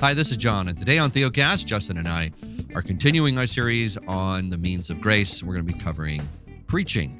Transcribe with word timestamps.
Hi, 0.00 0.12
this 0.12 0.30
is 0.30 0.36
John, 0.36 0.68
and 0.68 0.76
today 0.76 0.98
on 0.98 1.10
Theocast, 1.10 1.64
Justin 1.64 1.96
and 1.96 2.06
I 2.06 2.30
are 2.74 2.82
continuing 2.82 3.38
our 3.38 3.46
series 3.46 3.96
on 4.06 4.50
the 4.50 4.58
means 4.58 4.90
of 4.90 5.00
grace. 5.00 5.42
We're 5.42 5.54
going 5.54 5.66
to 5.66 5.72
be 5.72 5.80
covering 5.80 6.20
preaching. 6.66 7.18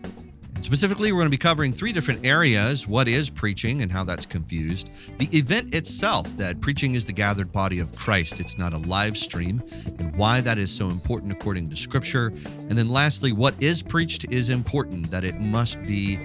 And 0.54 0.62
specifically, 0.62 1.10
we're 1.10 1.20
going 1.20 1.28
to 1.28 1.30
be 1.30 1.38
covering 1.38 1.72
three 1.72 1.90
different 1.90 2.26
areas 2.26 2.86
what 2.86 3.08
is 3.08 3.30
preaching 3.30 3.80
and 3.80 3.90
how 3.90 4.04
that's 4.04 4.26
confused, 4.26 4.90
the 5.16 5.26
event 5.34 5.74
itself, 5.74 6.36
that 6.36 6.60
preaching 6.60 6.94
is 6.94 7.06
the 7.06 7.14
gathered 7.14 7.50
body 7.50 7.78
of 7.78 7.96
Christ, 7.96 8.40
it's 8.40 8.58
not 8.58 8.74
a 8.74 8.78
live 8.78 9.16
stream, 9.16 9.62
and 9.98 10.14
why 10.14 10.42
that 10.42 10.58
is 10.58 10.70
so 10.70 10.90
important 10.90 11.32
according 11.32 11.70
to 11.70 11.76
Scripture. 11.76 12.26
And 12.26 12.72
then 12.72 12.90
lastly, 12.90 13.32
what 13.32 13.54
is 13.62 13.82
preached 13.82 14.30
is 14.30 14.50
important, 14.50 15.10
that 15.10 15.24
it 15.24 15.40
must 15.40 15.82
be 15.84 16.18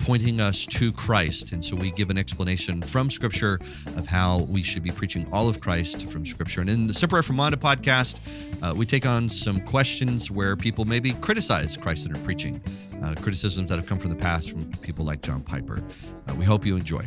pointing 0.00 0.40
us 0.40 0.66
to 0.66 0.92
Christ. 0.92 1.52
And 1.52 1.64
so 1.64 1.76
we 1.76 1.90
give 1.92 2.10
an 2.10 2.18
explanation 2.18 2.82
from 2.82 3.10
Scripture 3.10 3.60
of 3.96 4.06
how 4.06 4.40
we 4.48 4.62
should 4.62 4.82
be 4.82 4.90
preaching 4.90 5.26
all 5.32 5.48
of 5.48 5.60
Christ 5.60 6.10
from 6.10 6.26
Scripture. 6.26 6.60
And 6.60 6.70
in 6.70 6.86
the 6.86 6.94
Semper 6.94 7.18
Reformanda 7.18 7.54
podcast, 7.54 8.20
uh, 8.62 8.74
we 8.74 8.86
take 8.86 9.06
on 9.06 9.28
some 9.28 9.60
questions 9.60 10.30
where 10.30 10.56
people 10.56 10.84
maybe 10.84 11.12
criticize 11.12 11.76
Christ 11.76 12.06
in 12.06 12.12
their 12.12 12.22
preaching, 12.24 12.62
uh, 13.02 13.14
criticisms 13.20 13.70
that 13.70 13.76
have 13.76 13.86
come 13.86 13.98
from 13.98 14.10
the 14.10 14.16
past 14.16 14.50
from 14.50 14.70
people 14.82 15.04
like 15.04 15.22
John 15.22 15.42
Piper. 15.42 15.82
Uh, 16.28 16.34
we 16.34 16.44
hope 16.44 16.66
you 16.66 16.76
enjoy. 16.76 17.06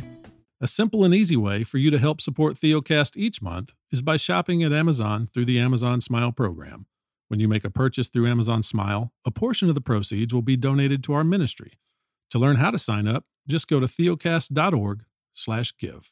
A 0.60 0.68
simple 0.68 1.04
and 1.04 1.14
easy 1.14 1.36
way 1.36 1.64
for 1.64 1.78
you 1.78 1.90
to 1.90 1.98
help 1.98 2.20
support 2.20 2.54
Theocast 2.54 3.16
each 3.16 3.42
month 3.42 3.74
is 3.90 4.02
by 4.02 4.16
shopping 4.16 4.62
at 4.62 4.72
Amazon 4.72 5.26
through 5.26 5.44
the 5.44 5.58
Amazon 5.58 6.00
Smile 6.00 6.32
program. 6.32 6.86
When 7.28 7.40
you 7.40 7.48
make 7.48 7.64
a 7.64 7.70
purchase 7.70 8.08
through 8.08 8.28
Amazon 8.28 8.62
Smile, 8.62 9.12
a 9.26 9.30
portion 9.30 9.68
of 9.68 9.74
the 9.74 9.80
proceeds 9.80 10.32
will 10.32 10.42
be 10.42 10.56
donated 10.56 11.02
to 11.04 11.12
our 11.12 11.24
ministry. 11.24 11.72
To 12.30 12.38
learn 12.38 12.56
how 12.56 12.70
to 12.70 12.78
sign 12.78 13.06
up, 13.06 13.24
just 13.46 13.68
go 13.68 13.80
to 13.80 13.86
theocast.org 13.86 15.04
slash 15.32 15.72
give. 15.78 16.10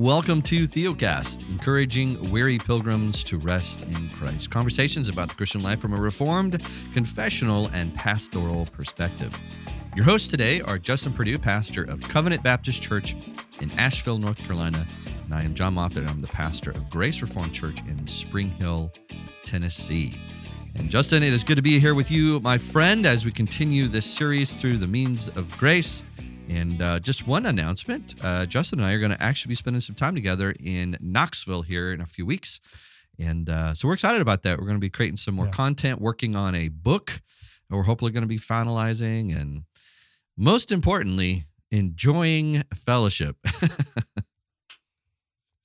Welcome 0.00 0.40
to 0.42 0.66
Theocast, 0.66 1.46
encouraging 1.50 2.30
weary 2.30 2.58
pilgrims 2.58 3.22
to 3.24 3.36
rest 3.36 3.82
in 3.82 4.08
Christ. 4.08 4.50
Conversations 4.50 5.10
about 5.10 5.28
the 5.28 5.34
Christian 5.34 5.62
life 5.62 5.78
from 5.78 5.92
a 5.92 6.00
reformed, 6.00 6.62
confessional, 6.94 7.66
and 7.74 7.94
pastoral 7.94 8.64
perspective. 8.64 9.38
Your 9.94 10.06
hosts 10.06 10.28
today 10.28 10.62
are 10.62 10.78
Justin 10.78 11.12
Perdue, 11.12 11.38
pastor 11.38 11.82
of 11.82 12.00
Covenant 12.00 12.42
Baptist 12.42 12.80
Church 12.80 13.14
in 13.60 13.70
Asheville, 13.78 14.18
North 14.18 14.38
Carolina, 14.38 14.86
and 15.24 15.34
I 15.34 15.42
am 15.42 15.54
John 15.54 15.74
Moffitt. 15.74 16.08
I'm 16.08 16.20
the 16.20 16.28
pastor 16.28 16.70
of 16.70 16.88
Grace 16.90 17.22
Reformed 17.22 17.52
Church 17.52 17.80
in 17.88 18.06
Spring 18.06 18.50
Hill, 18.50 18.92
Tennessee. 19.44 20.14
And 20.76 20.90
Justin, 20.90 21.22
it 21.22 21.32
is 21.32 21.44
good 21.44 21.56
to 21.56 21.62
be 21.62 21.78
here 21.78 21.94
with 21.94 22.10
you, 22.10 22.40
my 22.40 22.58
friend, 22.58 23.06
as 23.06 23.24
we 23.24 23.32
continue 23.32 23.88
this 23.88 24.06
series 24.06 24.54
through 24.54 24.78
the 24.78 24.86
means 24.86 25.28
of 25.28 25.50
grace. 25.58 26.02
And 26.48 26.82
uh, 26.82 27.00
just 27.00 27.26
one 27.26 27.46
announcement 27.46 28.14
uh, 28.22 28.46
Justin 28.46 28.80
and 28.80 28.88
I 28.88 28.92
are 28.94 28.98
going 28.98 29.12
to 29.12 29.22
actually 29.22 29.50
be 29.50 29.56
spending 29.56 29.80
some 29.80 29.94
time 29.94 30.14
together 30.14 30.54
in 30.58 30.96
Knoxville 31.00 31.62
here 31.62 31.92
in 31.92 32.00
a 32.00 32.06
few 32.06 32.26
weeks. 32.26 32.60
And 33.18 33.48
uh, 33.48 33.74
so 33.74 33.88
we're 33.88 33.94
excited 33.94 34.20
about 34.20 34.42
that. 34.42 34.58
We're 34.58 34.66
going 34.66 34.76
to 34.76 34.80
be 34.80 34.90
creating 34.90 35.18
some 35.18 35.34
more 35.34 35.46
yeah. 35.46 35.52
content, 35.52 36.00
working 36.00 36.34
on 36.34 36.54
a 36.54 36.68
book 36.68 37.20
we're 37.70 37.82
hopefully 37.84 38.10
going 38.12 38.22
to 38.22 38.28
be 38.28 38.38
finalizing. 38.38 39.38
And 39.38 39.64
most 40.36 40.72
importantly, 40.72 41.44
enjoying 41.70 42.62
fellowship. 42.74 43.36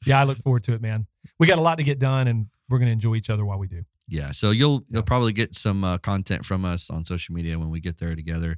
yeah, 0.05 0.19
I 0.19 0.23
look 0.23 0.39
forward 0.39 0.63
to 0.63 0.73
it, 0.73 0.81
man. 0.81 1.07
We 1.39 1.47
got 1.47 1.57
a 1.57 1.61
lot 1.61 1.77
to 1.77 1.83
get 1.83 1.99
done 1.99 2.27
and 2.27 2.47
we're 2.69 2.79
going 2.79 2.87
to 2.87 2.93
enjoy 2.93 3.15
each 3.15 3.29
other 3.29 3.45
while 3.45 3.59
we 3.59 3.67
do. 3.67 3.83
Yeah, 4.07 4.31
so 4.31 4.51
you'll 4.51 4.85
you'll 4.89 5.03
probably 5.03 5.33
get 5.33 5.55
some 5.55 5.83
uh, 5.83 5.97
content 5.97 6.45
from 6.45 6.63
us 6.63 6.91
on 6.91 7.05
social 7.05 7.33
media 7.33 7.57
when 7.57 7.71
we 7.71 7.79
get 7.79 7.97
there 7.97 8.15
together. 8.15 8.57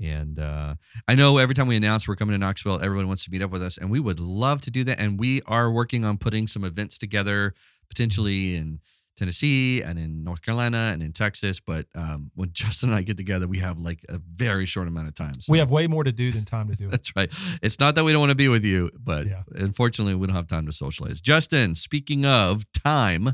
And 0.00 0.38
uh, 0.38 0.74
I 1.06 1.14
know 1.14 1.38
every 1.38 1.54
time 1.54 1.66
we 1.66 1.76
announce 1.76 2.08
we're 2.08 2.16
coming 2.16 2.34
to 2.34 2.38
Knoxville, 2.38 2.82
everyone 2.82 3.06
wants 3.06 3.24
to 3.24 3.30
meet 3.30 3.42
up 3.42 3.50
with 3.50 3.62
us, 3.62 3.76
and 3.76 3.90
we 3.90 4.00
would 4.00 4.20
love 4.20 4.60
to 4.62 4.70
do 4.70 4.84
that. 4.84 5.00
And 5.00 5.18
we 5.18 5.40
are 5.46 5.70
working 5.70 6.04
on 6.04 6.16
putting 6.16 6.46
some 6.46 6.64
events 6.64 6.98
together, 6.98 7.54
potentially 7.88 8.56
in 8.56 8.80
Tennessee 9.16 9.82
and 9.82 9.98
in 9.98 10.24
North 10.24 10.42
Carolina 10.42 10.90
and 10.92 11.02
in 11.02 11.12
Texas. 11.12 11.60
But 11.60 11.86
um, 11.94 12.30
when 12.34 12.50
Justin 12.52 12.90
and 12.90 12.98
I 12.98 13.02
get 13.02 13.16
together, 13.16 13.46
we 13.46 13.58
have 13.58 13.78
like 13.78 14.00
a 14.08 14.18
very 14.18 14.66
short 14.66 14.88
amount 14.88 15.08
of 15.08 15.14
time. 15.14 15.40
So. 15.40 15.52
We 15.52 15.58
have 15.58 15.70
way 15.70 15.86
more 15.86 16.04
to 16.04 16.12
do 16.12 16.32
than 16.32 16.44
time 16.44 16.68
to 16.68 16.76
do 16.76 16.86
it. 16.88 16.90
That's 16.90 17.14
right. 17.16 17.32
It's 17.62 17.78
not 17.80 17.94
that 17.94 18.04
we 18.04 18.12
don't 18.12 18.20
want 18.20 18.30
to 18.30 18.36
be 18.36 18.48
with 18.48 18.64
you, 18.64 18.90
but 18.98 19.26
yeah. 19.26 19.42
unfortunately, 19.54 20.14
we 20.14 20.26
don't 20.26 20.36
have 20.36 20.46
time 20.46 20.66
to 20.66 20.72
socialize. 20.72 21.20
Justin, 21.20 21.74
speaking 21.74 22.24
of 22.24 22.64
time, 22.72 23.30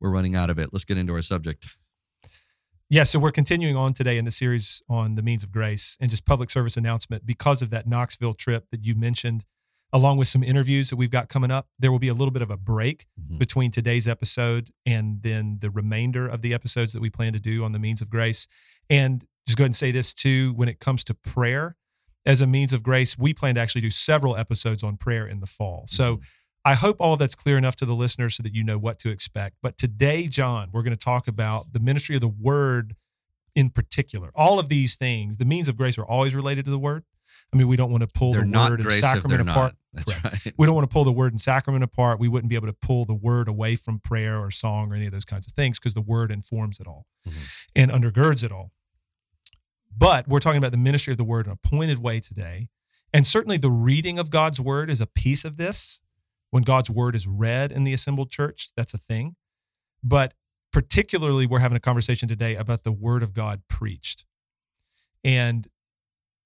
we're 0.00 0.10
running 0.10 0.36
out 0.36 0.50
of 0.50 0.58
it. 0.58 0.70
Let's 0.72 0.84
get 0.84 0.98
into 0.98 1.12
our 1.12 1.22
subject. 1.22 1.76
Yeah, 2.90 3.02
so 3.02 3.18
we're 3.18 3.32
continuing 3.32 3.76
on 3.76 3.92
today 3.92 4.16
in 4.16 4.24
the 4.24 4.30
series 4.30 4.82
on 4.88 5.14
the 5.14 5.20
means 5.20 5.44
of 5.44 5.52
grace 5.52 5.98
and 6.00 6.10
just 6.10 6.24
public 6.24 6.48
service 6.48 6.74
announcement 6.74 7.26
because 7.26 7.60
of 7.60 7.68
that 7.68 7.86
Knoxville 7.86 8.32
trip 8.32 8.64
that 8.70 8.82
you 8.82 8.94
mentioned, 8.94 9.44
along 9.92 10.18
with 10.18 10.28
some 10.28 10.42
interviews 10.42 10.90
that 10.90 10.96
we've 10.96 11.10
got 11.10 11.28
coming 11.28 11.50
up. 11.50 11.68
There 11.78 11.90
will 11.90 11.98
be 11.98 12.08
a 12.08 12.14
little 12.14 12.30
bit 12.30 12.42
of 12.42 12.50
a 12.50 12.56
break 12.56 13.06
mm-hmm. 13.20 13.38
between 13.38 13.70
today's 13.70 14.06
episode 14.06 14.70
and 14.84 15.22
then 15.22 15.58
the 15.60 15.70
remainder 15.70 16.28
of 16.28 16.42
the 16.42 16.52
episodes 16.52 16.92
that 16.92 17.00
we 17.00 17.10
plan 17.10 17.32
to 17.32 17.40
do 17.40 17.64
on 17.64 17.72
the 17.72 17.78
means 17.78 18.02
of 18.02 18.10
grace. 18.10 18.46
And 18.90 19.24
just 19.46 19.56
go 19.56 19.62
ahead 19.62 19.68
and 19.68 19.76
say 19.76 19.90
this 19.90 20.12
too 20.12 20.52
when 20.54 20.68
it 20.68 20.78
comes 20.78 21.04
to 21.04 21.14
prayer 21.14 21.76
as 22.26 22.42
a 22.42 22.46
means 22.46 22.74
of 22.74 22.82
grace, 22.82 23.16
we 23.16 23.32
plan 23.32 23.54
to 23.54 23.60
actually 23.60 23.80
do 23.80 23.90
several 23.90 24.36
episodes 24.36 24.82
on 24.82 24.98
prayer 24.98 25.26
in 25.26 25.40
the 25.40 25.46
fall. 25.46 25.84
So 25.86 26.16
mm-hmm. 26.16 26.22
I 26.64 26.74
hope 26.74 26.96
all 27.00 27.16
that's 27.16 27.34
clear 27.34 27.56
enough 27.56 27.76
to 27.76 27.86
the 27.86 27.94
listeners 27.94 28.36
so 28.36 28.42
that 28.42 28.54
you 28.54 28.62
know 28.62 28.76
what 28.76 28.98
to 28.98 29.08
expect. 29.08 29.56
But 29.62 29.78
today, 29.78 30.26
John, 30.26 30.68
we're 30.70 30.82
going 30.82 30.94
to 30.94 31.02
talk 31.02 31.26
about 31.26 31.72
the 31.72 31.80
ministry 31.80 32.14
of 32.16 32.20
the 32.20 32.28
word 32.28 32.94
in 33.54 33.70
particular. 33.70 34.30
All 34.34 34.58
of 34.58 34.68
these 34.68 34.94
things, 34.94 35.38
the 35.38 35.46
means 35.46 35.68
of 35.68 35.76
grace 35.78 35.96
are 35.96 36.04
always 36.04 36.34
related 36.34 36.66
to 36.66 36.70
the 36.70 36.78
word. 36.78 37.04
I 37.52 37.56
mean, 37.56 37.66
we 37.66 37.76
don't 37.76 37.90
want 37.90 38.02
to 38.02 38.08
pull 38.08 38.32
they're 38.32 38.44
the 38.44 38.50
word 38.50 38.80
and 38.80 38.90
sacrament 38.90 39.48
apart. 39.48 39.74
That's 39.94 40.24
right. 40.24 40.52
We 40.58 40.66
don't 40.66 40.74
want 40.74 40.88
to 40.88 40.92
pull 40.92 41.04
the 41.04 41.12
word 41.12 41.32
and 41.32 41.40
sacrament 41.40 41.82
apart. 41.82 42.20
We 42.20 42.28
wouldn't 42.28 42.50
be 42.50 42.56
able 42.56 42.66
to 42.66 42.74
pull 42.74 43.04
the 43.06 43.14
word 43.14 43.48
away 43.48 43.74
from 43.74 44.00
prayer 44.00 44.38
or 44.38 44.50
song 44.50 44.92
or 44.92 44.94
any 44.94 45.06
of 45.06 45.12
those 45.12 45.24
kinds 45.24 45.46
of 45.46 45.54
things 45.54 45.78
because 45.78 45.94
the 45.94 46.02
word 46.02 46.30
informs 46.30 46.78
it 46.78 46.86
all 46.86 47.06
mm-hmm. 47.26 47.38
and 47.74 47.90
undergirds 47.90 48.44
it 48.44 48.52
all. 48.52 48.72
But 49.96 50.28
we're 50.28 50.40
talking 50.40 50.58
about 50.58 50.72
the 50.72 50.78
ministry 50.78 51.12
of 51.12 51.16
the 51.16 51.24
word 51.24 51.46
in 51.46 51.52
a 51.52 51.56
pointed 51.56 52.00
way 52.00 52.20
today. 52.20 52.68
And 53.12 53.26
certainly 53.26 53.56
the 53.56 53.70
reading 53.70 54.18
of 54.18 54.30
God's 54.30 54.60
word 54.60 54.90
is 54.90 55.00
a 55.00 55.06
piece 55.06 55.44
of 55.44 55.56
this 55.56 56.02
when 56.50 56.62
God's 56.62 56.90
word 56.90 57.14
is 57.14 57.26
read 57.26 57.72
in 57.72 57.84
the 57.84 57.92
assembled 57.92 58.30
church, 58.30 58.68
that's 58.76 58.94
a 58.94 58.98
thing. 58.98 59.36
But 60.02 60.34
particularly, 60.72 61.46
we're 61.46 61.58
having 61.58 61.76
a 61.76 61.80
conversation 61.80 62.28
today 62.28 62.54
about 62.54 62.84
the 62.84 62.92
word 62.92 63.22
of 63.22 63.34
God 63.34 63.62
preached. 63.68 64.24
And 65.24 65.68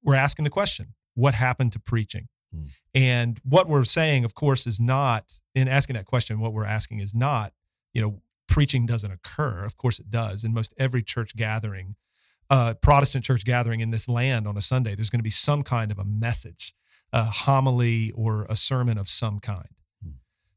we're 0.02 0.14
asking 0.14 0.44
the 0.44 0.50
question 0.50 0.94
what 1.14 1.34
happened 1.34 1.72
to 1.72 1.80
preaching? 1.80 2.28
Mm. 2.54 2.70
And 2.94 3.40
what 3.44 3.68
we're 3.68 3.84
saying, 3.84 4.24
of 4.24 4.34
course, 4.34 4.66
is 4.66 4.80
not, 4.80 5.40
in 5.54 5.68
asking 5.68 5.94
that 5.94 6.06
question, 6.06 6.40
what 6.40 6.52
we're 6.52 6.64
asking 6.64 7.00
is 7.00 7.14
not, 7.14 7.52
you 7.92 8.00
know, 8.00 8.22
preaching 8.48 8.86
doesn't 8.86 9.10
occur. 9.10 9.64
Of 9.64 9.76
course, 9.76 9.98
it 9.98 10.10
does. 10.10 10.44
In 10.44 10.52
most 10.52 10.74
every 10.78 11.02
church 11.02 11.36
gathering, 11.36 11.96
uh, 12.50 12.74
Protestant 12.74 13.24
church 13.24 13.44
gathering 13.44 13.80
in 13.80 13.90
this 13.90 14.08
land 14.08 14.46
on 14.46 14.56
a 14.56 14.60
Sunday, 14.60 14.94
there's 14.94 15.10
going 15.10 15.20
to 15.20 15.24
be 15.24 15.30
some 15.30 15.62
kind 15.62 15.90
of 15.90 15.98
a 15.98 16.04
message, 16.04 16.74
a 17.12 17.24
homily, 17.24 18.10
or 18.14 18.46
a 18.48 18.56
sermon 18.56 18.98
of 18.98 19.08
some 19.08 19.38
kind. 19.38 19.68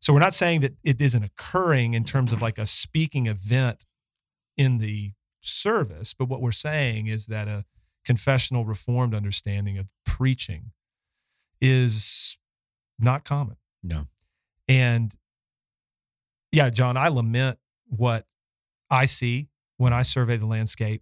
So 0.05 0.13
we're 0.13 0.19
not 0.19 0.35
saying 0.35 0.61
that 0.61 0.75
it 0.83 1.01
isn't 1.01 1.23
occurring 1.23 1.95
in 1.95 2.03
terms 2.03 2.31
of 2.31 2.39
like 2.39 2.59
a 2.59 2.67
speaking 2.67 3.25
event 3.25 3.85
in 4.55 4.77
the 4.77 5.13
service, 5.41 6.13
but 6.13 6.29
what 6.29 6.41
we're 6.41 6.51
saying 6.51 7.07
is 7.07 7.25
that 7.25 7.47
a 7.47 7.65
confessional 8.05 8.65
reformed 8.65 9.13
understanding 9.13 9.77
of 9.77 9.87
preaching 10.05 10.71
is 11.61 12.37
not 12.99 13.25
common. 13.25 13.57
No. 13.83 14.07
And 14.67 15.15
yeah, 16.51 16.69
John, 16.69 16.97
I 16.97 17.07
lament 17.09 17.59
what 17.87 18.25
I 18.89 19.05
see 19.05 19.49
when 19.77 19.93
I 19.93 20.03
survey 20.03 20.37
the 20.37 20.45
landscape 20.45 21.01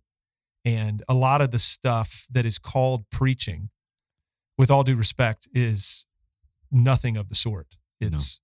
and 0.65 1.03
a 1.07 1.13
lot 1.13 1.41
of 1.41 1.51
the 1.51 1.59
stuff 1.59 2.25
that 2.31 2.45
is 2.45 2.57
called 2.57 3.09
preaching 3.11 3.69
with 4.57 4.71
all 4.71 4.83
due 4.83 4.95
respect 4.95 5.47
is 5.53 6.05
nothing 6.71 7.17
of 7.17 7.29
the 7.29 7.35
sort. 7.35 7.77
It's 7.99 8.41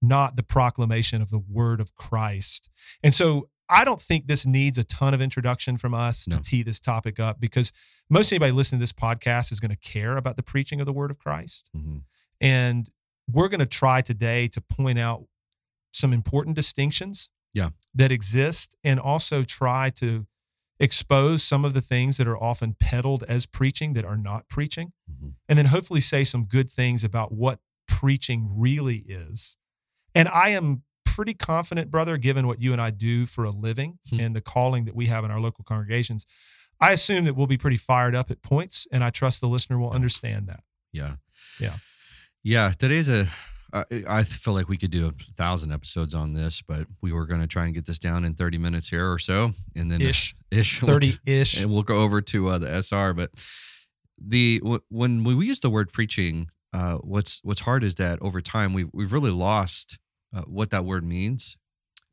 not 0.00 0.36
the 0.36 0.42
proclamation 0.42 1.20
of 1.20 1.30
the 1.30 1.38
word 1.38 1.80
of 1.80 1.94
Christ. 1.94 2.70
And 3.02 3.14
so 3.14 3.48
I 3.72 3.84
don't 3.84 4.00
think 4.00 4.26
this 4.26 4.44
needs 4.44 4.78
a 4.78 4.84
ton 4.84 5.14
of 5.14 5.20
introduction 5.20 5.76
from 5.76 5.94
us 5.94 6.28
no. 6.28 6.36
to 6.36 6.42
tee 6.42 6.62
this 6.62 6.78
topic 6.78 7.18
up 7.18 7.40
because 7.40 7.72
most 8.10 8.30
anybody 8.32 8.52
listening 8.52 8.78
to 8.78 8.82
this 8.82 8.92
podcast 8.92 9.50
is 9.50 9.60
going 9.60 9.70
to 9.70 9.76
care 9.76 10.16
about 10.16 10.36
the 10.36 10.42
preaching 10.42 10.80
of 10.80 10.86
the 10.86 10.92
word 10.92 11.10
of 11.10 11.18
Christ. 11.18 11.70
Mm-hmm. 11.76 11.98
And 12.40 12.90
we're 13.30 13.48
going 13.48 13.60
to 13.60 13.66
try 13.66 14.02
today 14.02 14.48
to 14.48 14.60
point 14.60 14.98
out 14.98 15.24
some 15.92 16.12
important 16.12 16.56
distinctions 16.56 17.30
yeah. 17.54 17.70
that 17.94 18.12
exist 18.12 18.76
and 18.84 19.00
also 19.00 19.42
try 19.42 19.90
to 19.90 20.26
expose 20.78 21.42
some 21.42 21.64
of 21.64 21.74
the 21.74 21.80
things 21.80 22.16
that 22.16 22.26
are 22.26 22.36
often 22.36 22.74
peddled 22.78 23.24
as 23.28 23.46
preaching 23.46 23.94
that 23.94 24.04
are 24.04 24.16
not 24.16 24.48
preaching. 24.48 24.92
Mm-hmm. 25.10 25.28
And 25.48 25.58
then 25.58 25.66
hopefully 25.66 26.00
say 26.00 26.24
some 26.24 26.44
good 26.44 26.68
things 26.68 27.04
about 27.04 27.32
what 27.32 27.60
preaching 27.86 28.48
really 28.50 29.04
is 29.08 29.56
and 30.14 30.28
I 30.28 30.50
am 30.50 30.82
pretty 31.14 31.34
confident, 31.34 31.90
brother, 31.90 32.16
given 32.16 32.46
what 32.46 32.60
you 32.60 32.72
and 32.72 32.80
I 32.80 32.90
do 32.90 33.26
for 33.26 33.44
a 33.44 33.50
living 33.50 33.98
Hmm. 34.10 34.20
and 34.20 34.36
the 34.36 34.40
calling 34.40 34.84
that 34.86 34.94
we 34.96 35.06
have 35.06 35.24
in 35.24 35.30
our 35.30 35.40
local 35.40 35.64
congregations. 35.64 36.26
I 36.80 36.92
assume 36.92 37.24
that 37.26 37.34
we'll 37.36 37.46
be 37.46 37.58
pretty 37.58 37.76
fired 37.76 38.14
up 38.14 38.30
at 38.30 38.42
points, 38.42 38.86
and 38.90 39.04
I 39.04 39.10
trust 39.10 39.40
the 39.40 39.48
listener 39.48 39.78
will 39.78 39.90
understand 39.92 40.48
that. 40.48 40.64
Yeah. 40.92 41.16
Yeah. 41.60 41.76
Yeah. 42.42 42.72
Today's 42.78 43.08
a 43.08 43.26
I 43.74 44.22
feel 44.24 44.52
like 44.52 44.68
we 44.68 44.76
could 44.76 44.90
do 44.90 45.06
a 45.08 45.12
thousand 45.34 45.72
episodes 45.72 46.14
on 46.14 46.34
this, 46.34 46.60
but 46.60 46.86
we 47.00 47.10
were 47.10 47.24
going 47.24 47.40
to 47.40 47.46
try 47.46 47.64
and 47.64 47.72
get 47.72 47.86
this 47.86 47.98
down 47.98 48.22
in 48.22 48.34
30 48.34 48.58
minutes 48.58 48.90
here 48.90 49.10
or 49.10 49.18
so. 49.18 49.52
And 49.74 49.90
then 49.90 50.02
Ish, 50.02 50.34
ish. 50.50 50.80
30 50.80 51.18
ish. 51.24 51.58
and 51.62 51.72
we'll 51.72 51.82
go 51.82 52.02
over 52.02 52.20
to 52.20 52.48
uh, 52.48 52.58
the 52.58 52.68
SR. 52.82 53.14
But 53.14 53.30
the 54.22 54.58
w- 54.58 54.82
when 54.90 55.24
we 55.24 55.46
use 55.46 55.60
the 55.60 55.70
word 55.70 55.90
preaching, 55.90 56.48
uh, 56.74 56.96
what's 56.98 57.40
what's 57.44 57.60
hard 57.60 57.82
is 57.82 57.94
that 57.94 58.20
over 58.20 58.42
time 58.42 58.74
we've 58.74 58.90
we've 58.92 59.12
really 59.12 59.30
lost 59.30 59.98
uh, 60.34 60.42
what 60.42 60.70
that 60.70 60.84
word 60.84 61.04
means 61.04 61.56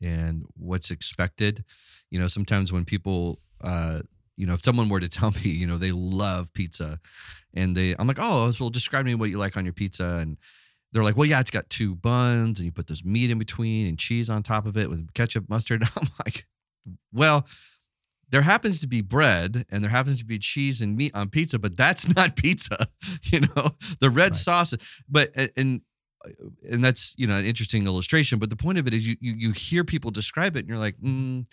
and 0.01 0.45
what's 0.57 0.91
expected. 0.91 1.63
You 2.09 2.19
know, 2.19 2.27
sometimes 2.27 2.71
when 2.71 2.85
people, 2.85 3.39
uh, 3.61 4.01
you 4.37 4.45
know, 4.47 4.53
if 4.53 4.63
someone 4.63 4.89
were 4.89 4.99
to 4.99 5.09
tell 5.19 5.31
me, 5.31 5.49
you 5.49 5.67
know, 5.67 5.77
they 5.77 5.91
love 5.91 6.53
pizza, 6.53 6.99
and 7.53 7.75
they, 7.75 7.95
I'm 7.97 8.07
like, 8.07 8.19
oh, 8.19 8.51
well, 8.59 8.69
describe 8.69 9.05
me 9.05 9.15
what 9.15 9.29
you 9.29 9.37
like 9.37 9.57
on 9.57 9.65
your 9.65 9.73
pizza, 9.73 10.17
and 10.21 10.37
they're 10.91 11.03
like, 11.03 11.17
well, 11.17 11.27
yeah, 11.27 11.39
it's 11.39 11.51
got 11.51 11.69
two 11.69 11.95
buns, 11.95 12.59
and 12.59 12.65
you 12.65 12.71
put 12.71 12.87
this 12.87 13.03
meat 13.05 13.29
in 13.29 13.37
between 13.37 13.87
and 13.87 13.97
cheese 13.99 14.29
on 14.29 14.43
top 14.43 14.65
of 14.65 14.77
it 14.77 14.89
with 14.89 15.13
ketchup, 15.13 15.49
mustard. 15.49 15.83
I'm 15.95 16.07
like, 16.25 16.45
well, 17.13 17.45
there 18.31 18.41
happens 18.43 18.81
to 18.81 18.87
be 18.87 19.01
bread 19.01 19.65
and 19.71 19.83
there 19.83 19.89
happens 19.89 20.19
to 20.19 20.25
be 20.25 20.37
cheese 20.37 20.81
and 20.81 20.95
meat 20.95 21.11
on 21.15 21.29
pizza, 21.29 21.57
but 21.57 21.75
that's 21.75 22.13
not 22.15 22.35
pizza. 22.35 22.87
You 23.23 23.41
know, 23.41 23.71
the 23.99 24.09
red 24.09 24.31
Right. 24.31 24.35
sauce, 24.35 24.75
but 25.09 25.31
and 25.57 25.81
and 26.69 26.83
that's 26.83 27.15
you 27.17 27.27
know 27.27 27.35
an 27.35 27.45
interesting 27.45 27.85
illustration. 27.85 28.39
But 28.39 28.49
the 28.49 28.55
point 28.55 28.77
of 28.77 28.87
it 28.87 28.93
is 28.93 29.07
you 29.07 29.15
you, 29.19 29.33
you 29.37 29.51
hear 29.51 29.83
people 29.83 30.11
describe 30.11 30.55
it 30.55 30.59
and 30.59 30.69
you're 30.69 30.77
like, 30.77 30.97
mm, 30.99 31.45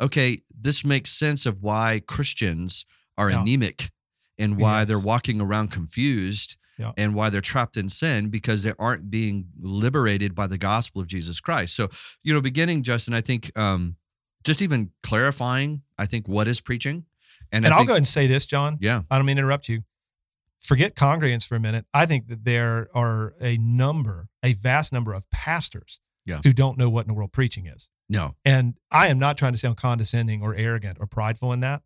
okay, 0.00 0.42
this 0.60 0.84
makes 0.84 1.10
sense 1.10 1.46
of 1.46 1.62
why 1.62 2.00
Christians 2.06 2.86
are 3.16 3.30
Yeah. 3.30 3.42
anemic 3.42 3.90
and 4.38 4.56
why 4.56 4.84
they're 4.84 4.98
walking 5.00 5.40
around 5.40 5.72
confused 5.72 6.56
Yeah. 6.78 6.92
and 6.96 7.12
why 7.14 7.28
they're 7.30 7.40
trapped 7.40 7.76
in 7.76 7.88
sin 7.88 8.28
because 8.30 8.62
they 8.62 8.72
aren't 8.78 9.10
being 9.10 9.46
liberated 9.60 10.34
by 10.36 10.46
the 10.46 10.58
gospel 10.58 11.00
of 11.02 11.08
Jesus 11.08 11.40
Christ. 11.40 11.74
So, 11.74 11.88
you 12.22 12.32
know, 12.32 12.40
beginning, 12.40 12.84
Justin, 12.84 13.14
I 13.14 13.20
think 13.20 13.50
um, 13.58 13.96
just 14.44 14.62
even 14.62 14.92
clarifying, 15.02 15.82
I 15.98 16.06
think 16.06 16.28
what 16.28 16.46
is 16.46 16.60
preaching. 16.60 17.04
And, 17.50 17.64
And 17.64 17.74
I 17.74 17.76
I'll 17.76 17.80
think, 17.80 17.88
go 17.88 17.92
ahead 17.94 18.00
and 18.02 18.08
say 18.08 18.28
this, 18.28 18.46
John. 18.46 18.78
yeah, 18.80 19.02
I 19.10 19.16
don't 19.16 19.26
mean 19.26 19.36
to 19.36 19.40
interrupt 19.42 19.68
you. 19.68 19.82
Forget 20.60 20.94
congregants 20.94 21.46
for 21.46 21.54
a 21.56 21.60
minute. 21.60 21.86
I 21.94 22.04
think 22.06 22.28
that 22.28 22.44
there 22.44 22.88
are 22.94 23.34
a 23.40 23.56
number, 23.58 24.28
a 24.42 24.52
vast 24.54 24.92
number 24.92 25.12
of 25.14 25.28
pastors 25.30 26.00
Yeah. 26.26 26.40
who 26.42 26.52
don't 26.52 26.76
know 26.76 26.90
what 26.90 27.02
in 27.02 27.08
the 27.08 27.14
world 27.14 27.32
preaching 27.32 27.66
is. 27.66 27.90
no, 28.10 28.34
And 28.44 28.74
I 28.90 29.08
am 29.08 29.18
not 29.18 29.36
trying 29.36 29.52
to 29.52 29.58
sound 29.58 29.76
condescending 29.76 30.42
or 30.42 30.54
arrogant 30.54 30.96
or 31.00 31.06
prideful 31.06 31.52
in 31.52 31.60
that. 31.60 31.82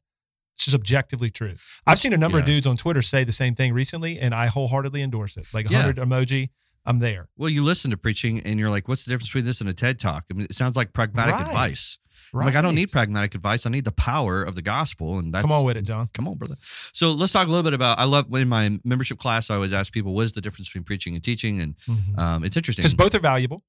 It's 0.55 0.67
just 0.67 0.75
objectively 0.75 1.31
true. 1.31 1.55
I've 1.87 1.99
seen 1.99 2.13
a 2.13 2.17
number 2.17 2.39
of 2.39 2.45
dudes 2.45 2.67
on 2.67 2.77
Twitter 2.77 3.03
say 3.03 3.25
the 3.25 3.33
same 3.33 3.55
thing 3.55 3.73
recently, 3.73 4.21
and 4.21 4.35
I 4.35 4.47
wholeheartedly 4.47 5.03
endorse 5.03 5.37
it. 5.37 5.47
Like 5.53 5.69
Yeah. 5.71 5.79
100 5.79 5.97
emoji, 5.97 6.51
I'm 6.85 6.99
there. 6.99 7.29
Well, 7.37 7.49
you 7.51 7.63
listen 7.63 7.91
to 7.93 7.97
preaching 7.97 8.41
and 8.41 8.59
you're 8.59 8.71
like, 8.71 8.89
what's 8.89 9.05
the 9.05 9.11
difference 9.11 9.29
between 9.29 9.45
this 9.45 9.61
and 9.61 9.71
a 9.71 9.73
TED 9.73 9.99
talk? 10.01 10.25
I 10.31 10.35
mean, 10.35 10.47
it 10.51 10.55
sounds 10.55 10.77
like 10.77 10.93
pragmatic 10.93 11.35
Right. 11.35 11.47
advice. 11.47 11.99
I'm 12.35 12.41
like, 12.41 12.57
I 12.57 12.63
don't 12.63 12.75
need 12.75 12.91
pragmatic 12.91 13.35
advice. 13.35 13.67
I 13.67 13.71
need 13.71 13.85
the 13.85 13.93
power 13.93 14.43
of 14.43 14.55
the 14.55 14.63
gospel. 14.63 15.19
And 15.19 15.35
that's 15.35 15.43
Come 15.43 15.53
on 15.53 15.67
with 15.67 15.77
it, 15.77 15.83
John. 15.83 16.09
Come 16.15 16.27
on, 16.27 16.39
brother. 16.39 16.55
So 16.93 17.13
let's 17.13 17.33
talk 17.33 17.47
a 17.47 17.51
little 17.51 17.63
bit 17.63 17.75
about. 17.75 17.99
I 17.99 18.05
love 18.05 18.27
when 18.29 18.41
in 18.43 18.49
my 18.49 18.79
membership 18.85 19.19
class. 19.19 19.51
I 19.51 19.55
always 19.57 19.73
ask 19.75 19.93
people, 19.93 20.15
what 20.15 20.23
is 20.25 20.33
the 20.33 20.41
difference 20.41 20.69
between 20.71 20.85
preaching 20.85 21.15
and 21.15 21.23
teaching? 21.23 21.61
And 21.61 21.75
um, 22.17 22.43
it's 22.43 22.57
interesting 22.57 22.83
Because 22.85 22.95
both 22.95 23.15
are 23.15 23.19
valuable. 23.21 23.63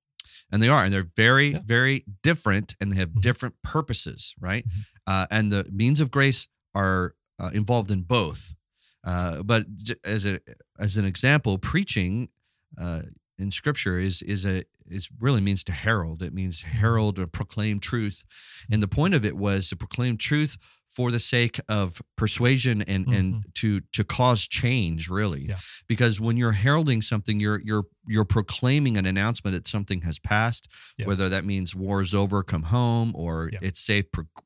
and 0.52 0.64
they 0.64 0.70
are, 0.70 0.86
and 0.86 0.94
they're 0.94 1.10
very, 1.18 1.50
Yeah. 1.50 1.60
very 1.66 2.06
different, 2.22 2.76
and 2.80 2.92
they 2.92 2.96
have 2.96 3.10
Mhm. 3.10 3.22
different 3.22 3.56
purposes, 3.64 4.34
right? 4.40 4.66
Mhm. 4.66 4.82
Uh, 5.08 5.28
and 5.30 5.52
the 5.52 5.68
means 5.72 6.00
of 6.00 6.10
grace 6.10 6.48
are 6.74 7.16
uh, 7.40 7.50
involved 7.54 7.92
in 7.92 8.04
both. 8.04 8.56
Uh, 9.04 9.44
but 9.44 9.66
j- 9.78 9.96
as 10.06 10.26
a 10.26 10.40
as 10.80 10.96
an 10.96 11.04
example, 11.04 11.58
preaching 11.58 12.30
uh, 12.80 13.02
in 13.38 13.52
Scripture 13.52 14.00
is 14.00 14.22
is 14.22 14.46
a 14.46 14.64
is 14.90 15.10
really 15.20 15.42
means 15.42 15.64
to 15.66 15.72
herald. 15.72 16.22
It 16.22 16.34
means 16.34 16.62
herald 16.62 17.20
or 17.20 17.28
proclaim 17.28 17.80
truth, 17.80 18.24
and 18.72 18.82
the 18.82 18.88
point 18.88 19.14
of 19.14 19.26
it 19.26 19.38
was 19.38 19.70
to 19.70 19.76
proclaim 19.76 20.18
truth 20.18 20.58
for 20.96 21.12
the 21.12 21.20
sake 21.20 21.60
of 21.68 22.02
persuasion 22.18 22.82
and 22.84 23.08
and 23.08 23.34
mm-hmm. 23.34 23.50
to 23.56 23.82
to 23.94 24.04
cause 24.04 24.48
change, 24.48 25.10
really. 25.10 25.48
Yeah. 25.50 25.58
Because 25.88 26.20
when 26.20 26.38
you're 26.38 26.52
heralding 26.52 27.02
something, 27.02 27.40
you're 27.40 27.62
you're 27.64 27.86
you're 28.08 28.26
proclaiming 28.26 28.98
an 28.98 29.06
announcement 29.06 29.56
that 29.56 29.66
something 29.68 30.02
has 30.02 30.20
passed 30.20 30.68
Yes. 30.98 31.08
whether 31.08 31.30
that 31.30 31.46
means 31.46 31.74
war's 31.74 32.14
over, 32.14 32.44
come 32.44 32.64
home, 32.64 33.14
or 33.16 33.50
Yeah. 33.52 33.60
it's 33.62 33.80
safe, 33.80 34.06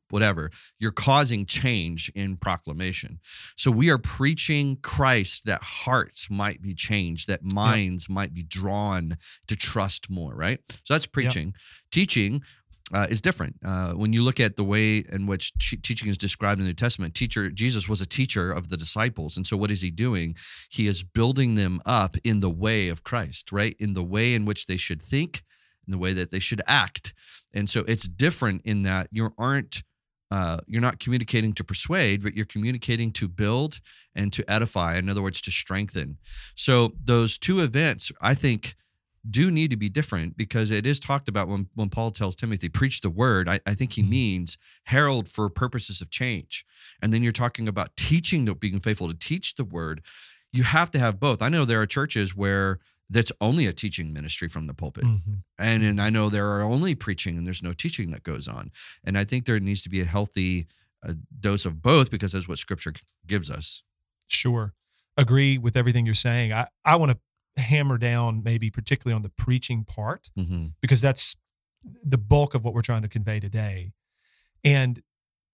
whatever. 0.09 0.51
You're 0.79 0.91
causing 0.91 1.45
change 1.45 2.11
in 2.15 2.37
proclamation. 2.37 3.19
So 3.55 3.71
we 3.71 3.89
are 3.89 3.97
preaching 3.97 4.77
Christ 4.81 5.45
that 5.45 5.61
hearts 5.63 6.29
might 6.29 6.61
be 6.61 6.73
changed, 6.73 7.27
that 7.27 7.43
minds 7.43 8.07
might 8.07 8.33
be 8.33 8.43
drawn 8.43 9.17
to 9.47 9.55
trust 9.55 10.09
more, 10.09 10.35
right? 10.35 10.59
So 10.83 10.93
that's 10.93 11.07
preaching. 11.07 11.53
Teaching. 11.91 12.43
Uh, 12.93 13.05
is 13.09 13.19
different 13.19 13.53
uh, 13.65 13.91
when 13.91 14.13
you 14.13 14.23
look 14.23 14.39
at 14.39 14.55
the 14.55 14.63
way 14.63 15.03
in 15.11 15.27
which 15.27 15.51
te- 15.57 15.75
teaching 15.75 16.07
is 16.07 16.17
described 16.17 16.61
in 16.61 16.63
the 16.63 16.69
New 16.69 16.73
Testament. 16.73 17.13
Teacher 17.13 17.49
Jesus 17.49 17.89
was 17.89 17.99
a 17.99 18.05
teacher 18.05 18.49
of 18.49 18.69
the 18.69 18.77
disciples, 18.77 19.35
and 19.35 19.45
so 19.45 19.57
what 19.57 19.71
is 19.71 19.81
he 19.81 19.91
doing? 19.91 20.35
He 20.69 20.87
is 20.87 21.03
building 21.03 21.55
them 21.55 21.81
up 21.85 22.15
in 22.23 22.39
the 22.39 22.49
way 22.49 22.87
of 22.87 23.03
Christ, 23.03 23.51
right? 23.51 23.75
In 23.77 23.93
the 23.93 24.05
way 24.05 24.33
in 24.33 24.45
which 24.45 24.67
they 24.67 24.77
should 24.77 25.01
think, 25.01 25.43
in 25.85 25.91
the 25.91 25.97
way 25.97 26.13
that 26.13 26.31
they 26.31 26.39
should 26.39 26.61
act. 26.65 27.13
And 27.53 27.69
so 27.69 27.83
it's 27.87 28.07
different 28.07 28.61
in 28.63 28.83
that 28.83 29.09
you 29.11 29.33
aren't 29.37 29.83
uh, 30.29 30.59
you're 30.67 30.81
not 30.81 30.99
communicating 30.99 31.53
to 31.53 31.63
persuade, 31.63 32.21
but 32.21 32.35
you're 32.35 32.45
communicating 32.45 33.11
to 33.13 33.27
build 33.27 33.79
and 34.15 34.33
to 34.33 34.49
edify. 34.51 34.97
In 34.97 35.09
other 35.09 35.21
words, 35.21 35.41
to 35.41 35.51
strengthen. 35.51 36.17
So 36.55 36.91
those 37.03 37.37
two 37.37 37.59
events, 37.59 38.11
I 38.21 38.33
think, 38.33 38.75
do 39.29 39.51
need 39.51 39.71
to 39.71 39.77
be 39.77 39.89
different 39.89 40.37
because 40.37 40.71
it 40.71 40.85
is 40.85 40.99
talked 40.99 41.27
about 41.27 41.47
when, 41.47 41.67
when 41.75 41.89
Paul 41.89 42.11
tells 42.11 42.35
Timothy, 42.35 42.69
preach 42.69 43.01
the 43.01 43.09
word. 43.09 43.49
I, 43.49 43.59
I 43.65 43.73
think 43.73 43.93
he 43.93 44.03
means 44.03 44.57
herald 44.85 45.27
for 45.27 45.49
purposes 45.49 46.01
of 46.01 46.09
change. 46.09 46.65
And 47.01 47.13
then 47.13 47.23
you're 47.23 47.31
talking 47.31 47.67
about 47.67 47.95
teaching, 47.95 48.45
the, 48.45 48.55
being 48.55 48.79
faithful 48.79 49.07
to 49.07 49.13
teach 49.13 49.55
the 49.55 49.65
word. 49.65 50.01
You 50.53 50.63
have 50.63 50.91
to 50.91 50.99
have 50.99 51.19
both. 51.19 51.41
I 51.41 51.49
know 51.49 51.65
there 51.65 51.81
are 51.81 51.85
churches 51.85 52.35
where 52.35 52.79
that's 53.09 53.31
only 53.39 53.65
a 53.65 53.73
teaching 53.73 54.13
ministry 54.13 54.49
from 54.49 54.67
the 54.67 54.73
pulpit. 54.73 55.05
Mhm. 55.05 55.43
And 55.57 55.83
and 55.83 56.01
I 56.01 56.09
know 56.09 56.29
there 56.29 56.49
are 56.49 56.61
only 56.61 56.93
preaching 56.95 57.37
and 57.37 57.45
there's 57.45 57.63
no 57.63 57.73
teaching 57.73 58.11
that 58.11 58.23
goes 58.23 58.47
on. 58.47 58.71
And 59.03 59.17
I 59.17 59.23
think 59.23 59.45
there 59.45 59.59
needs 59.59 59.81
to 59.83 59.89
be 59.89 60.01
a 60.01 60.05
healthy 60.05 60.67
uh, 61.07 61.13
dose 61.39 61.65
of 61.65 61.81
both 61.81 62.11
because 62.11 62.33
that's 62.33 62.47
what 62.47 62.59
scripture 62.59 62.93
gives 63.25 63.49
us. 63.49 63.83
Sure. 64.27 64.73
Agree 65.15 65.57
with 65.57 65.75
everything 65.75 66.05
you're 66.05 66.15
saying. 66.15 66.53
I, 66.53 66.67
I 66.85 66.95
want 66.97 67.11
to 67.11 67.19
hammer 67.57 67.97
down 67.97 68.41
maybe 68.43 68.69
particularly 68.69 69.15
on 69.15 69.21
the 69.23 69.29
preaching 69.29 69.83
part 69.83 70.29
Mm-hmm. 70.37 70.67
because 70.81 71.01
that's 71.01 71.35
the 72.03 72.17
bulk 72.17 72.53
of 72.55 72.63
what 72.63 72.73
we're 72.73 72.81
trying 72.81 73.01
to 73.03 73.07
convey 73.07 73.39
today. 73.39 73.93
And 74.63 75.01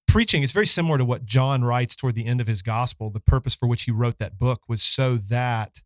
preaching 0.07 0.41
is 0.43 0.51
very 0.51 0.65
similar 0.65 0.97
to 0.97 1.05
what 1.05 1.25
John 1.25 1.63
writes 1.63 1.95
toward 1.95 2.15
the 2.15 2.25
end 2.25 2.41
of 2.41 2.47
his 2.47 2.61
gospel. 2.61 3.09
The 3.09 3.19
purpose 3.19 3.55
for 3.55 3.67
which 3.67 3.83
he 3.83 3.91
wrote 3.91 4.17
that 4.19 4.37
book 4.39 4.61
was 4.67 4.81
so 4.81 5.15
that 5.17 5.83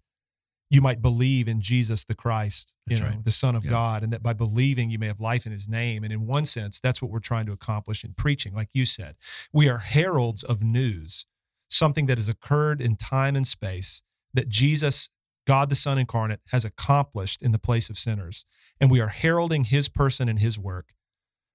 you 0.69 0.81
might 0.81 1.01
believe 1.01 1.47
in 1.47 1.61
Jesus 1.61 2.03
the 2.03 2.13
Christ, 2.15 2.75
you 2.85 2.95
That's 2.97 3.01
know, 3.01 3.07
right. 3.15 3.25
the 3.25 3.31
Son 3.31 3.55
of 3.55 3.63
Yeah. 3.63 3.71
God, 3.71 4.03
and 4.03 4.11
that 4.11 4.21
by 4.21 4.33
believing 4.33 4.89
you 4.89 4.99
may 4.99 5.07
have 5.07 5.19
life 5.21 5.45
in 5.45 5.51
his 5.53 5.67
name. 5.67 6.03
And 6.03 6.11
in 6.11 6.27
one 6.27 6.43
sense, 6.45 6.79
that's 6.79 7.01
what 7.01 7.09
we're 7.09 7.19
trying 7.19 7.45
to 7.45 7.53
accomplish 7.53 8.03
in 8.03 8.13
preaching. 8.13 8.53
Like 8.53 8.69
you 8.73 8.85
said, 8.85 9.15
we 9.53 9.69
are 9.69 9.77
heralds 9.77 10.43
of 10.43 10.61
news, 10.63 11.25
something 11.69 12.05
that 12.07 12.17
has 12.17 12.27
occurred 12.29 12.81
in 12.81 12.95
time 12.97 13.35
and 13.37 13.47
space 13.47 14.01
that 14.33 14.49
Jesus, 14.49 15.09
God 15.47 15.69
the 15.69 15.75
Son 15.75 15.97
incarnate, 15.97 16.41
has 16.47 16.65
accomplished 16.65 17.41
in 17.41 17.53
the 17.53 17.57
place 17.57 17.89
of 17.89 17.97
sinners. 17.97 18.45
And 18.79 18.91
we 18.91 18.99
are 18.99 19.07
heralding 19.07 19.63
his 19.63 19.87
person 19.87 20.27
and 20.27 20.39
his 20.39 20.59
work. 20.59 20.93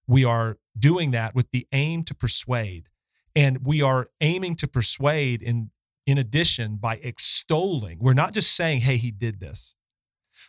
We 0.08 0.24
are 0.24 0.58
doing 0.76 1.10
that 1.10 1.34
with 1.34 1.50
the 1.52 1.68
aim 1.72 2.02
to 2.04 2.14
persuade. 2.14 2.88
And 3.36 3.64
we 3.64 3.82
are 3.82 4.08
aiming 4.20 4.56
to 4.56 4.66
persuade 4.66 5.42
in, 5.42 5.70
in 6.06 6.16
addition 6.16 6.76
by 6.76 7.00
extolling. 7.02 7.98
We're 8.00 8.14
not 8.14 8.32
just 8.32 8.56
saying, 8.56 8.80
hey, 8.80 8.96
he 8.96 9.10
did 9.10 9.40
this. 9.40 9.76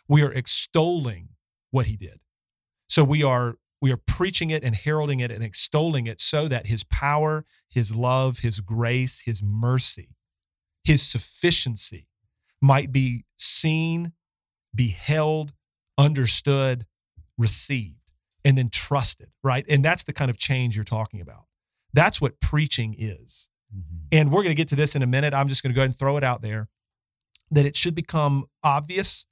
We 0.08 0.22
are 0.22 0.32
extolling 0.32 1.28
what 1.70 1.86
he 1.86 1.96
did. 1.96 2.20
So 2.88 3.04
we 3.04 3.22
are 3.22 3.56
we 3.80 3.92
are 3.92 3.98
preaching 3.98 4.48
it 4.48 4.64
and 4.64 4.74
heralding 4.74 5.20
it 5.20 5.30
and 5.30 5.44
extolling 5.44 6.06
it 6.06 6.18
so 6.18 6.48
that 6.48 6.68
his 6.68 6.84
power, 6.84 7.44
his 7.68 7.94
love, 7.94 8.38
his 8.38 8.60
grace, 8.60 9.20
his 9.26 9.42
mercy, 9.42 10.16
his 10.82 11.02
sufficiency 11.02 12.08
might 12.64 12.90
be 12.90 13.24
seen, 13.36 14.12
beheld, 14.74 15.52
understood, 15.98 16.86
received, 17.36 18.10
and 18.42 18.56
then 18.56 18.70
trusted, 18.70 19.28
right? 19.42 19.66
And 19.68 19.84
that's 19.84 20.04
the 20.04 20.14
kind 20.14 20.30
of 20.30 20.38
change 20.38 20.74
you're 20.74 20.82
talking 20.82 21.20
about. 21.20 21.44
That's 21.92 22.22
what 22.22 22.40
preaching 22.40 22.94
is. 22.98 23.50
Mm-hmm. 23.70 24.06
And 24.12 24.32
we're 24.32 24.42
going 24.42 24.54
to 24.54 24.56
get 24.56 24.68
to 24.68 24.76
this 24.76 24.96
in 24.96 25.02
a 25.02 25.06
minute. 25.06 25.34
I'm 25.34 25.46
just 25.46 25.62
going 25.62 25.72
to 25.72 25.74
go 25.74 25.82
ahead 25.82 25.90
and 25.90 25.98
throw 25.98 26.16
it 26.16 26.24
out 26.24 26.40
there 26.40 26.68
that 27.50 27.66
it 27.66 27.76
should 27.76 27.94
become 27.94 28.46
obvious 28.62 29.26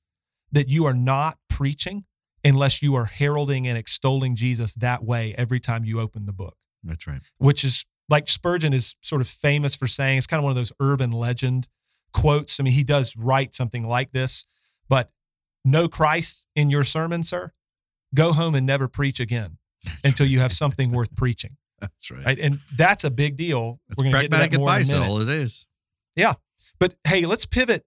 that 0.53 0.69
you 0.69 0.85
are 0.85 0.95
not 0.95 1.39
preaching 1.49 2.05
unless 2.45 2.83
you 2.83 2.95
are 2.95 3.07
heralding 3.07 3.67
and 3.67 3.79
extolling 3.79 4.37
Jesus 4.37 4.75
that 4.75 5.03
way 5.03 5.35
every 5.39 5.59
time 5.59 5.87
you 5.87 6.01
open 6.01 6.27
the 6.27 6.33
book. 6.35 6.57
That's 6.85 7.07
right. 7.07 7.23
Which 7.39 7.65
is 7.65 7.87
like 8.11 8.29
Spurgeon 8.29 8.75
is 8.75 8.95
sort 9.01 9.23
of 9.23 9.29
famous 9.29 9.75
for 9.75 9.87
saying, 9.87 10.19
it's 10.19 10.27
kind 10.27 10.39
of 10.39 10.45
one 10.45 10.51
of 10.51 10.57
those 10.57 10.73
urban 10.81 11.13
legend 11.13 11.69
quotes. 12.13 12.61
I 12.61 12.63
mean, 12.63 12.73
he 12.73 12.85
does 12.85 13.17
write 13.17 13.55
something 13.55 13.87
like 13.87 14.13
this, 14.13 14.47
but 14.89 15.11
no 15.65 15.89
Christ 15.89 16.49
in 16.55 16.71
your 16.71 16.85
sermon, 16.85 17.23
sir, 17.23 17.53
go 18.15 18.33
home 18.33 18.55
and 18.55 18.67
never 18.67 18.89
preach 18.89 19.21
again 19.21 19.59
that's 19.85 20.05
until 20.05 20.25
right. 20.25 20.31
you 20.31 20.41
have 20.41 20.53
something 20.53 20.93
worth 20.93 21.15
preaching. 21.17 21.57
That's 21.81 22.13
right. 22.13 22.25
right. 22.25 22.39
And 22.39 22.61
that's 22.77 23.03
a 23.03 23.11
big 23.11 23.35
deal. 23.35 23.81
That's 23.89 23.99
We're 23.99 24.13
going 24.13 24.23
to 24.23 24.29
get 24.29 24.53
that 24.53 24.57
more 24.57 24.69
advice, 24.69 24.89
in 24.89 24.95
a 24.95 25.01
minute. 25.01 25.11
all 25.11 25.21
it 25.21 25.29
is. 25.29 25.67
Yeah. 26.15 26.35
But 26.79 26.95
hey, 27.03 27.27
let's 27.27 27.45
pivot 27.45 27.85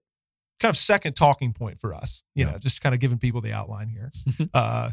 kind 0.60 0.70
of 0.70 0.76
second 0.76 1.14
talking 1.14 1.54
point 1.54 1.78
for 1.78 1.94
us, 1.94 2.22
you 2.34 2.44
yeah. 2.44 2.52
know, 2.52 2.58
just 2.58 2.82
kind 2.82 2.94
of 2.94 3.00
giving 3.00 3.16
people 3.16 3.40
the 3.40 3.54
outline 3.54 3.88
here. 3.88 4.10
uh, 4.54 4.90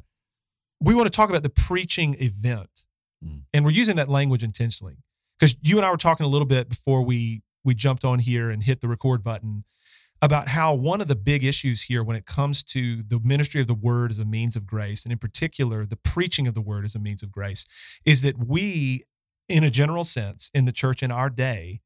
we 0.79 0.95
want 0.95 1.07
to 1.07 1.15
talk 1.15 1.29
about 1.29 1.43
the 1.43 1.49
preaching 1.49 2.15
event. 2.19 2.85
Mm. 3.23 3.43
And 3.53 3.65
we're 3.65 3.71
using 3.71 3.97
that 3.97 4.09
language 4.09 4.43
intentionally 4.43 4.97
because 5.39 5.57
you 5.61 5.77
and 5.77 5.85
I 5.85 5.91
were 5.91 5.97
talking 5.97 6.25
a 6.25 6.29
little 6.29 6.47
bit 6.47 6.69
before 6.69 7.03
we 7.03 7.41
we 7.63 7.74
jumped 7.74 8.03
on 8.03 8.20
here 8.20 8.50
and 8.50 8.63
hit 8.63 8.82
the 8.82 8.88
record 8.88 9.24
button 9.24 9.63
about 10.22 10.50
how 10.50 10.74
one 10.74 11.01
of 11.01 11.10
the 11.10 11.15
big 11.15 11.43
issues 11.43 11.84
here 11.84 12.03
when 12.03 12.15
it 12.15 12.25
comes 12.25 12.63
to 12.63 13.03
the 13.03 13.20
ministry 13.24 13.60
of 13.60 13.67
the 13.67 13.74
word 13.74 14.10
as 14.10 14.20
a 14.20 14.25
means 14.25 14.55
of 14.55 14.65
grace 14.65 15.03
and 15.03 15.12
in 15.12 15.17
particular 15.17 15.86
the 15.86 15.98
preaching 15.98 16.48
of 16.48 16.53
the 16.53 16.62
word 16.62 16.86
as 16.86 16.96
a 16.96 17.00
means 17.00 17.22
of 17.22 17.32
grace 17.32 17.65
is 18.05 18.22
that 18.22 18.48
we 18.48 19.03
in 19.50 19.63
a 19.63 19.70
general 19.70 20.03
sense 20.03 20.50
in 20.53 20.65
the 20.65 20.72
church 20.72 21.03
in 21.03 21.12
our 21.12 21.29
day 21.29 21.82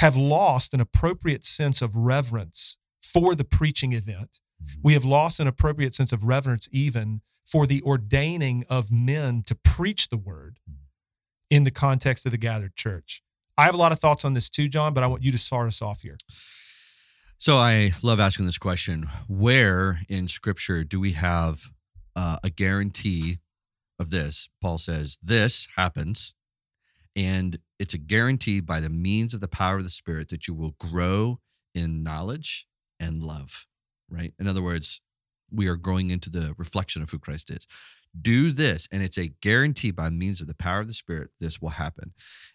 have 0.00 0.16
lost 0.16 0.74
an 0.74 0.80
appropriate 0.80 1.44
sense 1.44 1.82
of 1.82 1.96
reverence 1.96 2.76
for 3.02 3.34
the 3.34 3.44
preaching 3.44 3.92
event. 3.92 4.40
Mm-hmm. 4.62 4.80
We 4.82 4.92
have 4.92 5.04
lost 5.04 5.40
an 5.40 5.46
appropriate 5.46 5.94
sense 5.94 6.12
of 6.12 6.24
reverence 6.24 6.68
even 6.70 7.22
for 7.46 7.66
the 7.66 7.82
ordaining 7.82 8.64
of 8.68 8.92
men 8.92 9.42
to 9.46 9.54
preach 9.54 10.08
the 10.08 10.16
word 10.18 10.60
mm-hmm. 10.68 10.82
in 11.50 11.64
the 11.64 11.70
context 11.70 12.26
of 12.26 12.32
the 12.32 12.38
gathered 12.38 12.76
church. 12.76 13.22
I 13.58 13.64
have 13.64 13.74
a 13.74 13.78
lot 13.78 13.90
of 13.90 13.98
thoughts 13.98 14.24
on 14.24 14.34
this 14.34 14.48
too, 14.48 14.68
John, 14.68 14.94
but 14.94 15.02
I 15.02 15.08
want 15.08 15.24
you 15.24 15.32
to 15.32 15.38
start 15.38 15.66
us 15.66 15.82
off 15.82 16.02
here. 16.02 16.16
So 17.38 17.56
I 17.56 17.90
love 18.04 18.20
asking 18.20 18.46
this 18.46 18.56
question. 18.56 19.08
Where 19.26 20.00
in 20.08 20.28
scripture 20.28 20.84
do 20.84 21.00
we 21.00 21.12
have 21.12 21.62
uh, 22.14 22.38
a 22.44 22.50
guarantee 22.50 23.38
of 23.98 24.10
this? 24.10 24.48
Paul 24.62 24.78
says, 24.78 25.18
This 25.20 25.66
happens, 25.74 26.34
and 27.16 27.58
it's 27.80 27.94
a 27.94 27.98
guarantee 27.98 28.60
by 28.60 28.78
the 28.78 28.88
means 28.88 29.34
of 29.34 29.40
the 29.40 29.48
power 29.48 29.78
of 29.78 29.84
the 29.84 29.90
Spirit 29.90 30.28
that 30.28 30.46
you 30.46 30.54
will 30.54 30.76
grow 30.78 31.40
in 31.74 32.04
knowledge 32.04 32.68
and 33.00 33.24
love, 33.24 33.66
right? 34.08 34.34
In 34.38 34.46
other 34.46 34.62
words, 34.62 35.00
we 35.52 35.68
are 35.68 35.76
growing 35.76 36.10
into 36.10 36.30
the 36.30 36.54
reflection 36.58 37.02
of 37.02 37.10
who 37.10 37.18
Christ 37.18 37.50
is. 37.50 37.66
Do 38.20 38.50
this, 38.50 38.88
and 38.90 39.02
it's 39.02 39.18
a 39.18 39.32
guarantee 39.42 39.90
by 39.90 40.10
means 40.10 40.40
of 40.40 40.46
the 40.46 40.54
power 40.54 40.80
of 40.80 40.88
the 40.88 40.94
Spirit, 40.94 41.30
this 41.40 41.60
will 41.60 41.68
happen. 41.70 42.12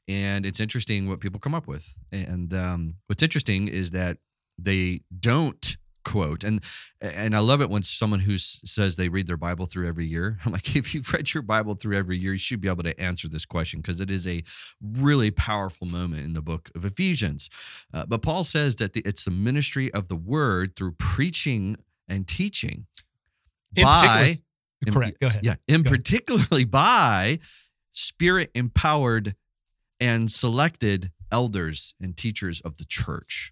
And 0.08 0.46
it's 0.46 0.60
interesting 0.60 1.08
what 1.08 1.20
people 1.20 1.40
come 1.40 1.56
up 1.56 1.68
with. 1.68 1.96
And 2.12 2.54
um, 2.54 2.96
what's 3.08 3.24
interesting 3.24 3.68
is 3.68 3.92
that 3.92 4.18
they 4.58 5.02
don't 5.20 5.78
quote 6.04 6.44
and 6.44 6.62
and 7.02 7.36
i 7.36 7.40
love 7.40 7.62
it 7.62 7.70
when 7.70 7.84
someone 7.84 8.20
who 8.20 8.38
says 8.38 8.96
they 8.96 9.10
read 9.10 9.28
their 9.28 9.38
bible 9.38 9.66
through 9.66 9.88
every 9.88 10.06
year 10.06 10.38
i'm 10.46 10.52
like 10.52 10.76
if 10.76 10.94
you've 10.94 11.12
read 11.14 11.34
your 11.34 11.44
bible 11.44 11.76
through 11.76 11.98
every 11.98 12.18
year 12.18 12.34
you 12.34 12.38
should 12.38 12.62
be 12.62 12.70
able 12.70 12.84
to 12.84 13.00
answer 13.00 13.28
this 13.30 13.46
question 13.46 13.82
because 13.82 14.00
it 14.00 14.12
is 14.12 14.28
a 14.28 14.44
really 14.82 15.32
powerful 15.32 15.88
moment 15.88 16.26
in 16.26 16.34
the 16.34 16.42
book 16.42 16.70
of 16.76 16.86
ephesians 16.86 17.50
uh, 17.94 18.06
but 18.06 18.22
paul 18.22 18.44
says 18.44 18.76
that 18.76 18.94
the, 18.94 19.02
it's 19.06 19.24
the 19.24 19.32
ministry 19.32 19.92
of 19.94 20.08
the 20.08 20.16
word 20.16 20.76
through 20.76 20.92
preaching 20.94 21.78
and 22.08 22.28
teaching 22.28 22.86
in 23.76 23.84
by 23.84 24.36
correct 24.92 25.20
go 25.20 25.28
ahead 25.28 25.42
yeah 25.44 25.56
in 25.68 25.84
particularly 25.84 26.66
by 26.66 27.40
spirit 27.92 28.52
empowered 28.54 29.36
and 30.00 30.30
selected 30.30 31.12
elders 31.32 31.96
and 32.02 32.16
teachers 32.16 32.62
of 32.62 32.78
the 32.78 32.86
church. 32.86 33.52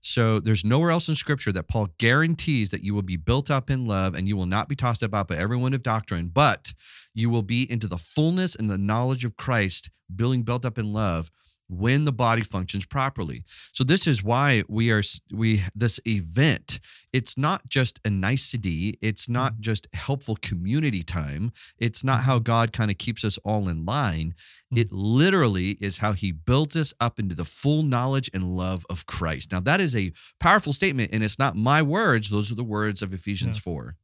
So 0.00 0.40
there's 0.40 0.64
nowhere 0.64 0.90
else 0.90 1.08
in 1.08 1.14
scripture 1.14 1.52
that 1.52 1.68
Paul 1.68 1.88
guarantees 1.98 2.70
that 2.70 2.82
you 2.82 2.92
will 2.92 3.02
be 3.02 3.16
built 3.16 3.52
up 3.52 3.70
in 3.70 3.86
love 3.86 4.16
and 4.16 4.26
you 4.26 4.36
will 4.36 4.46
not 4.46 4.68
be 4.68 4.74
tossed 4.74 5.02
about 5.02 5.28
by 5.28 5.36
every 5.36 5.56
wind 5.56 5.76
of 5.76 5.82
doctrine, 5.82 6.26
but 6.26 6.74
you 7.14 7.30
will 7.30 7.42
be 7.42 7.70
into 7.70 7.86
the 7.86 7.98
fullness 7.98 8.56
and 8.56 8.68
the 8.68 8.78
knowledge 8.78 9.24
of 9.24 9.36
Christ, 9.36 9.90
building 10.14 10.42
built 10.42 10.64
up 10.64 10.76
in 10.76 10.92
love 10.92 11.30
when 11.72 12.04
the 12.04 12.12
body 12.12 12.42
functions 12.42 12.84
properly. 12.84 13.44
So 13.72 13.82
this 13.84 14.06
is 14.06 14.22
why 14.22 14.62
we 14.68 14.90
are 14.90 15.02
we 15.32 15.62
this 15.74 15.98
event. 16.06 16.80
It's 17.12 17.38
not 17.38 17.68
just 17.68 18.00
a 18.04 18.10
nicety, 18.10 18.98
it's 19.00 19.28
not 19.28 19.52
mm-hmm. 19.52 19.62
just 19.62 19.88
helpful 19.94 20.36
community 20.36 21.02
time. 21.02 21.52
It's 21.78 22.04
not 22.04 22.22
how 22.22 22.36
mm-hmm. 22.36 22.44
God 22.44 22.72
kind 22.72 22.90
of 22.90 22.98
keeps 22.98 23.24
us 23.24 23.38
all 23.44 23.68
in 23.68 23.84
line. 23.84 24.34
Mm-hmm. 24.72 24.80
It 24.80 24.92
literally 24.92 25.72
is 25.80 25.98
how 25.98 26.12
he 26.12 26.32
builds 26.32 26.76
us 26.76 26.92
up 27.00 27.18
into 27.18 27.34
the 27.34 27.44
full 27.44 27.82
knowledge 27.82 28.30
and 28.34 28.56
love 28.56 28.84
of 28.90 29.06
Christ. 29.06 29.52
Now 29.52 29.60
that 29.60 29.80
is 29.80 29.96
a 29.96 30.12
powerful 30.40 30.72
statement 30.72 31.10
and 31.12 31.24
it's 31.24 31.38
not 31.38 31.56
my 31.56 31.82
words, 31.82 32.30
those 32.30 32.52
are 32.52 32.56
the 32.56 32.64
words 32.64 33.02
of 33.02 33.14
Ephesians 33.14 33.58
4. 33.58 33.96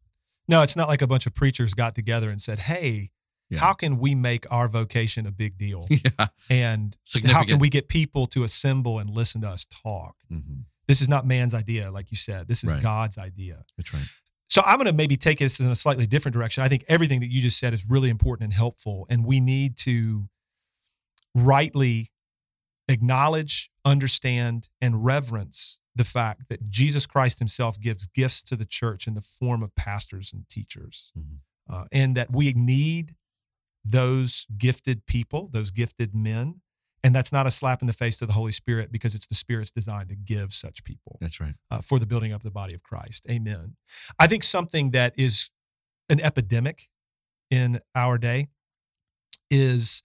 No, 0.48 0.62
it's 0.62 0.76
not 0.76 0.88
like 0.88 1.02
a 1.02 1.06
bunch 1.06 1.26
of 1.26 1.34
preachers 1.34 1.74
got 1.74 1.94
together 1.94 2.30
and 2.30 2.40
said, 2.40 2.60
"Hey, 2.60 3.10
yeah. 3.50 3.60
How 3.60 3.72
can 3.72 3.98
we 3.98 4.14
make 4.14 4.46
our 4.50 4.68
vocation 4.68 5.26
a 5.26 5.30
big 5.30 5.56
deal? 5.56 5.86
Yeah. 6.18 6.28
And 6.50 6.96
how 7.26 7.44
can 7.44 7.58
we 7.58 7.68
get 7.68 7.88
people 7.88 8.26
to 8.28 8.44
assemble 8.44 8.98
and 8.98 9.10
listen 9.10 9.40
to 9.40 9.48
us 9.48 9.64
talk? 9.64 10.16
Mm-hmm. 10.30 10.60
This 10.86 11.00
is 11.00 11.08
not 11.08 11.26
man's 11.26 11.54
idea, 11.54 11.90
like 11.90 12.10
you 12.10 12.16
said. 12.16 12.48
This 12.48 12.62
is 12.64 12.72
right. 12.72 12.82
God's 12.82 13.18
idea. 13.18 13.64
That's 13.76 13.92
right. 13.92 14.06
So 14.48 14.62
I'm 14.64 14.76
going 14.76 14.86
to 14.86 14.92
maybe 14.92 15.16
take 15.16 15.38
this 15.38 15.60
in 15.60 15.70
a 15.70 15.76
slightly 15.76 16.06
different 16.06 16.34
direction. 16.34 16.62
I 16.62 16.68
think 16.68 16.84
everything 16.88 17.20
that 17.20 17.30
you 17.30 17.42
just 17.42 17.58
said 17.58 17.74
is 17.74 17.84
really 17.88 18.08
important 18.08 18.44
and 18.44 18.52
helpful, 18.54 19.06
and 19.10 19.24
we 19.24 19.40
need 19.40 19.76
to 19.78 20.28
rightly 21.34 22.10
acknowledge, 22.88 23.70
understand, 23.84 24.68
and 24.80 25.04
reverence 25.04 25.80
the 25.94 26.04
fact 26.04 26.48
that 26.48 26.70
Jesus 26.70 27.06
Christ 27.06 27.38
Himself 27.38 27.78
gives 27.78 28.06
gifts 28.06 28.42
to 28.44 28.56
the 28.56 28.64
church 28.64 29.06
in 29.06 29.14
the 29.14 29.20
form 29.20 29.62
of 29.62 29.74
pastors 29.74 30.32
and 30.32 30.48
teachers, 30.48 31.12
mm-hmm. 31.18 31.74
uh, 31.74 31.84
and 31.92 32.14
that 32.14 32.32
we 32.32 32.52
need 32.54 33.16
those 33.84 34.46
gifted 34.56 35.06
people, 35.06 35.48
those 35.52 35.70
gifted 35.70 36.14
men. 36.14 36.60
And 37.04 37.14
that's 37.14 37.32
not 37.32 37.46
a 37.46 37.50
slap 37.50 37.80
in 37.80 37.86
the 37.86 37.92
face 37.92 38.18
to 38.18 38.26
the 38.26 38.32
Holy 38.32 38.50
Spirit 38.52 38.90
because 38.90 39.14
it's 39.14 39.26
the 39.26 39.34
Spirit's 39.34 39.70
designed 39.70 40.08
to 40.08 40.16
give 40.16 40.52
such 40.52 40.82
people. 40.82 41.16
That's 41.20 41.40
right. 41.40 41.54
Uh, 41.70 41.80
for 41.80 41.98
the 41.98 42.06
building 42.06 42.32
up 42.32 42.40
of 42.40 42.44
the 42.44 42.50
body 42.50 42.74
of 42.74 42.82
Christ. 42.82 43.24
Amen. 43.30 43.76
I 44.18 44.26
think 44.26 44.42
something 44.42 44.90
that 44.90 45.14
is 45.16 45.50
an 46.08 46.20
epidemic 46.20 46.88
in 47.50 47.80
our 47.94 48.18
day 48.18 48.48
is 49.50 50.02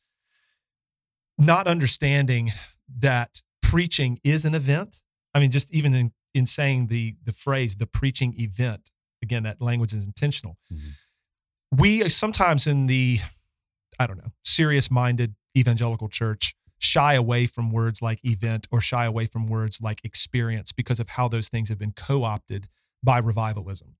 not 1.38 1.68
understanding 1.68 2.52
that 3.00 3.42
preaching 3.62 4.20
is 4.24 4.46
an 4.46 4.54
event. 4.54 5.02
I 5.34 5.40
mean, 5.40 5.52
just 5.52 5.74
even 5.74 5.94
in, 5.96 6.12
in 6.34 6.46
saying 6.46 6.88
the 6.88 7.16
the 7.26 7.32
phrase 7.32 7.76
the 7.78 7.88
preaching 7.88 8.36
event, 8.38 8.92
again, 9.22 9.44
that 9.44 9.62
language 9.62 9.94
is 9.94 10.06
intentional. 10.06 10.58
Mm-hmm. 10.72 11.78
We 11.78 12.08
sometimes 12.10 12.68
in 12.68 12.86
the 12.86 13.20
I 14.00 14.08
don't 14.08 14.18
know, 14.18 14.32
serious 14.44 14.90
minded 14.90 15.36
evangelical 15.56 16.10
church 16.10 16.56
shy 16.84 17.14
away 17.14 17.46
from 17.46 17.72
words 17.72 18.02
like 18.02 18.20
event 18.26 18.68
or 18.70 18.82
shy 18.82 19.06
away 19.06 19.26
from 19.26 19.48
words 19.48 19.80
like 19.82 20.04
experience 20.04 20.74
because 20.74 21.00
of 21.00 21.10
how 21.10 21.30
those 21.30 21.48
things 21.48 21.70
have 21.70 21.80
been 21.80 21.94
co 21.94 22.24
opted 22.24 22.68
by 23.02 23.20
revivalism. 23.20 23.96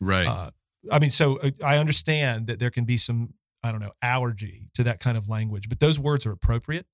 Right. 0.00 0.26
Uh, 0.26 0.50
I 0.90 0.98
mean, 0.98 1.10
so 1.10 1.38
uh, 1.38 1.50
I 1.62 1.76
understand 1.76 2.46
that 2.46 2.58
there 2.58 2.70
can 2.70 2.84
be 2.84 2.96
some, 2.96 3.34
I 3.62 3.70
don't 3.70 3.80
know, 3.80 3.92
allergy 4.00 4.70
to 4.74 4.82
that 4.84 5.00
kind 5.00 5.18
of 5.18 5.28
language, 5.28 5.68
but 5.68 5.80
those 5.80 5.98
words 5.98 6.24
are 6.24 6.32
appropriate 6.32 6.86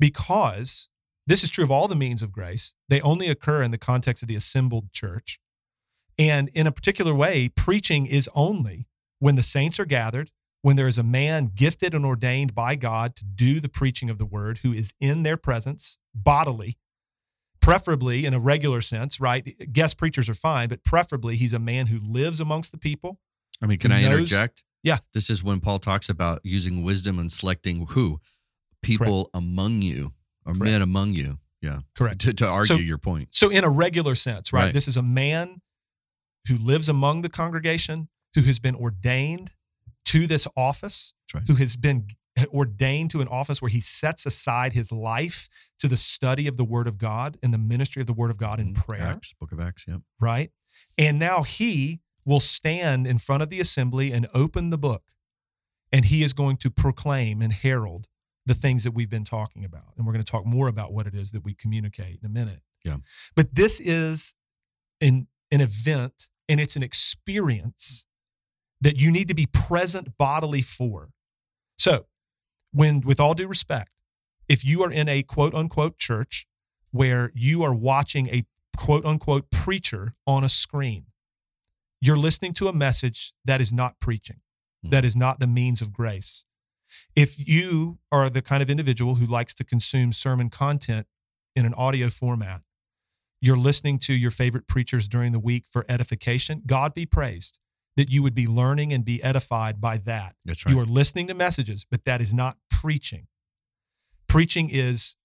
because 0.00 0.88
this 1.26 1.44
is 1.44 1.50
true 1.50 1.64
of 1.64 1.70
all 1.70 1.88
the 1.88 1.96
means 1.96 2.22
of 2.22 2.32
grace. 2.32 2.74
They 2.88 3.00
only 3.00 3.28
occur 3.28 3.62
in 3.62 3.70
the 3.70 3.78
context 3.78 4.22
of 4.22 4.28
the 4.28 4.36
assembled 4.36 4.92
church. 4.92 5.38
And 6.18 6.48
in 6.54 6.66
a 6.66 6.72
particular 6.72 7.14
way, 7.14 7.48
preaching 7.48 8.06
is 8.06 8.28
only 8.34 8.88
when 9.18 9.36
the 9.36 9.42
saints 9.42 9.78
are 9.78 9.84
gathered 9.84 10.30
when 10.66 10.74
there 10.74 10.88
is 10.88 10.98
a 10.98 11.02
man 11.04 11.52
gifted 11.54 11.94
and 11.94 12.04
ordained 12.04 12.52
by 12.52 12.74
God 12.74 13.14
to 13.14 13.24
do 13.24 13.60
the 13.60 13.68
preaching 13.68 14.10
of 14.10 14.18
the 14.18 14.26
word 14.26 14.58
who 14.64 14.72
is 14.72 14.94
in 15.00 15.22
their 15.22 15.36
presence 15.36 15.96
bodily, 16.12 16.76
preferably 17.60 18.26
in 18.26 18.34
a 18.34 18.40
regular 18.40 18.80
sense, 18.80 19.20
right? 19.20 19.72
Guest 19.72 19.96
preachers 19.96 20.28
are 20.28 20.34
fine, 20.34 20.68
but 20.68 20.82
preferably 20.82 21.36
he's 21.36 21.52
a 21.52 21.60
man 21.60 21.86
who 21.86 22.00
lives 22.00 22.40
amongst 22.40 22.72
the 22.72 22.78
people. 22.78 23.20
I 23.62 23.66
mean, 23.66 23.78
can 23.78 23.92
I 23.92 24.00
knows, 24.00 24.12
interject? 24.14 24.64
Yeah. 24.82 24.98
This 25.14 25.30
is 25.30 25.44
when 25.44 25.60
Paul 25.60 25.78
talks 25.78 26.08
about 26.08 26.40
using 26.42 26.82
wisdom 26.82 27.20
and 27.20 27.30
selecting 27.30 27.86
who? 27.90 28.18
People 28.82 29.26
Correct. 29.26 29.46
among 29.46 29.82
you 29.82 30.14
or 30.44 30.52
Correct. 30.52 30.64
men 30.64 30.82
among 30.82 31.14
you. 31.14 31.38
Yeah. 31.62 31.78
Correct. 31.94 32.22
To, 32.22 32.32
to 32.32 32.44
argue 32.44 32.76
so, 32.78 32.82
your 32.82 32.98
point. 32.98 33.28
So, 33.30 33.50
in 33.50 33.62
a 33.62 33.70
regular 33.70 34.16
sense, 34.16 34.52
right, 34.52 34.62
right? 34.62 34.74
This 34.74 34.88
is 34.88 34.96
a 34.96 35.02
man 35.02 35.60
who 36.48 36.56
lives 36.56 36.88
among 36.88 37.22
the 37.22 37.28
congregation, 37.28 38.08
who 38.34 38.42
has 38.42 38.58
been 38.58 38.74
ordained 38.74 39.52
to 40.16 40.26
this 40.26 40.48
office, 40.56 41.12
right. 41.34 41.42
who 41.46 41.56
has 41.56 41.76
been 41.76 42.06
ordained 42.46 43.10
to 43.10 43.20
an 43.20 43.28
office 43.28 43.60
where 43.60 43.68
he 43.68 43.80
sets 43.80 44.24
aside 44.24 44.72
his 44.72 44.90
life 44.90 45.48
to 45.78 45.88
the 45.88 45.96
study 45.96 46.46
of 46.46 46.56
the 46.56 46.64
Word 46.64 46.88
of 46.88 46.96
God 46.96 47.36
and 47.42 47.52
the 47.52 47.58
ministry 47.58 48.00
of 48.00 48.06
the 48.06 48.14
Word 48.14 48.30
of 48.30 48.38
God 48.38 48.58
in 48.58 48.72
mm, 48.72 48.76
prayer. 48.76 49.02
Acts, 49.02 49.34
Book 49.34 49.52
of 49.52 49.60
Acts, 49.60 49.84
yep. 49.86 50.00
Right. 50.18 50.50
And 50.96 51.18
now 51.18 51.42
he 51.42 52.00
will 52.24 52.40
stand 52.40 53.06
in 53.06 53.18
front 53.18 53.42
of 53.42 53.50
the 53.50 53.60
assembly 53.60 54.10
and 54.10 54.26
open 54.34 54.70
the 54.70 54.78
book, 54.78 55.02
and 55.92 56.06
he 56.06 56.22
is 56.22 56.32
going 56.32 56.56
to 56.58 56.70
proclaim 56.70 57.42
and 57.42 57.52
herald 57.52 58.08
the 58.46 58.54
things 58.54 58.84
that 58.84 58.92
we've 58.92 59.10
been 59.10 59.24
talking 59.24 59.64
about. 59.64 59.92
And 59.96 60.06
we're 60.06 60.12
going 60.12 60.24
to 60.24 60.30
talk 60.30 60.46
more 60.46 60.68
about 60.68 60.94
what 60.94 61.06
it 61.06 61.14
is 61.14 61.32
that 61.32 61.44
we 61.44 61.52
communicate 61.52 62.20
in 62.22 62.26
a 62.26 62.32
minute. 62.32 62.60
Yeah. 62.84 62.96
But 63.34 63.54
this 63.54 63.80
is 63.80 64.34
an, 65.00 65.26
an 65.50 65.60
event 65.60 66.28
and 66.48 66.58
it's 66.58 66.76
an 66.76 66.82
experience 66.82 68.06
that 68.80 68.98
you 68.98 69.10
need 69.10 69.28
to 69.28 69.34
be 69.34 69.46
present 69.46 70.16
bodily 70.18 70.62
for. 70.62 71.10
So, 71.78 72.06
when, 72.72 73.00
with 73.00 73.20
all 73.20 73.34
due 73.34 73.48
respect, 73.48 73.90
if 74.48 74.64
you 74.64 74.82
are 74.82 74.92
in 74.92 75.08
a 75.08 75.22
quote 75.22 75.54
unquote 75.54 75.98
church 75.98 76.46
where 76.90 77.32
you 77.34 77.62
are 77.62 77.74
watching 77.74 78.28
a 78.28 78.44
quote 78.76 79.04
unquote 79.04 79.50
preacher 79.50 80.14
on 80.26 80.44
a 80.44 80.48
screen, 80.48 81.06
you're 82.00 82.16
listening 82.16 82.52
to 82.54 82.68
a 82.68 82.72
message 82.72 83.32
that 83.44 83.60
is 83.60 83.72
not 83.72 83.98
preaching, 84.00 84.40
Hmm. 84.82 84.90
that 84.90 85.04
is 85.04 85.16
not 85.16 85.40
the 85.40 85.46
means 85.46 85.80
of 85.80 85.92
grace. 85.92 86.44
If 87.14 87.38
you 87.38 87.98
are 88.12 88.30
the 88.30 88.42
kind 88.42 88.62
of 88.62 88.70
individual 88.70 89.16
who 89.16 89.26
likes 89.26 89.54
to 89.54 89.64
consume 89.64 90.12
sermon 90.12 90.50
content 90.50 91.06
in 91.54 91.66
an 91.66 91.74
audio 91.74 92.08
format, 92.08 92.62
you're 93.40 93.56
listening 93.56 93.98
to 94.00 94.14
your 94.14 94.30
favorite 94.30 94.66
preachers 94.66 95.08
during 95.08 95.32
the 95.32 95.38
week 95.40 95.64
for 95.70 95.84
edification, 95.88 96.62
God 96.66 96.94
be 96.94 97.06
praised 97.06 97.58
that 97.96 98.10
you 98.10 98.22
would 98.22 98.34
be 98.34 98.46
learning 98.46 98.92
and 98.92 99.04
be 99.04 99.22
edified 99.22 99.80
by 99.80 99.98
that. 99.98 100.36
That's 100.44 100.64
right. 100.64 100.74
You 100.74 100.80
are 100.80 100.84
listening 100.84 101.26
to 101.28 101.34
messages, 101.34 101.86
but 101.90 102.04
that 102.04 102.20
is 102.20 102.34
not 102.34 102.58
preaching. 102.70 103.26
Preaching 104.28 104.68
is 104.70 105.16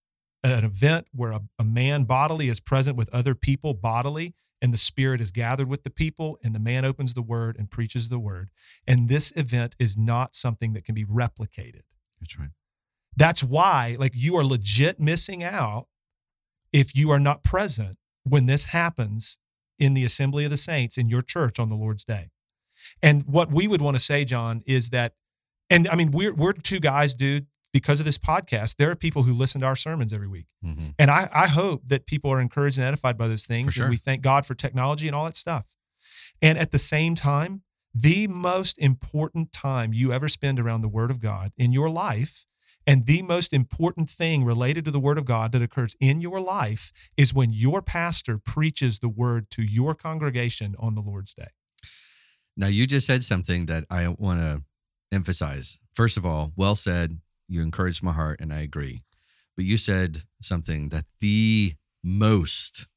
an 0.44 0.64
event 0.64 1.08
where 1.12 1.32
a, 1.32 1.42
a 1.60 1.64
man 1.64 2.06
bodily 2.06 2.48
is 2.48 2.60
present 2.60 2.96
with 2.96 3.10
other 3.14 3.36
people 3.36 3.74
bodily, 3.74 4.34
and 4.62 4.74
the 4.74 4.78
spirit 4.78 5.20
is 5.20 5.32
gathered 5.32 5.68
with 5.68 5.84
the 5.84 5.90
people, 5.90 6.38
and 6.44 6.56
the 6.56 6.60
man 6.60 6.86
opens 6.86 7.14
the 7.14 7.22
word 7.22 7.58
and 7.58 7.70
preaches 7.70 8.10
the 8.10 8.20
word. 8.20 8.50
And 8.88 9.10
this 9.10 9.34
event 9.36 9.76
is 9.80 9.98
not 9.98 10.36
something 10.36 10.74
that 10.74 10.86
can 10.86 10.96
be 10.96 11.06
replicated. 11.06 11.82
That's 12.20 12.40
right. 12.40 12.50
That's 13.18 13.44
why, 13.44 13.98
like, 14.00 14.14
you 14.16 14.38
are 14.38 14.46
legit 14.46 15.00
missing 15.00 15.44
out 15.44 15.88
if 16.72 16.96
you 16.96 17.12
are 17.12 17.20
not 17.20 17.44
present 17.44 17.98
when 18.24 18.46
this 18.46 18.66
happens 18.66 19.40
in 19.78 19.94
the 19.94 20.06
assembly 20.06 20.46
of 20.46 20.52
the 20.52 20.58
saints 20.58 20.98
in 20.98 21.10
your 21.10 21.22
church 21.22 21.60
on 21.60 21.70
the 21.70 21.76
Lord's 21.76 22.06
day. 22.06 22.30
And 23.02 23.24
what 23.28 23.52
we 23.52 23.68
would 23.68 23.82
want 23.82 23.96
to 23.96 24.04
say, 24.04 24.26
John, 24.26 24.64
is 24.66 24.90
that, 24.90 25.14
and 25.70 25.88
I 25.88 25.96
mean, 25.96 26.12
we're 26.12 26.34
we're 26.34 26.54
two 26.54 26.80
guys, 26.80 27.14
dude. 27.16 27.48
Because 27.74 28.02
of 28.02 28.06
this 28.06 28.18
podcast, 28.18 28.76
there 28.76 28.92
are 28.92 28.96
people 28.96 29.24
who 29.24 29.32
listen 29.32 29.62
to 29.62 29.68
our 29.68 29.78
sermons 29.78 30.12
every 30.12 30.28
week, 30.28 30.48
hmm 30.62 30.90
and 31.00 31.10
I, 31.10 31.30
I 31.34 31.48
hope 31.48 31.88
that 31.88 32.06
people 32.06 32.30
are 32.30 32.42
encouraged 32.42 32.78
and 32.78 32.86
edified 32.86 33.18
by 33.18 33.30
those 33.30 33.46
things. 33.46 33.74
sure. 33.74 33.86
And 33.86 33.90
we 33.90 33.96
thank 33.96 34.22
God 34.22 34.46
for 34.46 34.56
technology 34.56 35.08
and 35.08 35.16
all 35.16 35.24
that 35.24 35.38
stuff. 35.38 35.66
And 36.42 36.58
at 36.58 36.72
the 36.72 36.78
same 36.80 37.16
time, 37.16 37.62
the 37.96 38.28
most 38.28 38.78
important 38.78 39.54
time 39.54 39.94
you 39.94 40.12
ever 40.12 40.28
spend 40.28 40.60
around 40.60 40.82
the 40.82 40.90
Word 40.90 41.12
of 41.12 41.22
God 41.22 41.54
in 41.58 41.72
your 41.72 41.90
life, 41.90 42.46
and 42.86 43.06
the 43.06 43.22
most 43.22 43.54
important 43.54 44.10
thing 44.10 44.44
related 44.44 44.84
to 44.86 44.92
the 44.92 45.00
Word 45.00 45.18
of 45.18 45.24
God 45.24 45.54
that 45.54 45.62
occurs 45.62 45.96
in 46.02 46.20
your 46.20 46.42
life 46.42 46.92
is 47.16 47.34
when 47.34 47.52
your 47.54 47.82
pastor 47.82 48.38
preaches 48.38 49.00
the 49.00 49.08
Word 49.10 49.50
to 49.52 49.62
your 49.64 49.96
congregation 49.96 50.76
on 50.78 50.96
the 50.96 51.02
Lord's 51.02 51.34
day. 51.34 51.52
Now, 52.62 52.68
you 52.68 52.86
just 52.86 53.08
said 53.08 53.24
something 53.24 53.66
that 53.66 53.86
I 53.90 54.08
want 54.08 54.40
to 54.40 54.62
emphasize. 55.12 55.80
First 55.96 56.16
of 56.16 56.26
all, 56.26 56.54
well 56.56 56.76
said. 56.76 57.20
You 57.50 57.62
encouraged 57.64 58.02
my 58.02 58.14
heart, 58.14 58.40
and 58.40 58.54
I 58.54 58.60
agree. 58.60 59.04
But 59.58 59.66
you 59.66 59.76
said 59.76 60.20
something 60.42 60.88
that 60.90 61.06
the 61.20 61.74
most 62.02 62.88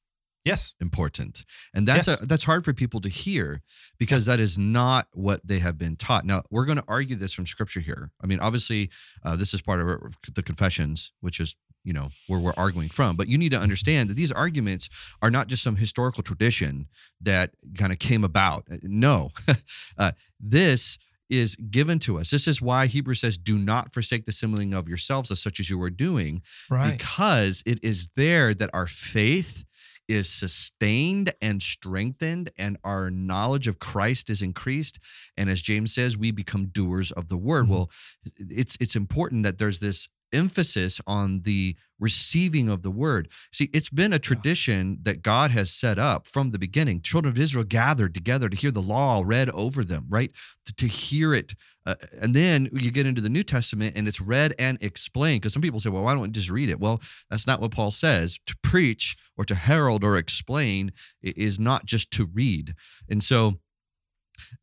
Yes. 0.44 0.74
important, 0.78 1.46
and 1.72 1.88
that's 1.88 2.06
Yes. 2.06 2.20
a, 2.20 2.26
that's 2.26 2.44
hard 2.44 2.64
for 2.64 2.74
people 2.74 3.00
to 3.00 3.08
hear 3.08 3.62
because 3.98 4.26
that 4.26 4.38
is 4.38 4.58
not 4.58 5.08
what 5.12 5.40
they 5.44 5.58
have 5.60 5.78
been 5.78 5.96
taught. 5.96 6.26
Now, 6.26 6.42
we're 6.50 6.66
going 6.66 6.76
to 6.78 6.84
argue 6.86 7.16
this 7.16 7.32
from 7.32 7.46
Scripture 7.46 7.80
here. 7.80 8.12
I 8.22 8.26
mean, 8.26 8.38
obviously, 8.40 8.90
uh, 9.24 9.34
this 9.36 9.54
is 9.54 9.62
part 9.62 9.80
of 9.80 10.14
the 10.34 10.42
Confessions, 10.42 11.12
which 11.20 11.40
is 11.40 11.56
you 11.84 11.92
know 11.92 12.08
where 12.28 12.40
we're 12.40 12.54
arguing 12.56 12.88
from. 12.88 13.16
But 13.16 13.28
you 13.28 13.38
need 13.38 13.50
to 13.52 13.58
understand 13.60 14.08
that 14.10 14.14
these 14.14 14.32
arguments 14.32 14.88
are 15.22 15.30
not 15.30 15.48
just 15.48 15.62
some 15.62 15.76
historical 15.76 16.22
tradition 16.22 16.88
that 17.20 17.50
kind 17.78 17.92
of 17.92 17.98
came 17.98 18.24
about. 18.24 18.64
No, 18.82 19.30
uh, 19.98 20.12
this 20.40 20.98
is 21.30 21.56
given 21.56 21.98
to 21.98 22.18
us. 22.18 22.30
This 22.30 22.46
is 22.46 22.60
why 22.60 22.86
Hebrews 22.86 23.20
says, 23.20 23.36
"Do 23.38 23.58
not 23.58 23.92
forsake 23.94 24.24
the 24.24 24.30
assembling 24.30 24.74
of 24.74 24.88
yourselves, 24.88 25.30
as 25.30 25.40
such 25.40 25.58
as 25.60 25.70
you 25.70 25.80
are 25.82 25.90
doing." 25.90 26.42
Right. 26.70 26.96
because 26.98 27.62
it 27.66 27.78
is 27.82 28.08
there 28.16 28.54
that 28.54 28.70
our 28.74 28.86
faith 28.86 29.64
is 30.06 30.28
sustained 30.28 31.32
and 31.40 31.62
strengthened 31.62 32.50
and 32.58 32.76
our 32.84 33.10
knowledge 33.10 33.66
of 33.66 33.78
Christ 33.78 34.28
is 34.28 34.42
increased 34.42 34.98
and 35.36 35.48
as 35.48 35.62
James 35.62 35.94
says 35.94 36.14
we 36.18 36.30
become 36.30 36.66
doers 36.66 37.10
of 37.12 37.28
the 37.28 37.38
word 37.38 37.64
Mhm. 37.64 37.68
well 37.70 37.90
it's 38.36 38.76
it's 38.80 38.96
important 38.96 39.44
that 39.44 39.56
there's 39.56 39.78
this 39.78 40.08
emphasis 40.34 41.00
on 41.06 41.42
the 41.42 41.76
receiving 42.00 42.68
of 42.68 42.82
the 42.82 42.90
word 42.90 43.28
see 43.52 43.70
it's 43.72 43.88
been 43.88 44.12
a 44.12 44.18
tradition 44.18 44.98
that 45.02 45.22
God 45.22 45.52
has 45.52 45.70
set 45.70 45.98
up 45.98 46.26
from 46.26 46.50
the 46.50 46.58
beginning 46.58 47.00
children 47.00 47.32
of 47.32 47.38
Israel 47.38 47.64
gathered 47.64 48.14
together 48.14 48.48
to 48.48 48.56
hear 48.56 48.72
the 48.72 48.82
law 48.82 49.22
read 49.24 49.48
over 49.50 49.84
them 49.84 50.06
right 50.08 50.32
to, 50.66 50.74
to 50.74 50.86
hear 50.86 51.32
it 51.32 51.54
uh, 51.86 51.94
and 52.20 52.34
then 52.34 52.68
you 52.72 52.90
get 52.90 53.06
into 53.06 53.20
the 53.20 53.28
New 53.28 53.42
Testament 53.42 53.96
and 53.96 54.08
it's 54.08 54.20
read 54.20 54.54
and 54.58 54.82
explained. 54.82 55.42
Because 55.42 55.52
some 55.52 55.62
people 55.62 55.80
say, 55.80 55.90
well, 55.90 56.02
why 56.02 56.12
don't 56.12 56.22
we 56.22 56.28
just 56.28 56.50
read 56.50 56.70
it? 56.70 56.80
Well, 56.80 57.00
that's 57.30 57.46
not 57.46 57.60
what 57.60 57.72
Paul 57.72 57.90
says. 57.90 58.38
To 58.46 58.56
preach 58.62 59.16
or 59.36 59.44
to 59.44 59.54
herald 59.54 60.02
or 60.02 60.16
explain 60.16 60.92
is 61.22 61.58
not 61.58 61.84
just 61.84 62.10
to 62.12 62.26
read. 62.26 62.74
And 63.10 63.22
so 63.22 63.54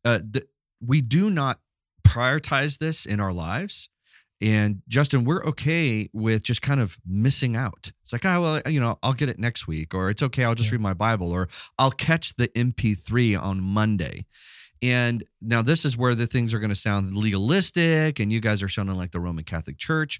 uh, 0.04 0.20
th- 0.32 0.46
we 0.84 1.00
do 1.00 1.30
not 1.30 1.60
prioritize 2.06 2.78
this 2.78 3.06
in 3.06 3.20
our 3.20 3.32
lives. 3.32 3.88
And 4.42 4.82
Justin, 4.88 5.24
we're 5.24 5.44
okay 5.44 6.08
with 6.12 6.42
just 6.42 6.62
kind 6.62 6.80
of 6.80 6.98
missing 7.06 7.54
out. 7.56 7.92
It's 8.02 8.12
like, 8.12 8.24
oh, 8.26 8.42
well, 8.42 8.60
you 8.66 8.80
know, 8.80 8.98
I'll 9.02 9.12
get 9.12 9.28
it 9.28 9.38
next 9.38 9.68
week, 9.68 9.94
or 9.94 10.10
it's 10.10 10.22
okay, 10.22 10.42
I'll 10.42 10.56
just 10.56 10.70
Yeah. 10.70 10.74
read 10.74 10.80
my 10.82 10.94
Bible, 10.94 11.30
or 11.30 11.48
I'll 11.78 11.92
catch 11.92 12.34
the 12.34 12.48
MP3 12.48 13.36
on 13.36 13.60
Monday. 13.62 14.26
And 14.82 15.22
now 15.40 15.62
this 15.62 15.84
is 15.84 15.96
where 15.96 16.16
the 16.16 16.26
things 16.26 16.52
are 16.52 16.58
going 16.58 16.70
to 16.70 16.74
sound 16.76 17.16
legalistic 17.16 18.18
and 18.18 18.32
you 18.32 18.40
guys 18.40 18.64
are 18.64 18.68
sounding 18.68 18.96
like 18.96 19.12
the 19.12 19.20
Roman 19.20 19.44
Catholic 19.44 19.78
Church. 19.78 20.18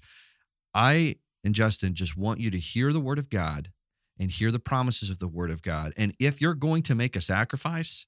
I 0.73 1.17
and 1.43 1.53
Justin 1.53 1.93
just 1.93 2.17
want 2.17 2.39
you 2.39 2.49
to 2.49 2.57
hear 2.57 2.93
the 2.93 3.01
word 3.01 3.19
of 3.19 3.29
God 3.29 3.71
and 4.17 4.31
hear 4.31 4.51
the 4.51 4.59
promises 4.59 5.09
of 5.09 5.19
the 5.19 5.27
word 5.27 5.51
of 5.51 5.61
God. 5.61 5.91
And 5.97 6.13
if 6.17 6.39
you're 6.39 6.53
going 6.53 6.83
to 6.83 6.95
make 6.95 7.17
a 7.17 7.21
sacrifice, 7.21 8.05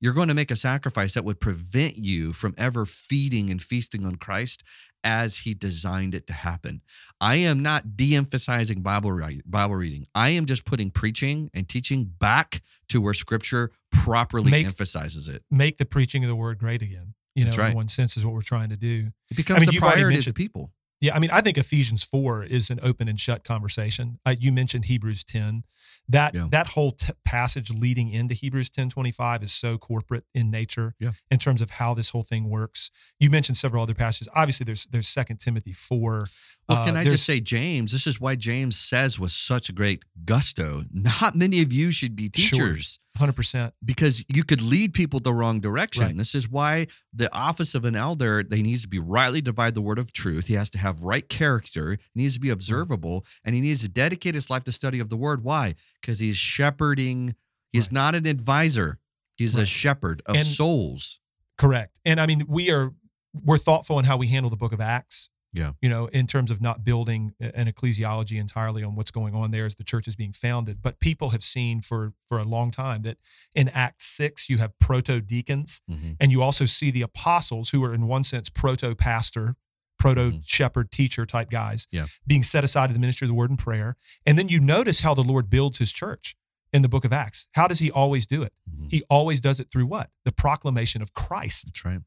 you're 0.00 0.12
going 0.12 0.28
to 0.28 0.34
make 0.34 0.50
a 0.50 0.56
sacrifice 0.56 1.14
that 1.14 1.24
would 1.24 1.40
prevent 1.40 1.96
you 1.96 2.32
from 2.32 2.54
ever 2.58 2.86
feeding 2.86 3.50
and 3.50 3.60
feasting 3.60 4.06
on 4.06 4.16
Christ 4.16 4.62
as 5.04 5.38
he 5.38 5.54
designed 5.54 6.14
it 6.14 6.26
to 6.28 6.32
happen. 6.32 6.80
I 7.20 7.36
am 7.36 7.62
not 7.62 7.96
de-emphasizing 7.96 8.82
Bible 8.82 9.12
reading, 9.12 9.42
Bible 9.46 9.74
reading. 9.74 10.06
I 10.14 10.30
am 10.30 10.46
just 10.46 10.64
putting 10.64 10.90
preaching 10.90 11.50
and 11.54 11.68
teaching 11.68 12.04
back 12.04 12.62
to 12.88 13.00
where 13.00 13.14
scripture 13.14 13.72
properly 13.90 14.50
Make- 14.50 14.66
emphasizes 14.66 15.28
it. 15.28 15.42
Make 15.50 15.78
the 15.78 15.86
preaching 15.86 16.24
of 16.24 16.28
the 16.28 16.36
word 16.36 16.58
great 16.58 16.82
again. 16.82 17.14
You 17.34 17.46
know, 17.46 17.52
right. 17.52 17.70
in 17.70 17.76
one 17.76 17.88
sense 17.88 18.16
is 18.16 18.26
what 18.26 18.34
we're 18.34 18.42
trying 18.42 18.68
to 18.68 18.76
do. 18.76 19.08
It 19.30 19.36
becomes 19.36 19.60
mean, 19.60 19.70
the 19.70 19.78
priority 19.78 20.18
of 20.18 20.24
the 20.26 20.34
people. 20.34 20.70
Yeah, 21.02 21.16
I 21.16 21.18
mean, 21.18 21.30
I 21.32 21.40
think 21.40 21.58
Ephesians 21.58 22.04
four 22.04 22.44
is 22.44 22.70
an 22.70 22.78
open 22.80 23.08
and 23.08 23.18
shut 23.18 23.42
conversation. 23.42 24.20
Uh, 24.24 24.36
you 24.38 24.52
mentioned 24.52 24.84
Hebrews 24.84 25.24
ten. 25.24 25.64
That 26.08 26.32
yeah. 26.32 26.46
that 26.52 26.68
whole 26.68 26.92
t- 26.92 27.12
passage 27.24 27.70
leading 27.70 28.08
into 28.08 28.34
Hebrews 28.34 28.70
ten 28.70 28.88
twenty 28.88 29.10
five 29.10 29.42
is 29.42 29.52
so 29.52 29.78
corporate 29.78 30.24
in 30.32 30.48
nature 30.48 30.94
yeah. 31.00 31.10
in 31.28 31.40
terms 31.40 31.60
of 31.60 31.70
how 31.70 31.92
this 31.92 32.10
whole 32.10 32.22
thing 32.22 32.48
works. 32.48 32.92
You 33.18 33.30
mentioned 33.30 33.56
several 33.56 33.82
other 33.82 33.94
passages. 33.94 34.28
Obviously, 34.32 34.62
there's 34.62 34.86
there's 34.86 35.08
Second 35.08 35.38
Timothy 35.38 35.72
four. 35.72 36.28
Well, 36.68 36.84
can 36.84 36.96
uh, 36.96 37.00
I 37.00 37.04
just 37.04 37.26
say, 37.26 37.40
James? 37.40 37.90
This 37.90 38.06
is 38.06 38.20
why 38.20 38.36
James 38.36 38.78
says 38.78 39.18
with 39.18 39.32
such 39.32 39.74
great 39.74 40.04
gusto, 40.24 40.84
"Not 40.92 41.34
many 41.34 41.62
of 41.62 41.72
you 41.72 41.90
should 41.90 42.14
be 42.14 42.28
teachers." 42.28 42.92
Sure 42.92 43.02
100% 43.18 43.72
because 43.84 44.24
you 44.28 44.42
could 44.42 44.62
lead 44.62 44.94
people 44.94 45.20
the 45.20 45.34
wrong 45.34 45.60
direction. 45.60 46.04
Right. 46.04 46.16
this 46.16 46.34
is 46.34 46.48
why 46.48 46.86
the 47.12 47.32
office 47.34 47.74
of 47.74 47.84
an 47.84 47.94
elder 47.94 48.42
they 48.42 48.62
needs 48.62 48.82
to 48.82 48.88
be 48.88 48.98
rightly 48.98 49.40
divide 49.40 49.74
the 49.74 49.82
word 49.82 49.98
of 49.98 50.12
truth. 50.12 50.46
He 50.46 50.54
has 50.54 50.70
to 50.70 50.78
have 50.78 51.02
right 51.02 51.28
character. 51.28 51.98
He 52.14 52.22
needs 52.22 52.34
to 52.34 52.40
be 52.40 52.50
observable. 52.50 53.26
And 53.44 53.54
he 53.54 53.60
needs 53.60 53.82
to 53.82 53.88
dedicate 53.88 54.34
his 54.34 54.48
life 54.48 54.64
to 54.64 54.72
study 54.72 54.98
of 54.98 55.10
the 55.10 55.16
word. 55.16 55.44
Why? 55.44 55.74
Because 56.00 56.18
he's 56.18 56.36
shepherding. 56.36 57.34
He's 57.72 57.88
right. 57.88 57.92
not 57.92 58.14
an 58.14 58.26
advisor 58.26 58.98
he's 59.36 59.56
right. 59.56 59.64
a 59.64 59.66
shepherd 59.66 60.22
of 60.26 60.36
and, 60.36 60.46
souls. 60.46 61.20
Correct. 61.58 62.00
And 62.04 62.20
i 62.20 62.26
mean 62.26 62.44
we 62.48 62.70
are 62.70 62.92
we're 63.34 63.58
thoughtful 63.58 63.98
in 63.98 64.04
how 64.04 64.16
we 64.16 64.28
handle 64.28 64.50
the 64.50 64.56
book 64.56 64.72
of 64.72 64.80
acts. 64.80 65.30
Yeah. 65.52 65.72
You 65.82 65.88
know, 65.90 66.06
in 66.06 66.26
terms 66.26 66.50
of 66.50 66.60
not 66.62 66.82
building 66.84 67.34
an 67.38 67.66
ecclesiology 67.70 68.40
entirely 68.40 68.82
on 68.82 68.94
what's 68.94 69.10
going 69.10 69.34
on 69.34 69.50
there 69.50 69.66
as 69.66 69.74
the 69.74 69.84
church 69.84 70.08
is 70.08 70.16
being 70.16 70.32
founded. 70.32 70.80
But 70.80 70.98
people 70.98 71.30
have 71.30 71.44
seen 71.44 71.80
for 71.82 72.14
for 72.26 72.38
a 72.38 72.44
long 72.44 72.70
time 72.70 73.02
that 73.02 73.18
in 73.54 73.68
Acts 73.68 74.06
six 74.06 74.48
you 74.48 74.58
have 74.58 74.78
proto 74.78 75.20
deacons, 75.20 75.82
Mhm. 75.90 76.16
and 76.18 76.32
you 76.32 76.42
also 76.42 76.64
see 76.64 76.90
the 76.90 77.02
apostles 77.02 77.70
who 77.70 77.84
are 77.84 77.92
in 77.94 78.06
one 78.06 78.24
sense 78.24 78.48
proto 78.48 78.94
pastor, 78.94 79.56
proto 79.98 80.40
shepherd, 80.44 80.90
teacher 80.90 81.26
type 81.26 81.50
guys, 81.50 81.86
Yeah. 81.92 82.06
being 82.26 82.42
set 82.42 82.64
aside 82.64 82.86
to 82.88 82.94
the 82.94 82.98
ministry 83.00 83.26
of 83.26 83.28
the 83.28 83.34
word 83.34 83.50
and 83.50 83.58
prayer. 83.58 83.96
And 84.26 84.38
then 84.38 84.48
you 84.48 84.58
notice 84.58 85.00
how 85.00 85.12
the 85.14 85.22
Lord 85.22 85.50
builds 85.50 85.78
his 85.78 85.92
church. 85.92 86.34
in 86.74 86.80
the 86.80 86.88
book 86.88 87.04
of 87.04 87.12
Acts. 87.12 87.48
How 87.52 87.68
does 87.68 87.80
he 87.80 87.90
always 87.90 88.26
do 88.26 88.42
it? 88.42 88.54
Mhm. 88.66 88.90
He 88.90 89.02
always 89.10 89.42
does 89.42 89.60
it 89.60 89.70
through 89.70 89.84
what? 89.84 90.10
The 90.24 90.32
proclamation 90.32 91.02
of 91.02 91.12
Christ. 91.12 91.66
That's 91.66 91.84
right. 91.84 92.00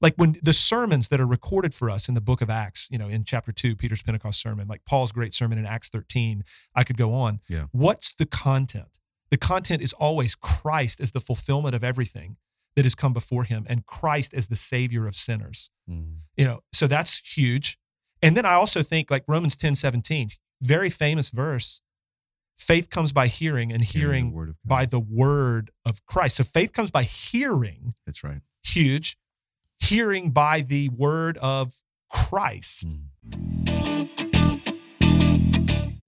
Like 0.00 0.14
when 0.16 0.36
the 0.42 0.52
sermons 0.52 1.08
that 1.08 1.20
are 1.20 1.26
recorded 1.26 1.74
for 1.74 1.90
us 1.90 2.08
in 2.08 2.14
the 2.14 2.20
book 2.20 2.40
of 2.40 2.48
Acts, 2.50 2.88
you 2.90 2.98
know, 2.98 3.08
in 3.08 3.24
chapter 3.24 3.52
two, 3.52 3.74
Peter's 3.76 4.02
Pentecost 4.02 4.40
sermon, 4.40 4.68
like 4.68 4.84
Paul's 4.84 5.12
great 5.12 5.34
sermon 5.34 5.58
in 5.58 5.66
Acts 5.66 5.88
13, 5.88 6.44
I 6.74 6.84
could 6.84 6.96
go 6.96 7.12
on. 7.12 7.40
Yeah. 7.48 7.64
What's 7.72 8.14
the 8.14 8.26
content? 8.26 9.00
The 9.30 9.36
content 9.36 9.82
is 9.82 9.92
always 9.94 10.34
Christ 10.34 11.00
as 11.00 11.10
the 11.10 11.20
fulfillment 11.20 11.74
of 11.74 11.82
everything 11.84 12.36
that 12.76 12.84
has 12.84 12.94
come 12.94 13.12
before 13.12 13.44
him 13.44 13.66
and 13.68 13.84
Christ 13.86 14.32
as 14.34 14.46
the 14.46 14.56
savior 14.56 15.06
of 15.06 15.14
sinners. 15.16 15.70
Mhm. 15.90 16.20
You 16.36 16.44
know, 16.44 16.60
so 16.72 16.86
that's 16.86 17.18
huge. 17.36 17.76
And 18.22 18.36
then 18.36 18.46
I 18.46 18.52
also 18.54 18.82
think 18.82 19.10
like 19.10 19.24
Romans 19.26 19.56
10 19.56 19.74
17, 19.74 20.30
very 20.62 20.90
famous 20.90 21.30
verse. 21.30 21.80
Faith 22.56 22.90
comes 22.90 23.12
by 23.12 23.28
hearing, 23.28 23.72
and 23.72 23.82
Hearing 23.84 24.08
hearing 24.10 24.30
the 24.30 24.36
word 24.36 24.48
of 24.48 24.54
God. 24.56 24.68
by 24.68 24.86
the 24.86 24.98
word 25.00 25.70
of 25.84 26.04
Christ. 26.06 26.36
So 26.36 26.44
faith 26.44 26.72
comes 26.72 26.90
by 26.90 27.04
hearing, 27.04 27.94
That's 28.04 28.24
right. 28.24 28.40
huge, 28.64 29.16
hearing 29.78 30.30
by 30.30 30.60
the 30.60 30.90
word 30.90 31.38
of 31.38 31.80
Christ. 32.10 32.98
Mhm. 33.26 34.08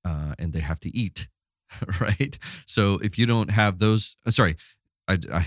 uh, 0.04 0.34
and 0.40 0.52
they 0.52 0.60
have 0.60 0.80
to 0.82 0.90
eat, 0.98 1.30
right? 2.02 2.38
So 2.68 2.96
if 3.00 3.18
you 3.18 3.26
don't 3.26 3.52
have 3.52 3.80
those, 3.80 4.18
uh, 4.26 4.32
sorry, 4.32 4.56
I, 5.08 5.18
I 5.32 5.46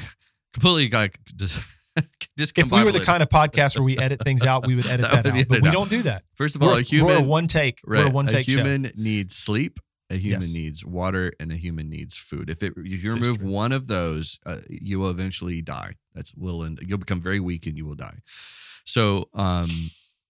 completely 0.59 0.88
just. 1.37 1.66
if 2.37 2.71
we 2.71 2.85
were 2.85 2.92
the 2.92 3.05
kind 3.05 3.25
of 3.25 3.29
podcast 3.29 3.77
where 3.77 3.83
we 3.83 3.99
edit 3.99 4.23
things 4.23 4.44
out 4.44 4.64
we 4.64 4.77
would 4.77 4.87
edit 4.87 5.07
That 5.11 5.25
that, 5.25 5.33
would 5.35 5.40
out 5.40 5.49
but 5.49 5.62
we 5.62 5.68
out. 5.68 5.73
don't 5.73 5.90
do 5.90 6.03
that 6.03 6.23
First 6.37 6.55
of 6.55 6.62
all, 6.62 6.68
we're, 6.68 6.75
a 6.75 6.77
we're 6.77 6.83
human 6.85 7.16
a 7.16 7.23
one 7.23 7.49
take 7.49 7.81
right, 7.85 8.05
we're 8.05 8.11
a 8.11 8.11
one 8.11 8.29
a 8.29 8.31
take 8.31 8.47
show 8.47 8.53
human 8.53 8.92
needs 8.97 9.35
sleep. 9.35 9.79
A 10.11 10.14
human 10.16 10.40
Yes. 10.40 10.55
needs 10.55 10.85
water, 10.87 11.33
and 11.38 11.53
a 11.53 11.57
human 11.57 11.90
needs 11.90 12.16
food. 12.16 12.49
If 12.49 12.62
it 12.62 12.73
if 12.77 13.03
you 13.05 13.11
remove 13.11 13.42
one 13.42 13.73
of 13.73 13.88
those, 13.88 14.38
uh, 14.47 14.59
you 14.71 15.01
will 15.01 15.11
eventually 15.11 15.61
die. 15.61 15.97
That's 16.14 16.35
will 16.35 16.62
and 16.62 16.79
You'll 16.81 16.97
become 16.97 17.21
very 17.21 17.40
weak, 17.40 17.66
and 17.66 17.77
you 17.77 17.85
will 17.85 17.94
die. 17.94 18.21
So, 18.85 19.29
um, 19.35 19.68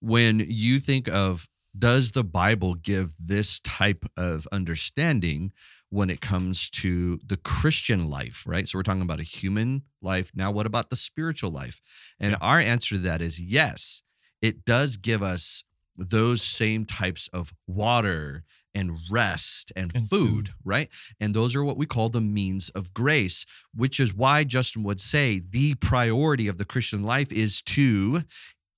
when 0.01 0.43
you 0.45 0.79
think 0.81 1.07
of 1.07 1.47
does 1.77 2.11
the 2.11 2.25
Bible 2.25 2.75
give 2.75 3.15
this 3.17 3.59
type 3.61 4.03
of 4.17 4.47
understanding 4.51 5.53
when 5.89 6.09
it 6.09 6.21
comes 6.21 6.69
to 6.69 7.19
the 7.25 7.37
Christian 7.37 8.09
life, 8.09 8.43
right? 8.45 8.67
So 8.67 8.77
we're 8.77 8.83
talking 8.83 9.01
about 9.01 9.19
a 9.19 9.23
human 9.23 9.83
life. 10.01 10.31
Now, 10.35 10.51
what 10.51 10.65
about 10.67 10.89
the 10.89 10.95
spiritual 10.95 11.51
life? 11.51 11.81
And 12.19 12.35
our 12.41 12.59
answer 12.59 12.95
to 12.95 13.01
that 13.01 13.21
is 13.21 13.39
yes. 13.41 14.03
It 14.41 14.65
does 14.65 14.97
give 14.97 15.23
us 15.23 15.63
those 15.97 16.41
same 16.41 16.85
types 16.85 17.27
of 17.33 17.53
water 17.67 18.43
and 18.75 18.97
rest 19.09 19.71
and, 19.75 19.91
And 19.95 20.07
food, 20.07 20.27
food. 20.29 20.49
right? 20.63 20.89
And 21.19 21.33
those 21.33 21.55
are 21.55 21.63
what 21.63 21.75
we 21.77 21.87
call 21.87 22.09
the 22.09 22.21
means 22.21 22.69
of 22.69 22.93
grace, 22.93 23.45
which 23.73 23.99
is 23.99 24.13
why 24.13 24.43
Justin 24.43 24.83
would 24.83 25.01
say 25.01 25.41
the 25.49 25.73
priority 25.75 26.47
of 26.47 26.57
the 26.59 26.65
Christian 26.65 27.01
life 27.01 27.31
is 27.31 27.61
to 27.63 28.21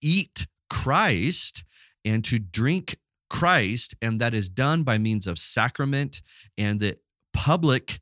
eat 0.02 0.47
Christ 0.69 1.65
and 2.06 2.24
to 2.26 2.39
drink 2.39 2.95
Christ. 3.31 3.95
And 4.01 4.19
that 4.19 4.33
is 4.33 4.49
done 4.49 4.83
by 4.83 4.97
means 4.97 5.25
of 5.25 5.39
sacrament 5.39 6.21
and 6.57 6.79
the 6.81 6.97
public 7.33 8.01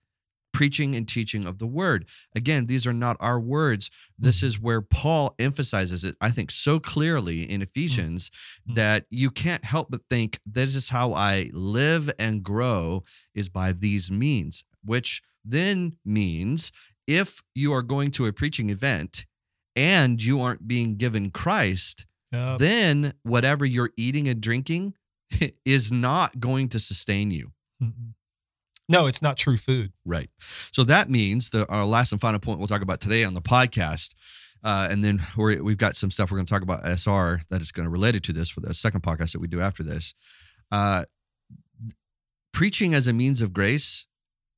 preaching 0.51 0.95
and 0.95 1.07
teaching 1.07 1.45
of 1.45 1.59
the 1.59 1.67
word. 1.67 2.07
Again, 2.35 2.65
these 2.65 2.87
are 2.87 2.93
not 2.93 3.15
our 3.19 3.39
words. 3.39 3.91
This 4.17 4.41
is 4.41 4.59
where 4.59 4.81
Paul 4.81 5.35
emphasizes 5.37 6.03
it, 6.03 6.15
I 6.19 6.31
think, 6.31 6.49
so 6.51 6.79
clearly 6.79 7.43
in 7.43 7.61
Ephesians 7.61 8.31
Mm. 8.67 8.75
that 8.75 9.05
you 9.11 9.29
can't 9.29 9.63
help 9.63 9.91
but 9.91 10.01
think 10.09 10.39
this 10.45 10.75
is 10.75 10.89
how 10.89 11.13
I 11.13 11.51
live 11.53 12.09
and 12.17 12.43
grow 12.43 13.03
is 13.35 13.47
by 13.49 13.71
these 13.71 14.09
means, 14.11 14.63
which 14.83 15.21
then 15.45 15.95
means 16.03 16.71
if 17.07 17.41
you 17.53 17.71
are 17.71 17.83
going 17.83 18.09
to 18.11 18.25
a 18.25 18.33
preaching 18.33 18.69
event 18.71 19.25
and 19.75 20.21
you 20.21 20.41
aren't 20.41 20.67
being 20.67 20.97
given 20.97 21.29
Christ, 21.29 22.05
Yep. 22.31 22.59
then 22.59 23.13
whatever 23.23 23.65
you're 23.65 23.91
eating 23.97 24.27
and 24.27 24.41
drinking 24.41 24.93
is 25.65 25.91
not 25.91 26.39
going 26.39 26.69
to 26.69 26.79
sustain 26.79 27.31
you. 27.31 27.51
Mm-mm. 27.81 28.13
no 28.89 29.07
it's 29.07 29.21
not 29.21 29.37
true 29.37 29.55
food 29.55 29.93
Right. 30.05 30.29
So 30.73 30.83
that 30.83 31.09
means 31.09 31.51
that 31.51 31.69
our 31.69 31.85
last 31.85 32.11
and 32.11 32.19
final 32.19 32.39
point 32.39 32.59
we'll 32.59 32.67
talk 32.67 32.81
about 32.81 32.99
today 32.99 33.23
on 33.23 33.33
the 33.33 33.41
podcast. 33.41 34.15
Uh, 34.61 34.89
and 34.91 35.01
then 35.01 35.21
we're, 35.37 35.63
we've 35.63 35.77
got 35.77 35.95
some 35.95 36.11
stuff 36.11 36.29
we're 36.29 36.37
going 36.37 36.45
to 36.45 36.53
talk 36.53 36.63
about 36.63 36.83
SR 36.83 37.41
that 37.49 37.61
is 37.61 37.71
going 37.71 37.85
to 37.85 37.89
relate 37.89 38.15
it 38.15 38.23
to 38.23 38.33
this 38.33 38.49
for 38.49 38.59
the 38.59 38.73
second 38.73 39.01
podcast 39.01 39.31
that 39.31 39.39
we 39.39 39.47
do 39.47 39.61
after 39.61 39.83
this. 39.83 40.13
Uh, 40.71 41.05
preaching 42.51 42.93
as 42.93 43.07
a 43.07 43.13
means 43.13 43.41
of 43.41 43.53
grace 43.53 44.07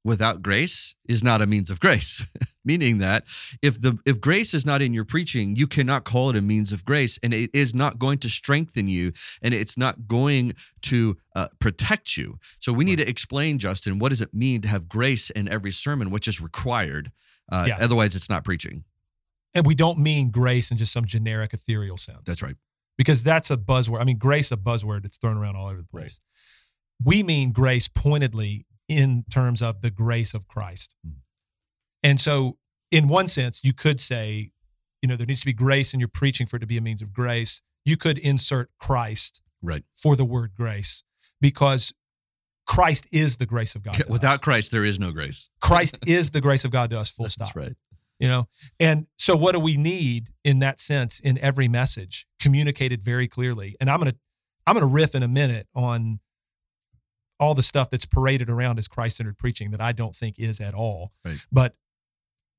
without 0.03 0.41
grace 0.41 0.95
is 1.07 1.23
not 1.23 1.41
a 1.41 1.45
means 1.45 1.69
of 1.69 1.79
grace 1.79 2.25
meaning 2.65 2.97
that 2.97 3.23
if 3.61 3.79
the 3.79 3.97
if 4.05 4.19
grace 4.19 4.53
is 4.53 4.65
not 4.65 4.81
in 4.81 4.93
your 4.93 5.05
preaching 5.05 5.55
you 5.55 5.67
cannot 5.67 6.03
call 6.03 6.29
it 6.31 6.35
a 6.35 6.41
means 6.41 6.71
of 6.71 6.83
grace 6.85 7.19
and 7.21 7.33
it 7.33 7.49
is 7.53 7.73
not 7.75 7.99
going 7.99 8.17
to 8.17 8.27
strengthen 8.29 8.87
you 8.87 9.11
and 9.43 9.53
it's 9.53 9.77
not 9.77 10.07
going 10.07 10.53
to 10.81 11.15
uh, 11.35 11.47
protect 11.59 12.17
you 12.17 12.37
so 12.59 12.73
we 12.73 12.83
need 12.83 12.97
to 12.97 13.07
explain 13.07 13.59
justin 13.59 13.99
what 13.99 14.09
does 14.09 14.21
it 14.21 14.33
mean 14.33 14.59
to 14.61 14.67
have 14.67 14.89
grace 14.89 15.29
in 15.29 15.47
every 15.47 15.71
sermon 15.71 16.09
which 16.09 16.27
is 16.27 16.41
required 16.41 17.11
uh, 17.51 17.65
Yeah. 17.67 17.77
otherwise 17.79 18.15
it's 18.15 18.29
not 18.29 18.43
preaching 18.43 18.83
and 19.53 19.65
we 19.67 19.75
don't 19.75 19.99
mean 19.99 20.31
grace 20.31 20.71
in 20.71 20.77
just 20.77 20.93
some 20.93 21.05
generic 21.05 21.53
ethereal 21.53 21.97
sense 21.97 22.21
that's 22.25 22.41
right 22.41 22.55
because 22.97 23.23
that's 23.23 23.49
a 23.49 23.57
buzzword. 23.57 23.99
I 23.99 24.03
mean, 24.03 24.17
grace 24.19 24.51
a 24.51 24.57
buzzword 24.57 25.01
that's 25.03 25.17
thrown 25.17 25.35
around 25.35 25.55
all 25.55 25.67
over 25.67 25.77
the 25.77 25.87
place. 25.87 26.19
We 27.03 27.23
mean 27.23 27.51
grace 27.51 27.87
pointedly 27.87 28.67
in 28.91 29.23
terms 29.31 29.61
of 29.61 29.81
the 29.81 29.89
grace 29.89 30.33
of 30.33 30.47
Christ. 30.47 30.95
Mm. 31.07 31.13
And 32.03 32.19
so, 32.19 32.57
in 32.91 33.07
one 33.07 33.27
sense, 33.27 33.61
you 33.63 33.73
could 33.73 33.99
say, 33.99 34.51
you 35.01 35.07
know, 35.07 35.15
there 35.15 35.25
needs 35.25 35.41
to 35.41 35.45
be 35.45 35.53
grace 35.53 35.93
in 35.93 35.99
your 35.99 36.09
preaching 36.09 36.45
for 36.45 36.57
it 36.57 36.59
to 36.59 36.67
be 36.67 36.77
a 36.77 36.81
means 36.81 37.01
of 37.01 37.13
grace. 37.13 37.61
You 37.85 37.97
could 37.97 38.17
insert 38.17 38.69
Christ 38.79 39.41
right 39.61 39.83
for 39.95 40.15
the 40.15 40.25
word 40.25 40.51
grace 40.55 41.03
because 41.39 41.93
Christ 42.67 43.07
is 43.11 43.37
the 43.37 43.45
grace 43.45 43.75
of 43.75 43.83
God. 43.83 43.93
to 43.95 44.05
without 44.07 44.35
us. 44.35 44.41
christ 44.41 44.71
there 44.71 44.85
is 44.85 44.99
no 44.99 45.11
grace 45.11 45.49
Christ 45.61 45.97
is 46.07 46.31
the 46.31 46.41
grace 46.41 46.63
of 46.63 46.71
God 46.71 46.89
to 46.91 46.99
us, 46.99 47.09
full 47.11 47.25
that's 47.25 47.33
stop. 47.33 47.55
right 47.55 47.75
You 48.19 48.27
know, 48.27 48.47
and 48.79 49.07
so 49.17 49.35
what 49.35 49.53
do 49.53 49.59
we 49.59 49.77
need 49.77 50.29
in 50.43 50.59
that 50.59 50.79
sense 50.79 51.19
in 51.19 51.37
every 51.39 51.67
message 51.67 52.27
communicated 52.39 53.01
very 53.01 53.27
clearly? 53.27 53.75
And 53.79 53.89
I'm 53.89 53.99
gonna 53.99 54.15
I'm 54.67 54.75
gonna 54.75 54.85
riff 54.85 55.15
in 55.15 55.23
a 55.23 55.27
minute 55.27 55.67
on 55.73 56.19
all 57.41 57.55
the 57.55 57.63
stuff 57.63 57.89
that's 57.89 58.05
paraded 58.05 58.49
around 58.49 58.77
as 58.77 58.87
Christ 58.87 59.17
centered 59.17 59.37
preaching 59.37 59.71
that 59.71 59.81
I 59.81 59.91
don't 59.91 60.15
think 60.15 60.39
is 60.39 60.61
at 60.61 60.73
all. 60.73 61.11
Right. 61.25 61.45
But 61.51 61.75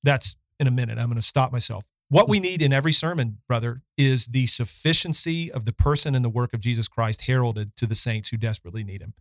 that's 0.03 0.37
in 0.59 0.67
a 0.67 0.71
minute. 0.71 0.99
I'm 0.99 1.07
going 1.07 1.15
to 1.15 1.23
stop 1.23 1.53
myself. 1.53 1.87
What 2.09 2.29
we 2.29 2.41
need 2.41 2.61
in 2.61 2.75
every 2.75 2.93
sermon, 2.93 3.39
brother, 3.49 3.81
is 3.97 4.27
the 4.27 4.45
sufficiency 4.45 5.51
of 5.51 5.65
the 5.65 5.73
person 5.73 6.15
and 6.15 6.23
the 6.23 6.29
work 6.29 6.53
of 6.53 6.61
Jesus 6.61 6.87
Christ 6.87 7.23
heralded 7.23 7.75
to 7.77 7.87
the 7.87 7.95
saints 7.95 8.29
who 8.29 8.37
desperately 8.37 8.85
need 8.85 9.01
him. 9.01 9.15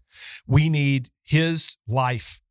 We 0.45 0.67
need 0.67 1.09
his 1.23 1.77
life 1.87 2.41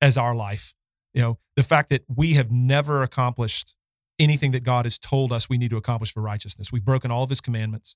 as 0.00 0.18
our 0.18 0.34
life. 0.34 0.74
You 1.12 1.22
know, 1.22 1.38
the 1.54 1.62
fact 1.62 1.90
that 1.90 2.04
we 2.08 2.34
have 2.34 2.50
never 2.50 3.04
accomplished 3.04 3.76
anything 4.18 4.50
that 4.52 4.64
God 4.64 4.84
has 4.84 4.98
told 4.98 5.30
us 5.30 5.48
we 5.48 5.58
need 5.58 5.70
to 5.70 5.76
accomplish 5.76 6.12
for 6.12 6.20
righteousness. 6.22 6.72
We've 6.72 6.84
broken 6.84 7.12
all 7.12 7.22
of 7.22 7.30
his 7.30 7.40
commandments. 7.40 7.94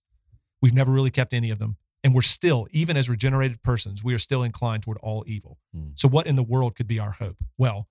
We've 0.60 0.74
never 0.74 0.92
really 0.92 1.10
kept 1.10 1.32
any 1.32 1.50
of 1.50 1.58
them. 1.58 1.78
And 2.04 2.14
we're 2.14 2.22
still, 2.22 2.68
even 2.70 2.96
as 2.96 3.10
regenerated 3.10 3.62
persons, 3.62 4.04
we 4.04 4.14
are 4.14 4.18
still 4.18 4.42
inclined 4.42 4.84
toward 4.84 4.98
all 4.98 5.24
evil. 5.26 5.58
Mm. 5.76 5.98
So, 5.98 6.08
what 6.08 6.26
in 6.26 6.36
the 6.36 6.44
world 6.44 6.76
could 6.76 6.86
be 6.86 6.98
our 6.98 7.10
hope? 7.12 7.38
Well, 7.56 7.88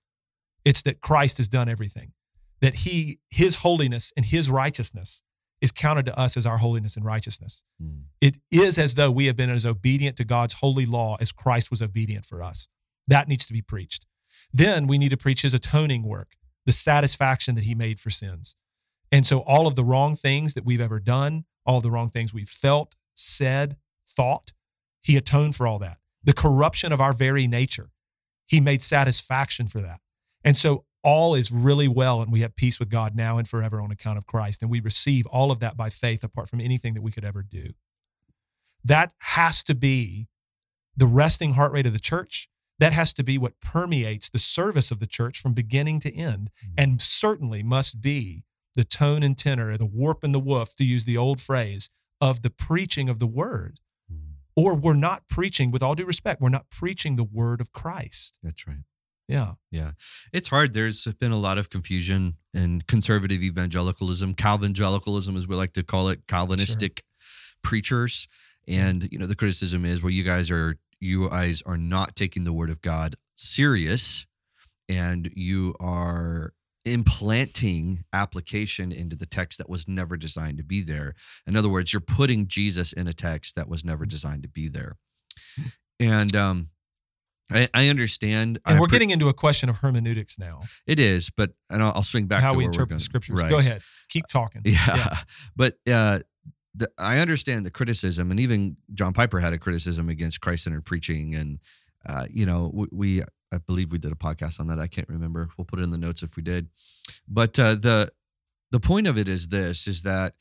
it's 0.63 0.81
that 0.83 1.01
Christ 1.01 1.37
has 1.37 1.47
done 1.47 1.67
everything 1.67 2.13
that 2.61 2.75
he 2.75 3.19
his 3.29 3.57
holiness 3.57 4.13
and 4.15 4.25
his 4.25 4.49
righteousness 4.49 5.23
is 5.59 5.71
counted 5.71 6.05
to 6.05 6.17
us 6.17 6.37
as 6.37 6.45
our 6.45 6.59
holiness 6.59 6.95
and 6.95 7.05
righteousness. 7.05 7.63
Mm. 7.81 8.03
It 8.21 8.37
is 8.51 8.77
as 8.77 8.95
though 8.95 9.09
we 9.09 9.25
have 9.25 9.35
been 9.35 9.49
as 9.49 9.65
obedient 9.65 10.15
to 10.17 10.23
God's 10.23 10.55
holy 10.55 10.85
law 10.85 11.17
as 11.19 11.31
Christ 11.31 11.71
was 11.71 11.81
obedient 11.81 12.25
for 12.25 12.43
us. 12.43 12.67
That 13.07 13.27
needs 13.27 13.45
to 13.47 13.53
be 13.53 13.61
preached. 13.61 14.05
Then 14.53 14.85
we 14.85 14.97
need 14.97 15.09
to 15.09 15.17
preach 15.17 15.41
his 15.41 15.55
atoning 15.55 16.03
work, 16.03 16.35
the 16.65 16.73
satisfaction 16.73 17.55
that 17.55 17.63
he 17.63 17.73
made 17.73 17.99
for 17.99 18.11
sins. 18.11 18.55
And 19.11 19.25
so 19.25 19.39
all 19.39 19.65
of 19.65 19.75
the 19.75 19.83
wrong 19.83 20.15
things 20.15 20.53
that 20.53 20.65
we've 20.65 20.81
ever 20.81 20.99
done, 20.99 21.45
all 21.65 21.81
the 21.81 21.91
wrong 21.91 22.09
things 22.09 22.33
we've 22.33 22.49
felt, 22.49 22.95
said, 23.15 23.77
thought, 24.07 24.53
he 25.01 25.17
atoned 25.17 25.55
for 25.55 25.67
all 25.67 25.79
that. 25.79 25.97
The 26.23 26.33
corruption 26.33 26.91
of 26.91 27.01
our 27.01 27.13
very 27.13 27.47
nature, 27.47 27.91
he 28.45 28.59
made 28.59 28.81
satisfaction 28.81 29.67
for 29.67 29.81
that. 29.81 29.99
And 30.43 30.55
so 30.57 30.85
all 31.03 31.35
is 31.35 31.51
really 31.51 31.87
well 31.87 32.21
and 32.21 32.31
we 32.31 32.41
have 32.41 32.55
peace 32.55 32.79
with 32.79 32.89
God 32.89 33.15
now 33.15 33.37
and 33.37 33.47
forever 33.47 33.79
on 33.81 33.91
account 33.91 34.17
of 34.17 34.25
Christ. 34.25 34.61
And 34.61 34.69
we 34.71 34.79
receive 34.79 35.25
all 35.27 35.51
of 35.51 35.59
that 35.59 35.77
by 35.77 35.89
faith 35.89 36.23
apart 36.23 36.49
from 36.49 36.59
anything 36.59 36.93
that 36.95 37.01
we 37.01 37.11
could 37.11 37.25
ever 37.25 37.43
do. 37.43 37.73
That 38.83 39.13
has 39.19 39.63
to 39.63 39.75
be 39.75 40.27
the 40.95 41.07
resting 41.07 41.53
heart 41.53 41.71
rate 41.71 41.85
of 41.85 41.93
the 41.93 41.99
church. 41.99 42.49
That 42.79 42.93
has 42.93 43.13
to 43.13 43.23
be 43.23 43.37
what 43.37 43.59
permeates 43.59 44.29
the 44.29 44.39
service 44.39 44.91
of 44.91 44.99
the 44.99 45.07
church 45.07 45.39
from 45.39 45.53
beginning 45.53 45.99
to 46.01 46.13
end, 46.13 46.51
Mm. 46.63 46.73
and 46.77 47.01
certainly 47.01 47.63
must 47.63 48.01
be 48.01 48.43
the 48.75 48.83
tone 48.83 49.23
and 49.23 49.37
tenor, 49.37 49.77
the 49.77 49.85
warp 49.85 50.23
and 50.23 50.33
the 50.33 50.39
woof, 50.39 50.75
to 50.75 50.83
use 50.83 51.05
the 51.05 51.17
old 51.17 51.41
phrase, 51.41 51.89
of 52.21 52.41
the 52.43 52.49
preaching 52.49 53.09
of 53.09 53.19
the 53.19 53.27
word. 53.27 53.79
Or 54.57 54.75
we're 54.75 54.95
not 54.95 55.27
preaching, 55.29 55.71
with 55.71 55.83
all 55.83 55.93
due 55.95 56.03
respect, 56.03 56.41
we're 56.41 56.49
not 56.49 56.69
preaching 56.71 57.15
the 57.15 57.23
word 57.23 57.61
of 57.61 57.71
Christ. 57.71 58.39
That's 58.41 58.67
right. 58.67 58.83
Yeah. 59.27 59.53
Yeah. 59.71 59.91
It's 60.33 60.47
hard. 60.47 60.73
There's 60.73 61.05
been 61.05 61.31
a 61.31 61.37
lot 61.37 61.57
of 61.57 61.69
confusion 61.69 62.37
in 62.53 62.81
conservative 62.87 63.43
evangelicalism, 63.43 64.33
Calvinegelicalism, 64.33 65.35
as 65.35 65.47
we 65.47 65.55
like 65.55 65.73
to 65.73 65.83
call 65.83 66.09
it, 66.09 66.25
Calvinistic 66.27 67.03
preachers. 67.61 68.27
And, 68.67 69.07
you 69.11 69.19
know, 69.19 69.27
the 69.27 69.35
criticism 69.35 69.85
is, 69.85 70.01
well, 70.01 70.09
you 70.09 70.23
guys 70.23 70.49
are, 70.49 70.77
you 70.99 71.29
guys 71.29 71.61
are 71.65 71.77
not 71.77 72.15
taking 72.15 72.43
the 72.43 72.53
word 72.53 72.69
of 72.69 72.81
God 72.81 73.15
serious 73.35 74.25
and 74.89 75.29
you 75.35 75.75
are 75.79 76.53
implanting 76.87 78.03
application 78.13 78.91
into 78.91 79.15
the 79.15 79.25
text 79.25 79.57
that 79.57 79.69
was 79.69 79.87
never 79.87 80.17
designed 80.17 80.57
to 80.57 80.63
be 80.63 80.81
there. 80.81 81.13
In 81.45 81.55
other 81.55 81.69
words, 81.69 81.93
you're 81.93 81.99
putting 81.99 82.47
Jesus 82.47 82.93
in 82.93 83.07
a 83.07 83.13
text 83.13 83.55
that 83.55 83.69
was 83.69 83.83
never 83.83 84.05
designed 84.05 84.43
to 84.43 84.49
be 84.49 84.67
there. 84.67 84.97
And 85.99 86.35
um, 86.35 86.69
I, 87.51 87.67
I 87.73 87.89
understand. 87.89 88.59
And 88.65 88.77
I 88.77 88.79
we're 88.79 88.87
pre- 88.87 88.95
getting 88.95 89.09
into 89.11 89.29
a 89.29 89.33
question 89.33 89.69
of 89.69 89.77
hermeneutics 89.77 90.37
now. 90.37 90.61
it 90.85 90.99
is, 90.99 91.29
but 91.29 91.51
and 91.69 91.81
I'll, 91.81 91.93
I'll 91.95 92.03
swing 92.03 92.27
back 92.27 92.41
how 92.41 92.51
to 92.51 92.57
we 92.57 92.65
interpret 92.65 92.89
going. 92.89 92.97
the 92.97 93.03
scriptures. 93.03 93.39
Right. 93.39 93.49
Go 93.49 93.59
ahead. 93.59 93.81
Keep 94.09 94.27
talking. 94.27 94.61
Yeah. 94.65 95.17
But 95.55 95.75
uh, 95.91 96.19
the, 96.75 96.89
I 96.97 97.19
understand 97.19 97.65
the 97.65 97.71
criticism, 97.71 98.29
and 98.31 98.39
even 98.39 98.77
John 98.93 99.13
Piper 99.13 99.39
had 99.39 99.53
a 99.53 99.57
criticism 99.57 100.09
against 100.09 100.41
Christ 100.41 100.65
centered 100.65 100.85
preaching. 100.85 101.33
And, 101.33 101.59
uh, 102.07 102.25
you 102.29 102.45
know, 102.45 102.69
we, 102.73 102.87
we, 102.91 103.23
I 103.51 103.59
believe 103.59 103.91
we 103.91 103.97
did 103.97 104.11
a 104.11 104.15
podcast 104.15 104.59
on 104.59 104.67
that. 104.67 104.79
I 104.79 104.87
can't 104.87 105.09
remember. 105.09 105.49
We'll 105.57 105.65
put 105.65 105.79
it 105.79 105.83
in 105.83 105.91
the 105.91 105.97
notes 105.97 106.23
if 106.23 106.35
we 106.35 106.43
did. 106.43 106.67
But 107.27 107.57
uh, 107.57 107.75
the, 107.75 108.11
the 108.71 108.79
point 108.79 109.07
of 109.07 109.17
it 109.17 109.27
is 109.27 109.47
this 109.47 109.87
is 109.87 110.01
that 110.03 110.33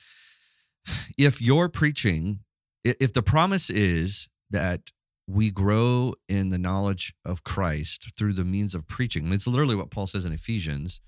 if 1.19 1.41
you're 1.41 1.69
preaching, 1.69 2.41
if 2.85 3.13
the 3.13 3.23
promise 3.23 3.71
is 3.71 4.29
that 4.51 4.91
we 5.29 5.51
grow 5.51 6.15
in 6.29 6.51
the 6.51 6.59
knowledge 6.59 7.15
of 7.25 7.43
Christ 7.43 8.13
through 8.17 8.35
the 8.35 8.45
means 8.45 8.75
of 8.75 8.87
preaching, 8.87 9.33
it's 9.33 9.47
literally 9.47 9.75
what 9.75 9.91
Paul 9.91 10.07
says 10.07 10.25
in 10.25 10.33
Ephesians 10.33 11.01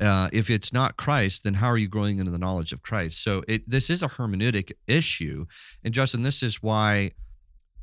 uh, 0.00 0.28
if 0.32 0.48
it's 0.48 0.72
not 0.72 0.96
Christ, 0.96 1.44
then 1.44 1.54
how 1.54 1.68
are 1.68 1.76
you 1.76 1.88
growing 1.88 2.18
into 2.18 2.32
the 2.32 2.38
knowledge 2.38 2.72
of 2.72 2.82
Christ? 2.82 3.22
So 3.22 3.42
it 3.46 3.68
this 3.68 3.90
is 3.90 4.02
a 4.02 4.08
hermeneutic 4.08 4.72
issue, 4.86 5.46
and 5.84 5.92
Justin, 5.92 6.22
this 6.22 6.42
is 6.42 6.62
why 6.62 7.10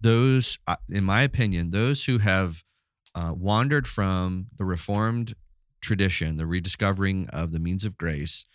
those, 0.02 0.58
uh, 0.68 0.76
in 0.90 1.04
my 1.04 1.22
opinion, 1.22 1.70
those 1.70 2.06
who 2.06 2.18
have 2.18 2.64
uh, 3.18 3.34
wandered 3.34 3.88
from 3.88 4.46
the 4.58 4.66
Reformed 4.66 5.34
tradition, 5.82 6.38
the 6.38 6.46
rediscovering 6.46 7.28
of 7.34 7.52
the 7.52 7.60
means 7.60 7.84
of 7.84 7.98
grace, 7.98 8.46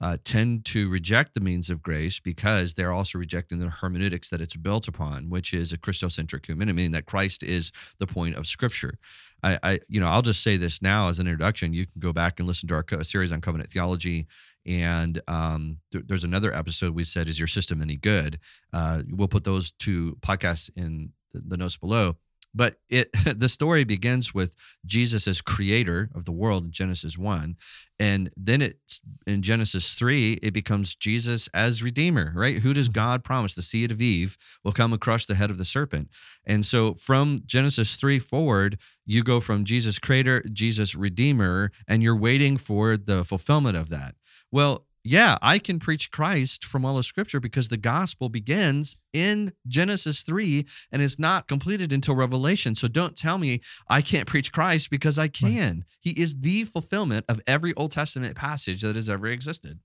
uh, 0.00 0.16
tend 0.24 0.64
to 0.64 0.88
reject 0.88 1.34
the 1.34 1.40
means 1.40 1.68
of 1.68 1.82
grace 1.82 2.18
because 2.18 2.72
they're 2.72 2.92
also 2.92 3.18
rejecting 3.18 3.58
the 3.58 3.68
hermeneutics 3.68 4.30
that 4.30 4.40
it's 4.40 4.56
built 4.56 4.88
upon, 4.88 5.28
which 5.28 5.52
is 5.52 5.72
a 5.72 5.78
Christocentric 5.78 6.46
hermeneutic, 6.46 6.74
meaning 6.74 6.92
that 6.92 7.04
Christ 7.04 7.42
is 7.42 7.70
the 7.98 8.06
point 8.06 8.36
of 8.36 8.46
Scripture. 8.46 8.98
I, 9.42 9.58
I, 9.62 9.80
you 9.88 10.00
know, 10.00 10.06
I'll 10.06 10.22
just 10.22 10.42
say 10.42 10.56
this 10.56 10.80
now 10.80 11.08
as 11.08 11.18
an 11.18 11.26
introduction. 11.26 11.74
You 11.74 11.84
can 11.84 12.00
go 12.00 12.12
back 12.12 12.38
and 12.38 12.48
listen 12.48 12.66
to 12.68 12.74
our 12.76 12.82
co- 12.84 13.02
series 13.02 13.32
on 13.32 13.42
covenant 13.42 13.68
theology, 13.70 14.26
and 14.64 15.20
um, 15.28 15.78
th- 15.92 16.04
there's 16.06 16.24
another 16.24 16.54
episode 16.54 16.94
we 16.94 17.04
said, 17.04 17.28
"Is 17.28 17.38
your 17.38 17.46
system 17.46 17.82
any 17.82 17.96
good?" 17.96 18.38
Uh, 18.72 19.02
we'll 19.10 19.28
put 19.28 19.44
those 19.44 19.70
two 19.72 20.16
podcasts 20.22 20.70
in 20.76 21.12
the, 21.32 21.42
the 21.46 21.56
notes 21.56 21.76
below. 21.76 22.16
But 22.54 22.76
it 22.88 23.10
the 23.38 23.48
story 23.48 23.84
begins 23.84 24.34
with 24.34 24.54
Jesus 24.86 25.26
as 25.28 25.40
creator 25.40 26.10
of 26.14 26.24
the 26.24 26.32
world 26.32 26.64
in 26.64 26.70
Genesis 26.72 27.18
one, 27.18 27.56
and 27.98 28.30
then 28.36 28.62
it's 28.62 29.00
in 29.26 29.42
Genesis 29.42 29.94
three 29.94 30.34
it 30.42 30.52
becomes 30.52 30.94
Jesus 30.94 31.48
as 31.54 31.82
redeemer. 31.82 32.32
Right? 32.34 32.58
Who 32.58 32.72
does 32.72 32.88
mm-hmm. 32.88 33.00
God 33.00 33.24
promise? 33.24 33.54
The 33.54 33.62
seed 33.62 33.90
of 33.90 34.00
Eve 34.00 34.36
will 34.64 34.72
come 34.72 34.92
and 34.92 35.00
crush 35.00 35.26
the 35.26 35.34
head 35.34 35.50
of 35.50 35.58
the 35.58 35.64
serpent. 35.64 36.08
And 36.46 36.64
so 36.64 36.94
from 36.94 37.38
Genesis 37.46 37.96
3 37.96 38.18
forward, 38.18 38.80
you 39.04 39.22
go 39.22 39.38
from 39.38 39.64
Jesus 39.64 39.98
creator, 39.98 40.42
Jesus 40.52 40.94
redeemer, 40.94 41.70
and 41.86 42.02
you're 42.02 42.16
waiting 42.16 42.56
for 42.56 42.96
the 42.96 43.24
fulfillment 43.24 43.76
of 43.76 43.90
that. 43.90 44.14
Well, 44.50 44.86
yeah, 45.08 45.38
I 45.40 45.58
can 45.58 45.78
preach 45.78 46.10
Christ 46.10 46.66
from 46.66 46.84
all 46.84 46.98
of 46.98 47.06
scripture 47.06 47.40
because 47.40 47.68
the 47.68 47.78
gospel 47.78 48.28
begins 48.28 48.98
in 49.14 49.54
Genesis 49.66 50.22
3 50.22 50.66
and 50.92 51.00
is 51.00 51.18
not 51.18 51.48
completed 51.48 51.94
until 51.94 52.14
Revelation. 52.14 52.74
So 52.74 52.88
don't 52.88 53.16
tell 53.16 53.38
me 53.38 53.60
I 53.88 54.02
can't 54.02 54.26
preach 54.26 54.52
Christ 54.52 54.90
because 54.90 55.18
I 55.18 55.28
can. 55.28 55.86
He 55.98 56.10
is 56.10 56.40
the 56.40 56.64
fulfillment 56.64 57.24
of 57.26 57.40
every 57.46 57.72
Old 57.74 57.92
Testament 57.92 58.36
passage 58.36 58.82
that 58.82 58.96
has 58.96 59.08
ever 59.08 59.28
existed. 59.28 59.80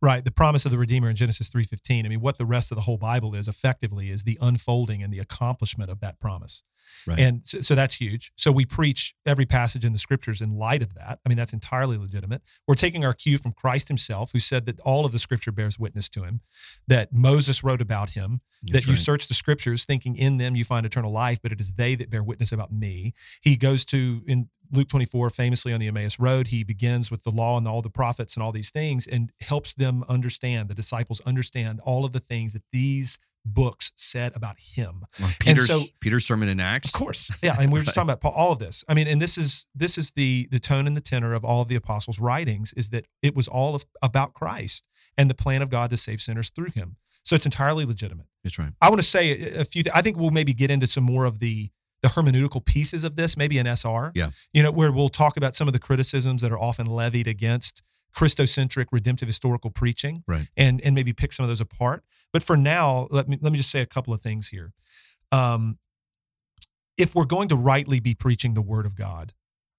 Right. 0.00 0.24
The 0.24 0.30
promise 0.30 0.64
of 0.64 0.70
the 0.70 0.78
Redeemer 0.78 1.10
in 1.10 1.16
Genesis 1.16 1.48
3:15. 1.48 2.06
I 2.06 2.08
mean, 2.08 2.20
what 2.20 2.38
the 2.38 2.46
rest 2.46 2.70
of 2.70 2.76
the 2.76 2.82
whole 2.82 2.98
Bible 2.98 3.34
is 3.34 3.48
effectively 3.48 4.10
is 4.10 4.22
the 4.22 4.38
unfolding 4.40 5.02
and 5.02 5.12
the 5.12 5.18
accomplishment 5.18 5.90
of 5.90 6.00
that 6.00 6.20
promise. 6.20 6.62
Right. 7.06 7.18
And 7.18 7.44
so, 7.44 7.60
so 7.60 7.74
that's 7.74 7.94
huge. 7.94 8.32
So 8.36 8.52
we 8.52 8.64
preach 8.64 9.14
every 9.26 9.46
passage 9.46 9.84
in 9.84 9.92
the 9.92 9.98
scriptures 9.98 10.40
in 10.40 10.56
light 10.56 10.82
of 10.82 10.94
that. 10.94 11.18
I 11.24 11.28
mean, 11.28 11.38
that's 11.38 11.52
entirely 11.52 11.96
legitimate. 11.96 12.42
We're 12.66 12.74
taking 12.74 13.04
our 13.04 13.14
cue 13.14 13.38
from 13.38 13.52
Christ 13.52 13.88
himself, 13.88 14.32
who 14.32 14.38
said 14.38 14.66
that 14.66 14.80
all 14.80 15.04
of 15.04 15.12
the 15.12 15.18
scripture 15.18 15.52
bears 15.52 15.78
witness 15.78 16.08
to 16.10 16.24
him, 16.24 16.40
that 16.86 17.12
Moses 17.12 17.64
wrote 17.64 17.80
about 17.80 18.10
him, 18.10 18.40
that 18.64 18.86
you 18.86 18.92
right. 18.92 18.98
search 18.98 19.28
the 19.28 19.34
scriptures 19.34 19.84
thinking 19.84 20.16
in 20.16 20.38
them 20.38 20.54
you 20.54 20.64
find 20.64 20.86
eternal 20.86 21.10
life, 21.10 21.40
but 21.42 21.50
it 21.50 21.60
is 21.60 21.72
they 21.72 21.94
that 21.96 22.10
bear 22.10 22.22
witness 22.22 22.52
about 22.52 22.72
me. 22.72 23.12
He 23.40 23.56
goes 23.56 23.84
to 23.86 24.22
in 24.26 24.48
Luke 24.72 24.88
24, 24.88 25.28
famously 25.30 25.72
on 25.72 25.80
the 25.80 25.88
Emmaus 25.88 26.18
Road, 26.18 26.48
he 26.48 26.64
begins 26.64 27.10
with 27.10 27.24
the 27.24 27.30
law 27.30 27.58
and 27.58 27.68
all 27.68 27.82
the 27.82 27.90
prophets 27.90 28.34
and 28.34 28.42
all 28.42 28.52
these 28.52 28.70
things 28.70 29.06
and 29.06 29.30
helps 29.40 29.74
them 29.74 30.02
understand, 30.08 30.68
the 30.68 30.74
disciples 30.74 31.20
understand 31.26 31.80
all 31.84 32.06
of 32.06 32.12
the 32.12 32.20
things 32.20 32.54
that 32.54 32.62
these 32.72 33.18
books 33.44 33.92
said 33.96 34.32
about 34.36 34.56
him. 34.58 35.04
Well, 35.18 35.30
Peter's, 35.40 35.66
so- 35.66 35.82
Peter's 36.00 36.24
sermon 36.24 36.48
in 36.48 36.60
Acts. 36.60 36.88
Of 36.88 36.94
course. 36.94 37.36
Yeah. 37.42 37.56
And 37.58 37.72
we 37.72 37.78
were 37.78 37.84
just 37.84 37.94
talking 37.94 38.08
about 38.08 38.20
Paul, 38.20 38.32
all 38.32 38.52
of 38.52 38.58
this. 38.58 38.84
I 38.88 38.94
mean, 38.94 39.08
and 39.08 39.20
this 39.20 39.36
is 39.38 39.66
this 39.74 39.98
is 39.98 40.12
the 40.12 40.48
the 40.50 40.60
tone 40.60 40.86
and 40.86 40.96
the 40.96 41.00
tenor 41.00 41.34
of 41.34 41.44
all 41.44 41.60
of 41.62 41.68
the 41.68 41.74
apostles' 41.74 42.18
writings 42.18 42.72
is 42.74 42.90
that 42.90 43.06
it 43.22 43.34
was 43.34 43.48
all 43.48 43.74
of, 43.74 43.84
about 44.02 44.34
Christ 44.34 44.88
and 45.18 45.28
the 45.28 45.34
plan 45.34 45.62
of 45.62 45.70
God 45.70 45.90
to 45.90 45.96
save 45.96 46.20
sinners 46.20 46.50
through 46.50 46.70
him. 46.70 46.96
So 47.24 47.36
it's 47.36 47.44
entirely 47.46 47.84
legitimate. 47.84 48.26
That's 48.42 48.58
right. 48.58 48.72
I 48.80 48.88
want 48.88 49.00
to 49.00 49.06
say 49.06 49.30
a, 49.54 49.60
a 49.60 49.64
few. 49.64 49.82
Th- 49.82 49.94
I 49.94 50.02
think 50.02 50.16
we'll 50.16 50.30
maybe 50.30 50.52
get 50.54 50.70
into 50.70 50.86
some 50.86 51.04
more 51.04 51.24
of 51.24 51.38
the 51.38 51.70
the 52.02 52.08
hermeneutical 52.08 52.64
pieces 52.64 53.04
of 53.04 53.14
this, 53.14 53.36
maybe 53.36 53.58
an 53.58 53.66
SR. 53.66 54.10
Yeah. 54.14 54.30
You 54.52 54.64
know, 54.64 54.72
where 54.72 54.90
we'll 54.90 55.08
talk 55.08 55.36
about 55.36 55.54
some 55.54 55.68
of 55.68 55.72
the 55.72 55.78
criticisms 55.78 56.42
that 56.42 56.50
are 56.50 56.58
often 56.58 56.86
levied 56.86 57.28
against 57.28 57.82
Christocentric 58.14 58.86
redemptive 58.92 59.28
historical 59.28 59.70
preaching. 59.70 60.22
Right. 60.26 60.48
And 60.56 60.80
and 60.82 60.94
maybe 60.94 61.12
pick 61.12 61.32
some 61.32 61.44
of 61.44 61.48
those 61.48 61.60
apart. 61.60 62.04
But 62.32 62.42
for 62.42 62.56
now, 62.56 63.08
let 63.10 63.28
me 63.28 63.38
let 63.40 63.52
me 63.52 63.58
just 63.58 63.70
say 63.70 63.80
a 63.80 63.86
couple 63.86 64.12
of 64.14 64.20
things 64.22 64.48
here. 64.48 64.72
Um, 65.30 65.78
if 66.98 67.14
we're 67.14 67.24
going 67.24 67.48
to 67.48 67.56
rightly 67.56 68.00
be 68.00 68.14
preaching 68.14 68.54
the 68.54 68.62
word 68.62 68.84
of 68.86 68.94
God, 68.96 69.32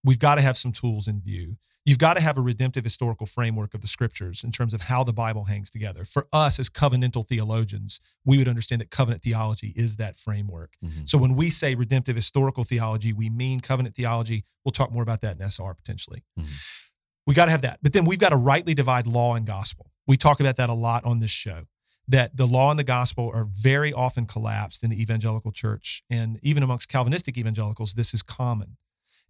we've 0.04 0.20
got 0.20 0.36
to 0.36 0.42
have 0.42 0.58
some 0.58 0.72
tools 0.72 1.08
in 1.08 1.22
view. 1.22 1.58
You've 1.86 2.00
got 2.00 2.14
to 2.14 2.22
have 2.22 2.38
a 2.38 2.42
redemptive 2.42 2.86
historical 2.86 3.28
framework 3.28 3.74
of 3.74 3.82
the 3.82 3.88
scriptures 3.88 4.44
in 4.44 4.52
terms 4.54 4.74
of 4.74 4.82
how 4.82 5.04
the 5.04 5.12
Bible 5.12 5.46
hangs 5.46 5.70
together. 5.70 6.06
For 6.06 6.28
us 6.32 6.58
as 6.58 6.70
covenantal 6.70 7.28
theologians, 7.28 8.00
we 8.24 8.38
would 8.38 8.48
understand 8.48 8.80
that 8.82 8.90
covenant 8.90 9.22
theology 9.22 9.74
is 9.76 9.98
that 9.98 10.18
framework. 10.18 10.76
Mhm. 10.84 11.08
So 11.08 11.18
when 11.18 11.36
we 11.36 11.50
say 11.50 11.76
redemptive 11.76 12.16
historical 12.16 12.64
theology, 12.64 13.12
we 13.12 13.30
mean 13.30 13.60
covenant 13.60 13.96
theology. 13.96 14.46
We'll 14.64 14.72
talk 14.72 14.94
more 14.94 15.04
about 15.04 15.20
that 15.22 15.36
in 15.36 15.42
SR 15.42 15.74
potentially. 15.74 16.24
Mhm. 16.40 16.48
We 17.26 17.34
got 17.34 17.46
to 17.46 17.52
have 17.52 17.62
that. 17.62 17.80
But 17.82 17.94
then 17.94 18.06
we've 18.06 18.20
got 18.20 18.30
to 18.30 18.36
rightly 18.38 18.74
divide 18.74 19.08
law 19.08 19.36
and 19.36 19.46
gospel. 19.46 19.92
We 20.06 20.18
talk 20.18 20.40
about 20.40 20.58
that 20.58 20.70
a 20.70 20.74
lot 20.74 21.06
on 21.06 21.20
this 21.20 21.32
show. 21.32 21.66
That 22.08 22.36
the 22.36 22.46
law 22.46 22.70
and 22.70 22.78
the 22.78 22.84
gospel 22.84 23.32
are 23.34 23.46
very 23.46 23.94
often 23.94 24.26
collapsed 24.26 24.84
in 24.84 24.90
the 24.90 25.02
evangelical 25.02 25.52
church. 25.54 26.04
And 26.10 26.38
even 26.44 26.62
amongst 26.62 26.90
Calvinistic 26.90 27.38
evangelicals, 27.38 27.94
this 27.94 28.14
is 28.14 28.22
common. 28.22 28.76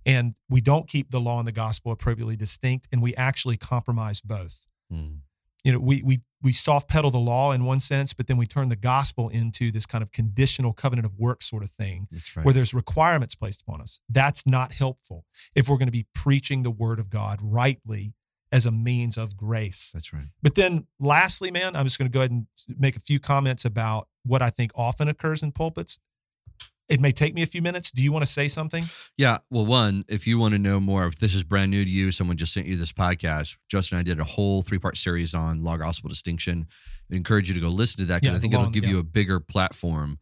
And 0.06 0.34
we 0.50 0.60
don't 0.60 0.88
keep 0.88 1.12
the 1.12 1.22
law 1.22 1.38
and 1.38 1.48
the 1.48 1.52
gospel 1.52 1.92
appropriately 1.92 2.36
distinct, 2.36 2.88
and 2.92 3.02
we 3.02 3.16
actually 3.16 3.58
compromise 3.58 4.22
both 4.22 4.66
Mhm. 4.92 5.20
You 5.64 5.72
know 5.72 5.80
we 5.80 6.02
we 6.04 6.22
we 6.42 6.52
soft 6.52 6.90
pedal 6.90 7.10
the 7.10 7.18
law 7.18 7.52
in 7.52 7.64
one 7.64 7.80
sense 7.80 8.14
but 8.14 8.28
then 8.28 8.38
we 8.38 8.46
turn 8.46 8.70
the 8.70 8.76
gospel 8.76 9.30
into 9.30 9.72
this 9.72 9.86
kind 9.86 10.02
of 10.02 10.12
conditional 10.12 10.74
covenant 10.74 11.06
of 11.06 11.18
work 11.18 11.42
sort 11.42 11.64
of 11.64 11.70
thing 11.70 12.08
right. 12.36 12.46
where 12.46 12.54
there's 12.54 12.74
requirements 12.74 13.36
placed 13.36 13.62
upon 13.62 13.82
us 13.82 14.00
that's 14.10 14.46
not 14.46 14.74
helpful 14.74 15.26
if 15.56 15.68
we're 15.68 15.78
going 15.78 15.88
to 15.88 15.92
be 15.92 16.06
preaching 16.14 16.64
the 16.64 16.72
word 16.72 17.00
of 17.00 17.10
god 17.10 17.40
rightly 17.42 18.14
as 18.52 18.68
a 18.68 18.72
means 18.72 19.18
of 19.18 19.36
grace 19.36 19.92
That's 19.94 20.14
right. 20.14 20.28
but 20.42 20.56
then 20.56 20.86
lastly 21.00 21.50
man 21.50 21.76
i'm 21.76 21.86
just 21.86 21.98
going 21.98 22.10
to 22.10 22.14
go 22.14 22.20
ahead 22.20 22.32
and 22.32 22.48
make 22.78 22.96
a 22.96 23.02
few 23.02 23.20
comments 23.20 23.66
about 23.66 24.08
what 24.24 24.42
i 24.42 24.50
think 24.50 24.72
often 24.76 25.08
occurs 25.08 25.42
in 25.44 25.52
pulpits 25.52 26.00
it 26.90 27.00
may 27.00 27.12
take 27.12 27.34
me 27.34 27.42
a 27.42 27.46
few 27.46 27.62
minutes 27.62 27.92
do 27.92 28.04
you 28.04 28.12
want 28.12 28.26
to 28.26 28.32
say 28.32 28.48
something 28.48 28.84
Yeah. 29.18 29.38
Well, 29.50 29.66
one, 29.66 30.04
if 30.08 30.28
you 30.28 30.38
want 30.40 30.54
to 30.54 30.60
know 30.60 30.80
more, 30.80 31.06
if 31.08 31.20
this 31.20 31.34
is 31.36 31.44
brand 31.44 31.72
new 31.72 31.84
to 31.86 31.90
you, 31.90 32.12
someone 32.12 32.36
just 32.38 32.54
sent 32.54 32.66
you 32.68 32.76
this 32.76 32.92
podcast. 32.92 33.56
Justin 33.70 33.98
and 33.98 34.08
I 34.08 34.12
did 34.12 34.20
a 34.20 34.24
whole 34.24 34.62
three 34.64 34.80
part 34.80 34.98
series 34.98 35.34
on 35.34 35.64
law 35.64 35.78
gospel 35.78 36.10
distinction. 36.10 36.68
I 37.12 37.16
encourage 37.16 37.48
you 37.48 37.56
to 37.56 37.62
go 37.62 37.70
listen 37.70 38.02
to 38.02 38.06
that 38.08 38.22
because 38.22 38.34
Yeah, 38.34 38.38
I 38.38 38.42
think 38.42 38.54
law 38.54 38.62
it'll 38.62 38.72
give 38.72 38.84
yeah. 38.84 38.92
you 38.92 39.00
a 39.00 39.04
bigger 39.04 39.40
platform 39.40 40.18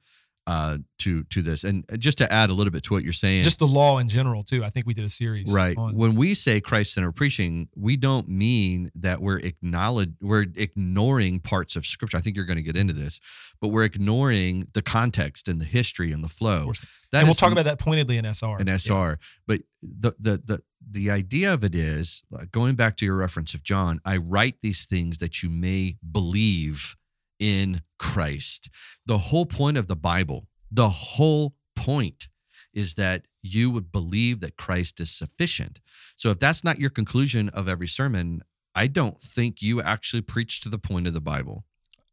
uh, 0.52 0.78
to 1.00 1.24
to 1.24 1.42
this. 1.42 1.64
And 1.64 1.86
just 1.98 2.18
to 2.18 2.32
add 2.32 2.50
a 2.50 2.54
little 2.54 2.72
bit 2.72 2.84
to 2.84 2.94
what 2.94 3.04
you're 3.04 3.14
saying, 3.14 3.44
just 3.44 3.60
the 3.60 3.68
law 3.68 4.00
in 4.00 4.10
general 4.10 4.44
too 4.44 4.64
i 4.66 4.70
think 4.70 4.86
we 4.86 4.94
did 4.94 5.06
a 5.06 5.10
series 5.10 5.54
right. 5.54 5.78
on 5.78 5.96
When 5.96 6.16
we 6.16 6.36
say 6.36 6.60
Christ 6.60 6.94
centered 6.94 7.14
preaching, 7.14 7.70
we 7.76 7.96
don't 7.96 8.28
mean 8.28 8.92
that 8.96 9.22
we're 9.22 9.38
acknowledge 9.38 10.12
we're 10.22 10.48
ignoring 10.56 11.40
parts 11.40 11.76
of 11.78 11.86
Scripture. 11.86 12.18
I 12.18 12.20
think 12.20 12.36
you're 12.36 12.46
going 12.46 12.58
to 12.58 12.64
get 12.64 12.76
into 12.76 12.94
this, 12.94 13.22
but 13.62 13.70
we're 13.70 13.84
ignoring 13.84 14.68
the 14.74 14.82
context 14.82 15.48
and 15.48 15.62
the 15.62 15.66
history 15.66 16.12
and 16.12 16.22
the 16.24 16.28
flow. 16.28 16.74
That 17.12 17.20
and 17.20 17.28
we'll 17.28 17.36
talk 17.36 17.54
about 17.54 17.66
that 17.66 17.80
pointedly 17.80 18.18
in 18.18 18.34
sr 18.34 18.58
Yeah. 18.60 18.78
SR. 18.78 19.20
But 19.48 19.62
the 19.82 20.12
the 20.20 20.42
the 20.46 20.62
the 20.90 21.12
idea 21.12 21.54
of 21.54 21.64
it 21.64 21.76
is 21.76 22.24
going 22.52 22.76
back 22.76 22.98
to 22.98 23.06
your 23.06 23.16
reference 23.16 23.54
of 23.54 23.64
John. 23.64 24.02
I 24.04 24.18
write 24.18 24.62
these 24.62 24.86
things 24.86 25.20
that 25.20 25.42
you 25.42 25.50
may 25.50 25.98
believe 26.12 26.96
in 27.42 27.82
Christ. 28.00 28.70
The 29.06 29.18
whole 29.18 29.46
point 29.46 29.76
of 29.76 29.88
the 29.88 29.96
Bible, 29.98 30.48
the 30.72 30.90
whole 30.90 31.56
point 31.76 32.30
is 32.74 32.94
that 32.94 33.28
you 33.42 33.70
would 33.72 33.92
believe 33.92 34.40
that 34.40 34.56
Christ 34.56 35.00
is 35.02 35.12
sufficient. 35.12 35.82
So 36.16 36.30
if 36.30 36.40
that's 36.40 36.64
not 36.64 36.80
your 36.80 36.92
conclusion 36.92 37.50
of 37.50 37.68
every 37.68 37.88
sermon, 37.88 38.44
I 38.76 38.88
don't 38.88 39.20
think 39.20 39.62
you 39.62 39.82
actually 39.82 40.22
preach 40.22 40.62
to 40.62 40.70
the 40.70 40.78
point 40.78 41.08
of 41.08 41.14
the 41.14 41.20
Bible. 41.20 41.66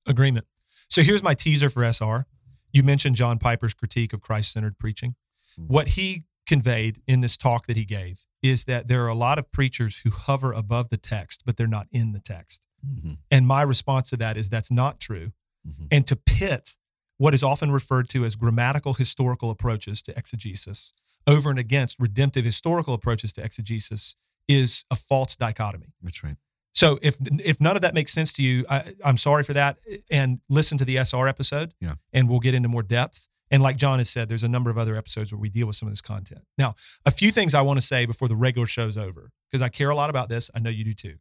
Agreement. 0.07 0.47
So 0.89 1.03
here's 1.03 1.23
my 1.23 1.35
teaser 1.35 1.69
for 1.69 1.85
SR. 1.85 2.27
You 2.73 2.83
mentioned 2.83 3.17
John 3.17 3.39
Piper's 3.39 3.75
critique 3.75 4.13
of 4.13 4.23
Christ 4.23 4.53
centered 4.53 4.79
preaching. 4.79 5.15
Mhm. 5.59 5.67
What 5.69 5.89
he 5.91 6.25
conveyed 6.47 7.03
in 7.07 7.21
this 7.21 7.37
talk 7.37 7.67
that 7.67 7.77
he 7.77 7.85
gave 7.85 8.25
is 8.43 8.65
that 8.65 8.89
there 8.89 9.05
are 9.05 9.09
a 9.09 9.15
lot 9.15 9.39
of 9.39 9.53
preachers 9.53 9.99
who 9.99 10.11
hover 10.11 10.53
above 10.53 10.89
the 10.89 10.97
text, 10.97 11.43
but 11.45 11.57
they're 11.57 11.67
not 11.67 11.89
in 11.93 12.13
the 12.13 12.21
text. 12.21 12.67
Mhm, 12.89 13.19
And 13.31 13.47
my 13.47 13.63
response 13.63 14.11
to 14.11 14.17
that 14.19 14.37
is 14.37 14.49
that's 14.49 14.71
not 14.71 15.01
true. 15.01 15.33
mhm. 15.67 15.89
And 15.91 16.07
to 16.07 16.17
pit 16.17 16.77
what 17.19 17.35
is 17.35 17.43
often 17.43 17.71
referred 17.73 18.09
to 18.11 18.25
as 18.25 18.37
grammatical 18.37 18.95
historical 18.95 19.51
approaches 19.51 20.01
to 20.03 20.17
exegesis 20.17 20.93
over 21.27 21.51
and 21.51 21.59
against 21.59 21.99
redemptive 21.99 22.45
historical 22.45 22.95
approaches 22.95 23.33
to 23.35 23.43
exegesis 23.45 24.15
is 24.47 24.85
a 24.91 24.97
false 24.97 25.37
dichotomy. 25.37 25.93
That's 26.01 26.23
right. 26.25 26.37
So 26.73 26.99
if 27.03 27.19
if 27.45 27.61
none 27.61 27.75
of 27.77 27.83
that 27.83 27.93
makes 27.95 28.13
sense 28.13 28.33
to 28.35 28.43
you, 28.43 28.65
I, 28.71 28.95
I'm 29.05 29.17
sorry 29.17 29.43
for 29.43 29.53
that. 29.53 29.79
And 30.11 30.41
listen 30.49 30.79
to 30.79 30.85
the 30.85 30.97
SR 30.99 31.27
episode, 31.29 31.75
Yeah. 31.81 31.97
and 32.13 32.29
we'll 32.29 32.39
get 32.41 32.55
into 32.55 32.69
more 32.69 32.85
depth. 32.85 33.29
And 33.51 33.63
like 33.63 33.77
John 33.79 33.99
has 33.99 34.09
said, 34.11 34.29
there's 34.29 34.45
a 34.45 34.49
number 34.49 34.71
of 34.71 34.79
other 34.79 34.95
episodes 34.95 35.33
where 35.33 35.41
we 35.41 35.49
deal 35.49 35.67
with 35.67 35.75
some 35.77 35.89
of 35.89 35.93
this 35.93 36.01
content. 36.03 36.43
Now, 36.57 36.77
a 37.05 37.11
few 37.11 37.33
things 37.33 37.53
I 37.55 37.63
want 37.63 37.81
to 37.81 37.87
say 37.87 38.07
before 38.07 38.29
the 38.29 38.37
regular 38.37 38.67
show's 38.67 38.97
over, 38.97 39.33
because 39.51 39.61
I 39.63 39.71
care 39.71 39.89
a 39.91 39.95
lot 39.97 40.09
about 40.11 40.29
this. 40.29 40.51
I 40.55 40.61
know 40.61 40.71
you 40.71 40.85
do 40.85 40.95
too. 40.95 41.17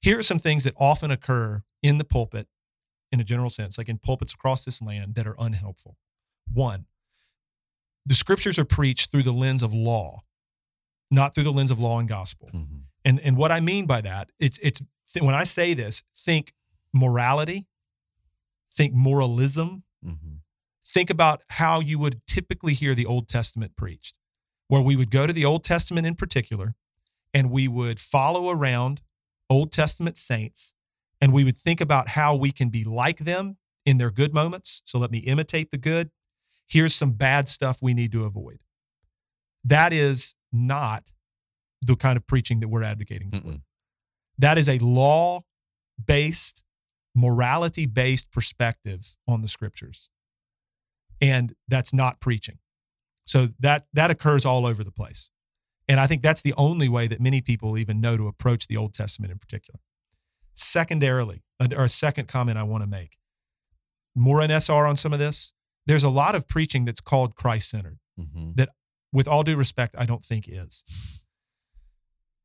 Here 0.00 0.18
are 0.18 0.22
some 0.22 0.38
things 0.38 0.64
that 0.64 0.74
often 0.78 1.10
occur 1.10 1.62
in 1.82 1.98
the 1.98 2.04
pulpit, 2.04 2.48
in 3.12 3.20
a 3.20 3.24
general 3.24 3.50
sense, 3.50 3.76
like 3.78 3.88
in 3.88 3.98
pulpits 3.98 4.34
across 4.34 4.64
this 4.64 4.80
land, 4.82 5.14
that 5.14 5.26
are 5.26 5.36
unhelpful. 5.38 5.96
One, 6.52 6.86
the 8.06 8.14
scriptures 8.14 8.58
are 8.58 8.64
preached 8.64 9.10
through 9.10 9.22
the 9.24 9.32
lens 9.32 9.62
of 9.62 9.74
law, 9.74 10.22
not 11.10 11.34
through 11.34 11.44
the 11.44 11.52
lens 11.52 11.70
of 11.70 11.78
law 11.78 11.98
and 11.98 12.08
gospel. 12.08 12.50
Mhm. 12.52 12.84
And 13.04 13.20
and 13.20 13.36
what 13.36 13.52
I 13.52 13.60
mean 13.60 13.86
by 13.86 14.00
that, 14.00 14.30
it's 14.38 14.58
it's 14.58 14.82
when 15.20 15.34
I 15.34 15.44
say 15.44 15.74
this, 15.74 16.02
think 16.16 16.52
morality, 16.92 17.66
think 18.72 18.94
moralism, 18.94 19.84
Mhm. 20.04 20.40
think 20.84 21.10
about 21.10 21.42
how 21.50 21.80
you 21.80 21.98
would 21.98 22.26
typically 22.26 22.74
hear 22.74 22.94
the 22.94 23.06
Old 23.06 23.28
Testament 23.28 23.76
preached, 23.76 24.18
where 24.68 24.82
we 24.82 24.96
would 24.96 25.10
go 25.10 25.26
to 25.26 25.32
the 25.32 25.44
Old 25.44 25.64
Testament 25.64 26.06
in 26.06 26.14
particular, 26.14 26.74
and 27.34 27.50
we 27.50 27.68
would 27.68 28.00
follow 28.00 28.50
around 28.50 29.02
Old 29.50 29.72
Testament 29.72 30.16
saints, 30.16 30.74
and 31.20 31.32
we 31.32 31.44
would 31.44 31.56
think 31.56 31.80
about 31.80 32.08
how 32.08 32.34
we 32.36 32.52
can 32.52 32.70
be 32.70 32.84
like 32.84 33.18
them 33.18 33.58
in 33.84 33.98
their 33.98 34.10
good 34.10 34.32
moments. 34.32 34.82
So 34.86 34.98
let 34.98 35.10
me 35.10 35.18
imitate 35.18 35.70
the 35.70 35.78
good. 35.78 36.10
Here's 36.66 36.94
some 36.94 37.12
bad 37.12 37.48
stuff 37.48 37.78
we 37.82 37.92
need 37.92 38.12
to 38.12 38.24
avoid. 38.24 38.60
That 39.64 39.92
is 39.92 40.36
not 40.52 41.12
the 41.82 41.96
kind 41.96 42.16
of 42.16 42.26
preaching 42.26 42.60
that 42.60 42.68
we're 42.68 42.82
advocating 42.82 43.30
for. 43.30 43.36
Mm-mm. 43.38 43.60
That 44.38 44.56
is 44.56 44.68
a 44.68 44.78
law 44.78 45.40
based, 46.02 46.64
morality 47.14 47.86
based 47.86 48.30
perspective 48.30 49.16
on 49.26 49.42
the 49.42 49.48
scriptures. 49.48 50.10
And 51.20 51.54
that's 51.68 51.92
not 51.92 52.20
preaching. 52.20 52.58
So 53.26 53.48
that 53.58 53.86
that 53.92 54.10
occurs 54.10 54.44
all 54.44 54.64
over 54.64 54.82
the 54.82 54.90
place. 54.90 55.30
And 55.90 55.98
I 55.98 56.06
think 56.06 56.22
that's 56.22 56.40
the 56.42 56.54
only 56.56 56.88
way 56.88 57.08
that 57.08 57.20
many 57.20 57.40
people 57.40 57.76
even 57.76 58.00
know 58.00 58.16
to 58.16 58.28
approach 58.28 58.68
the 58.68 58.76
Old 58.76 58.94
Testament 58.94 59.32
in 59.32 59.38
particular. 59.40 59.80
Secondarily, 60.54 61.42
or 61.76 61.82
a 61.84 61.88
second 61.88 62.28
comment 62.28 62.56
I 62.56 62.62
want 62.62 62.84
to 62.84 62.86
make. 62.86 63.18
More 64.14 64.38
NSR 64.40 64.88
on 64.88 64.94
some 64.94 65.12
of 65.12 65.18
this. 65.18 65.52
There's 65.86 66.04
a 66.04 66.08
lot 66.08 66.36
of 66.36 66.46
preaching 66.46 66.84
that's 66.84 67.00
called 67.00 67.34
Christ 67.34 67.70
centered 67.70 67.98
Mhm. 68.16 68.54
with 69.12 69.26
all 69.26 69.42
due 69.42 69.56
respect, 69.56 69.96
I 69.98 70.06
don't 70.06 70.24
think 70.24 70.46
is. 70.48 70.84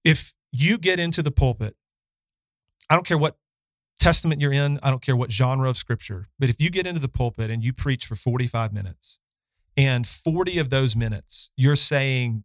If 0.03 0.34
you 0.51 0.79
get 0.79 0.99
into 0.99 1.21
the 1.21 1.31
pulpit, 1.31 1.77
I 2.89 2.95
don't 2.95 3.05
care 3.05 3.17
what 3.17 3.38
testament 3.99 4.41
you're 4.41 4.53
in, 4.53 4.79
I 4.81 4.89
don't 4.89 5.01
care 5.03 5.15
what 5.15 5.31
genre 5.31 5.69
of 5.69 5.77
scripture, 5.77 6.29
but 6.39 6.49
if 6.49 6.60
you 6.60 6.71
get 6.71 6.88
into 6.88 6.99
the 6.99 7.10
pulpit 7.10 7.51
and 7.51 7.63
you 7.63 7.73
preach 7.73 8.08
for 8.08 8.15
45 8.15 8.73
minutes, 8.73 9.19
and 9.77 10.08
40 10.08 10.58
of 10.58 10.69
those 10.71 10.95
minutes 10.95 11.51
you're 11.55 11.75
saying 11.75 12.43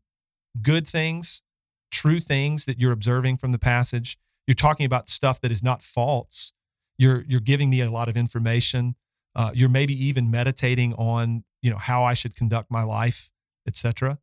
good 0.60 0.86
things, 0.86 1.42
true 1.90 2.20
things 2.20 2.64
that 2.64 2.78
you're 2.78 2.92
observing 2.92 3.36
from 3.36 3.52
the 3.52 3.58
passage, 3.58 4.18
you're 4.46 4.54
talking 4.54 4.86
about 4.86 5.08
stuff 5.08 5.40
that 5.40 5.50
is 5.52 5.62
not 5.62 5.82
false, 5.82 6.52
you're 6.98 7.24
you're 7.26 7.40
giving 7.40 7.70
me 7.70 7.80
a 7.80 7.90
lot 7.90 8.08
of 8.08 8.16
information, 8.16 8.96
uh, 9.34 9.50
you're 9.54 9.68
maybe 9.68 9.94
even 9.94 10.30
meditating 10.30 10.94
on 10.94 11.44
you 11.62 11.70
know 11.70 11.78
how 11.78 12.02
I 12.02 12.14
should 12.14 12.34
conduct 12.34 12.70
my 12.70 12.82
life 12.82 13.30
etc. 13.66 14.18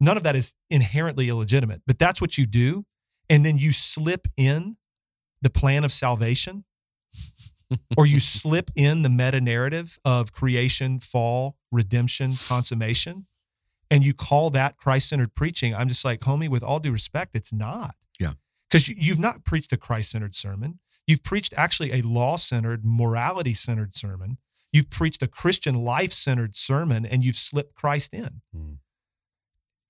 None 0.00 0.16
of 0.16 0.22
that 0.22 0.36
is 0.36 0.54
inherently 0.70 1.28
illegitimate, 1.28 1.82
but 1.86 1.98
that's 1.98 2.20
what 2.20 2.38
you 2.38 2.46
do. 2.46 2.84
And 3.28 3.44
then 3.44 3.58
you 3.58 3.72
slip 3.72 4.28
in 4.36 4.76
the 5.42 5.50
plan 5.50 5.84
of 5.84 5.92
salvation, 5.92 6.64
or 7.96 8.06
you 8.06 8.20
slip 8.38 8.70
in 8.74 9.02
the 9.02 9.08
meta 9.08 9.40
narrative 9.40 9.98
of 10.04 10.32
creation, 10.32 11.00
fall, 11.00 11.56
redemption, 11.70 12.34
consummation, 12.46 13.26
and 13.90 14.04
you 14.04 14.12
call 14.14 14.50
that 14.50 14.76
Christ 14.76 15.08
centered 15.08 15.34
preaching. 15.34 15.74
I'm 15.74 15.88
just 15.88 16.04
like, 16.04 16.20
homie, 16.20 16.48
with 16.48 16.62
all 16.62 16.78
due 16.80 16.92
respect, 16.92 17.34
it's 17.34 17.52
not. 17.52 17.94
Yeah. 18.20 18.32
Because 18.68 18.88
you, 18.88 18.94
you've 18.98 19.18
not 19.20 19.44
preached 19.44 19.72
a 19.72 19.76
Christ 19.76 20.10
centered 20.10 20.34
sermon. 20.34 20.78
You've 21.06 21.22
preached 21.22 21.54
actually 21.56 21.92
a 21.92 22.02
law 22.02 22.36
centered, 22.36 22.84
morality 22.84 23.54
centered 23.54 23.94
sermon. 23.94 24.36
You've 24.72 24.90
preached 24.90 25.22
a 25.22 25.26
Christian 25.26 25.76
life 25.76 26.12
centered 26.12 26.54
sermon 26.54 27.06
and 27.06 27.24
you've 27.24 27.36
slipped 27.36 27.74
Christ 27.74 28.12
in. 28.12 28.42
Mm. 28.54 28.78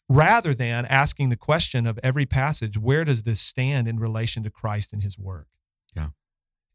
rather 0.09 0.55
than 0.55 0.87
asking 0.87 1.29
the 1.29 1.37
question 1.37 1.87
of 1.87 1.99
every 2.03 2.25
passage, 2.25 2.79
where 2.79 3.05
does 3.05 3.25
this 3.25 3.41
stand 3.41 3.87
in 3.89 3.99
relation 3.99 4.43
to 4.45 4.51
Christ 4.51 4.93
and 4.93 5.03
his 5.03 5.19
work? 5.19 5.49
Yeah. 5.95 6.09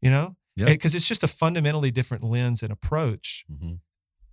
You 0.00 0.10
know? 0.10 0.36
Yep. 0.56 0.68
Because 0.68 0.94
it's 0.94 1.08
just 1.08 1.24
a 1.24 1.28
fundamentally 1.28 1.90
different 1.90 2.22
lens 2.22 2.62
and 2.62 2.70
approach. 2.70 3.44
Mhm. 3.50 3.80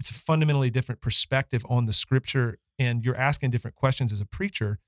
It's 0.01 0.09
a 0.09 0.15
fundamentally 0.15 0.71
different 0.71 0.99
perspective 0.99 1.63
on 1.69 1.85
the 1.85 1.93
scripture. 1.93 2.57
And 2.79 3.03
you're 3.05 3.15
asking 3.15 3.51
different 3.51 3.75
questions 3.75 4.11
as 4.11 4.19
a 4.19 4.25
preacher, 4.25 4.79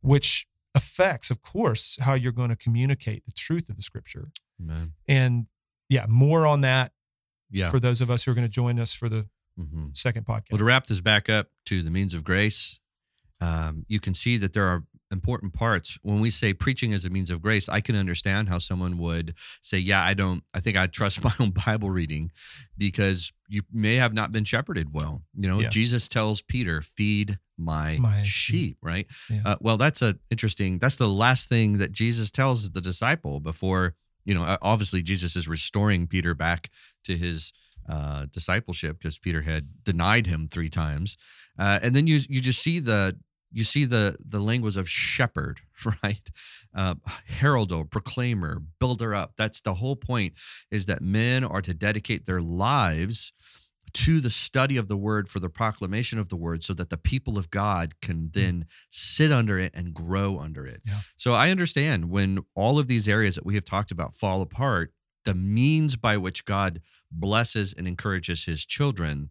which 0.00 0.46
affects, 0.74 1.30
of 1.30 1.42
course, 1.42 1.98
how 2.00 2.14
you're 2.14 2.32
going 2.32 2.48
to 2.48 2.56
communicate 2.56 3.26
the 3.26 3.32
truth 3.32 3.68
of 3.68 3.76
the 3.76 3.82
scripture. 3.82 4.30
Amen. 4.58 4.94
And 5.06 5.48
yeah, 5.90 6.06
more 6.08 6.46
on 6.46 6.62
that 6.62 6.92
Yeah. 7.50 7.68
for 7.68 7.78
those 7.78 8.00
of 8.00 8.10
us 8.10 8.24
who 8.24 8.30
are 8.30 8.34
going 8.34 8.46
to 8.46 8.50
join 8.50 8.80
us 8.80 8.94
for 8.94 9.10
the 9.10 9.28
hmm 9.58 9.88
second 9.92 10.24
podcast. 10.24 10.50
Well, 10.50 10.58
to 10.58 10.64
wrap 10.64 10.86
this 10.86 11.02
back 11.02 11.28
up 11.28 11.50
to 11.66 11.82
the 11.82 11.90
means 11.90 12.14
of 12.14 12.24
grace, 12.24 12.80
um, 13.42 13.84
you 13.86 14.00
can 14.00 14.14
see 14.14 14.38
that 14.38 14.54
there 14.54 14.64
are 14.64 14.84
important 15.14 15.54
parts. 15.54 15.98
When 16.02 16.20
we 16.20 16.28
say 16.28 16.52
preaching 16.52 16.92
as 16.92 17.06
a 17.06 17.10
means 17.10 17.30
of 17.30 17.40
grace, 17.40 17.68
I 17.70 17.80
can 17.80 17.96
understand 17.96 18.50
how 18.50 18.58
someone 18.58 18.98
would 18.98 19.34
say, 19.62 19.78
Yeah, 19.78 20.02
I 20.02 20.12
don't, 20.12 20.44
I 20.52 20.60
think 20.60 20.76
I 20.76 20.86
trust 20.86 21.24
my 21.28 21.32
own 21.40 21.50
Bible 21.50 21.88
reading 21.90 22.30
because 22.76 23.32
you 23.48 23.62
may 23.72 23.94
have 23.94 24.12
not 24.12 24.30
been 24.32 24.44
shepherded 24.44 24.92
well. 24.92 25.22
You 25.34 25.48
know, 25.48 25.60
Yeah. 25.60 25.68
Jesus 25.70 26.08
tells 26.08 26.42
Peter, 26.42 26.82
Feed 26.82 27.38
my, 27.56 27.96
My 27.98 28.22
sheep, 28.24 28.26
sheep." 28.26 28.78
right? 28.82 29.06
Yeah. 29.30 29.40
Uh, 29.46 29.56
well, 29.60 29.78
that's 29.78 30.02
a 30.02 30.18
interesting, 30.30 30.78
that's 30.78 30.96
the 30.96 31.08
last 31.08 31.48
thing 31.48 31.78
that 31.78 31.92
Jesus 31.92 32.30
tells 32.30 32.70
the 32.70 32.80
disciple 32.80 33.40
before, 33.40 33.94
you 34.24 34.34
know, 34.34 34.42
uh, 34.42 34.58
obviously 34.60 35.02
Jesus 35.02 35.36
is 35.36 35.48
restoring 35.48 36.06
Peter 36.06 36.34
back 36.34 36.68
to 37.04 37.16
his 37.16 37.52
uh, 37.88 38.26
discipleship 38.32 38.98
because 38.98 39.18
Peter 39.18 39.42
had 39.42 39.84
denied 39.84 40.26
him 40.26 40.48
three 40.48 40.70
times, 40.70 41.16
uh, 41.58 41.78
and 41.82 41.94
then 41.94 42.06
you 42.06 42.20
you 42.30 42.40
just 42.40 42.62
see 42.62 42.78
the 42.78 43.14
you 43.54 43.64
see 43.64 43.84
the 43.84 44.16
the 44.22 44.40
language 44.40 44.76
of 44.76 44.90
shepherd, 44.90 45.60
right? 46.02 46.28
Uh, 46.74 46.96
heralder, 47.26 47.84
proclaimer, 47.84 48.60
builder 48.80 49.14
up. 49.14 49.34
That's 49.36 49.60
the 49.60 49.74
whole 49.74 49.96
point. 49.96 50.34
Is 50.70 50.86
that 50.86 51.00
men 51.00 51.44
are 51.44 51.62
to 51.62 51.72
dedicate 51.72 52.26
their 52.26 52.42
lives 52.42 53.32
to 53.92 54.18
the 54.18 54.30
study 54.30 54.76
of 54.76 54.88
the 54.88 54.96
word 54.96 55.28
for 55.28 55.38
the 55.38 55.48
proclamation 55.48 56.18
of 56.18 56.28
the 56.28 56.36
word 56.36 56.64
so 56.64 56.74
that 56.74 56.90
the 56.90 56.96
people 56.96 57.38
of 57.38 57.48
God 57.50 58.00
can 58.02 58.30
then 58.32 58.66
sit 58.90 59.30
under 59.30 59.56
it 59.56 59.72
and 59.72 59.94
grow 59.94 60.40
under 60.40 60.66
it. 60.66 60.82
Yeah. 60.84 60.98
So 61.16 61.32
I 61.32 61.50
understand 61.50 62.10
when 62.10 62.40
all 62.56 62.80
of 62.80 62.88
these 62.88 63.08
areas 63.08 63.36
that 63.36 63.46
we 63.46 63.54
have 63.54 63.64
talked 63.64 63.92
about 63.92 64.16
fall 64.16 64.42
apart, 64.42 64.92
the 65.24 65.34
means 65.34 65.94
by 65.94 66.16
which 66.16 66.44
God 66.44 66.80
blesses 67.12 67.72
and 67.72 67.86
encourages 67.86 68.46
his 68.46 68.66
children 68.66 69.30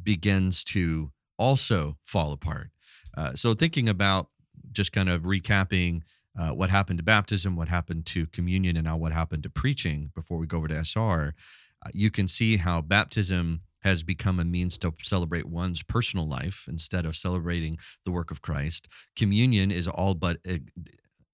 begins 0.00 0.62
to 0.64 1.10
also 1.36 1.98
fall 2.04 2.32
apart. 2.32 2.70
Uh, 3.16 3.34
so 3.34 3.54
thinking 3.54 3.88
about 3.88 4.28
just 4.72 4.92
kind 4.92 5.08
of 5.08 5.22
recapping 5.22 6.02
uh, 6.38 6.50
what 6.50 6.70
happened 6.70 6.98
to 6.98 7.04
baptism, 7.04 7.56
what 7.56 7.68
happened 7.68 8.04
to 8.06 8.26
communion, 8.26 8.76
and 8.76 8.84
now 8.84 8.96
what 8.96 9.12
happened 9.12 9.42
to 9.42 9.50
preaching 9.50 10.10
before 10.14 10.38
we 10.38 10.46
go 10.46 10.58
over 10.58 10.68
to 10.68 10.84
SR, 10.84 11.34
uh, 11.84 11.90
you 11.94 12.10
can 12.10 12.28
see 12.28 12.58
how 12.58 12.82
baptism 12.82 13.60
has 13.80 14.02
become 14.02 14.40
a 14.40 14.44
means 14.44 14.76
to 14.76 14.92
celebrate 15.00 15.46
one's 15.46 15.82
personal 15.82 16.28
life 16.28 16.66
instead 16.68 17.06
of 17.06 17.14
celebrating 17.16 17.78
the 18.04 18.10
work 18.10 18.30
of 18.30 18.42
Christ. 18.42 18.88
Communion 19.14 19.70
is 19.70 19.86
all 19.86 20.14
but 20.14 20.38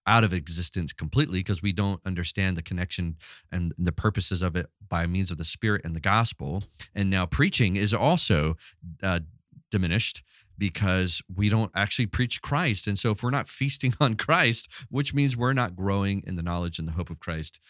out 0.06 0.24
of 0.24 0.32
existence 0.32 0.92
completely 0.92 1.40
because 1.40 1.62
we 1.62 1.72
don't 1.72 2.00
understand 2.04 2.56
the 2.56 2.62
connection 2.62 3.16
and 3.50 3.72
the 3.78 3.92
purposes 3.92 4.42
of 4.42 4.56
it 4.56 4.66
by 4.88 5.06
means 5.06 5.30
of 5.30 5.38
the 5.38 5.44
Spirit 5.44 5.82
and 5.84 5.96
the 5.96 6.00
gospel. 6.00 6.64
And 6.94 7.08
now 7.08 7.24
preaching 7.24 7.76
is 7.76 7.94
also 7.94 8.56
uh, 9.02 9.20
diminished 9.70 10.22
because 10.58 11.22
we 11.34 11.48
don't 11.48 11.70
actually 11.74 12.06
preach 12.06 12.42
Christ. 12.42 12.86
And 12.86 12.98
so 12.98 13.10
if 13.10 13.22
we're 13.22 13.30
not 13.30 13.48
feasting 13.48 13.94
on 14.00 14.14
Christ, 14.14 14.68
which 14.90 15.14
means 15.14 15.36
we're 15.36 15.52
not 15.52 15.76
growing 15.76 16.22
in 16.26 16.36
the 16.36 16.42
knowledge 16.42 16.78
and 16.78 16.86
the 16.88 16.92
hope 16.92 17.10
of 17.10 17.20
Christ. 17.20 17.60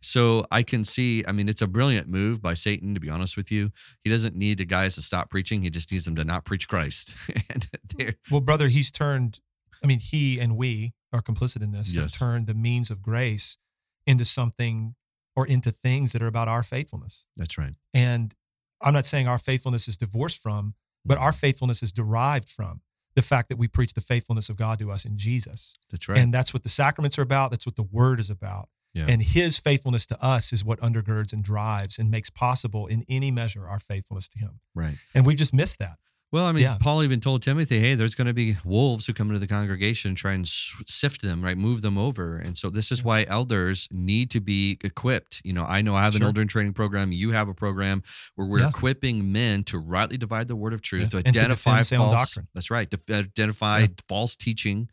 So 0.00 0.46
I 0.52 0.62
can 0.62 0.84
see, 0.84 1.24
I 1.26 1.32
mean, 1.32 1.48
it's 1.48 1.60
a 1.62 1.66
brilliant 1.66 2.06
move 2.06 2.40
by 2.40 2.54
Satan, 2.54 2.94
to 2.94 3.00
be 3.00 3.10
honest 3.10 3.36
with 3.36 3.50
you. 3.50 3.72
He 4.04 4.10
doesn't 4.10 4.36
need 4.36 4.58
the 4.58 4.64
guys 4.64 4.94
to 4.94 5.02
stop 5.02 5.28
preaching. 5.28 5.62
He 5.62 5.70
just 5.70 5.90
needs 5.90 6.04
them 6.04 6.14
to 6.16 6.24
not 6.24 6.44
preach 6.44 6.68
Christ. 6.68 7.16
and 7.50 7.66
Well, 8.30 8.40
brother, 8.40 8.68
he's 8.68 8.92
turned, 8.92 9.40
I 9.82 9.88
mean, 9.88 9.98
he 9.98 10.38
and 10.38 10.56
we 10.56 10.92
are 11.12 11.20
complicit 11.20 11.62
in 11.62 11.72
this, 11.72 11.92
Yes. 11.94 12.16
turned 12.16 12.46
the 12.46 12.54
means 12.54 12.92
of 12.92 13.02
grace 13.02 13.56
into 14.06 14.24
something 14.24 14.94
or 15.34 15.46
into 15.46 15.72
things 15.72 16.12
that 16.12 16.22
are 16.22 16.26
about 16.28 16.46
our 16.48 16.62
faithfulness. 16.62 17.26
that's 17.36 17.58
right. 17.58 17.74
And 17.92 18.34
I'm 18.80 18.94
not 18.94 19.04
saying 19.06 19.26
our 19.26 19.38
faithfulness 19.38 19.88
is 19.88 19.96
divorced 19.96 20.40
from, 20.40 20.74
but 21.08 21.18
our 21.18 21.32
faithfulness 21.32 21.82
is 21.82 21.92
derived 21.92 22.48
from 22.48 22.80
the 23.14 23.22
fact 23.22 23.48
that 23.48 23.58
we 23.58 23.66
preach 23.66 23.94
the 23.94 24.00
faithfulness 24.00 24.48
of 24.48 24.56
God 24.56 24.78
to 24.78 24.90
us 24.90 25.04
in 25.04 25.16
Jesus. 25.18 25.76
That's 25.90 26.08
right. 26.08 26.18
And 26.18 26.32
that's 26.32 26.54
what 26.54 26.62
the 26.62 26.68
sacraments 26.68 27.18
are 27.18 27.22
about. 27.22 27.50
That's 27.50 27.66
what 27.66 27.76
the 27.76 27.82
word 27.82 28.20
is 28.20 28.30
about. 28.30 28.68
Yeah. 28.94 29.06
And 29.08 29.22
his 29.22 29.58
faithfulness 29.58 30.06
to 30.06 30.22
us 30.24 30.52
is 30.52 30.64
what 30.64 30.80
undergirds 30.80 31.32
and 31.32 31.42
drives 31.42 31.98
and 31.98 32.10
makes 32.10 32.30
possible 32.30 32.86
in 32.86 33.04
any 33.08 33.30
measure 33.30 33.66
our 33.66 33.78
faithfulness 33.78 34.28
to 34.28 34.38
him. 34.38 34.60
right. 34.74 34.94
And 35.14 35.26
we've 35.26 35.36
just 35.36 35.52
missed 35.52 35.78
that. 35.78 35.98
Well, 36.30 36.44
I 36.44 36.52
mean, 36.52 36.64
Yeah. 36.64 36.76
Paul 36.78 37.02
even 37.02 37.20
told 37.20 37.40
Timothy, 37.42 37.80
"Hey, 37.80 37.94
there's 37.94 38.14
going 38.14 38.26
to 38.26 38.34
be 38.34 38.56
wolves 38.62 39.06
who 39.06 39.14
come 39.14 39.28
into 39.28 39.40
the 39.40 39.46
congregation 39.46 40.10
and 40.10 40.16
try 40.18 40.34
and 40.34 40.46
sift 40.46 41.22
them, 41.22 41.42
right? 41.42 41.56
Move 41.56 41.80
them 41.80 41.96
over." 41.96 42.36
And 42.36 42.56
so 42.58 42.68
this 42.68 42.92
is 42.92 43.02
why 43.02 43.24
elders 43.28 43.88
need 43.90 44.30
to 44.32 44.40
be 44.40 44.78
equipped. 44.84 45.40
You 45.42 45.54
know, 45.54 45.64
I 45.64 45.80
know 45.80 45.94
I 45.94 46.02
have 46.04 46.14
an 46.14 46.18
Sure. 46.20 46.26
elder 46.26 46.42
in 46.42 46.48
training 46.48 46.74
program. 46.74 47.12
You 47.12 47.30
have 47.30 47.48
a 47.48 47.54
program 47.54 48.02
where 48.34 48.46
we're 48.46 48.60
Yeah. 48.60 48.68
equipping 48.68 49.32
men 49.32 49.64
to 49.64 49.78
rightly 49.78 50.18
divide 50.18 50.48
the 50.48 50.56
word 50.56 50.74
of 50.74 50.82
truth, 50.82 51.04
Yeah. 51.04 51.08
to 51.08 51.16
And 51.18 51.32
to 51.32 51.40
identify 51.40 51.80
false. 51.82 51.88
doctrine. 51.88 52.48
That's 52.54 52.70
right. 52.70 52.90
To 52.90 52.98
identify 53.14 53.86
false 54.06 54.36
teaching, 54.36 54.88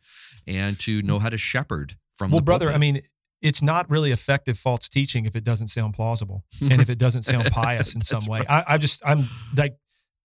and 0.47 0.79
to 0.79 1.01
mm. 1.01 1.05
know 1.05 1.19
how 1.19 1.29
to 1.29 1.37
shepherd 1.37 1.97
from. 2.15 2.31
Well, 2.31 2.39
the 2.39 2.43
brother, 2.45 2.71
I 2.71 2.77
mean, 2.77 3.01
it's 3.41 3.61
not 3.61 3.89
really 3.89 4.11
effective 4.11 4.57
false 4.57 4.87
teaching 4.87 5.25
if 5.25 5.35
it 5.35 5.43
doesn't 5.43 5.67
sound 5.67 5.93
plausible 5.95 6.45
and 6.61 6.81
if 6.81 6.89
it 6.89 6.97
doesn't 6.97 7.23
sound 7.23 7.51
pious 7.51 7.93
in 7.93 8.01
some 8.01 8.25
way. 8.25 8.39
right. 8.39 8.49
I, 8.49 8.75
I 8.75 8.77
just, 8.77 9.01
I'm 9.05 9.27
like, 9.55 9.75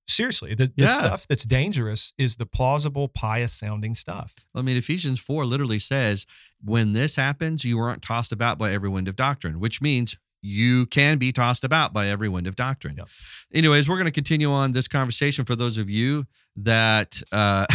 seriously, 0.08 0.54
the, 0.54 0.66
the 0.66 0.72
Yeah. 0.84 0.94
stuff 0.94 1.26
that's 1.28 1.44
dangerous 1.44 2.12
is 2.18 2.36
the 2.36 2.46
plausible, 2.46 3.08
pious 3.08 3.52
sounding 3.52 3.94
stuff. 3.94 4.34
I 4.54 4.62
mean, 4.62 4.76
Ephesians 4.76 5.20
4 5.20 5.44
literally 5.44 5.78
says, 5.78 6.26
when 6.62 6.92
this 6.92 7.16
happens, 7.16 7.64
you 7.64 7.78
aren't 7.78 8.02
tossed 8.02 8.32
about 8.32 8.58
by 8.58 8.72
every 8.72 8.88
wind 8.88 9.08
of 9.08 9.16
doctrine, 9.16 9.60
which 9.60 9.80
means 9.80 10.16
you 10.42 10.86
can 10.86 11.18
be 11.18 11.32
tossed 11.32 11.64
about 11.64 11.92
by 11.92 12.08
every 12.08 12.28
wind 12.28 12.46
of 12.46 12.56
doctrine. 12.56 12.96
Yep. 12.96 13.08
Anyways, 13.54 13.88
we're 13.88 13.96
going 13.96 14.06
to 14.06 14.10
continue 14.10 14.50
on 14.50 14.72
this 14.72 14.88
conversation 14.88 15.44
for 15.44 15.54
those 15.54 15.76
of 15.78 15.90
you 15.90 16.26
that, 16.56 17.20
uh, 17.30 17.66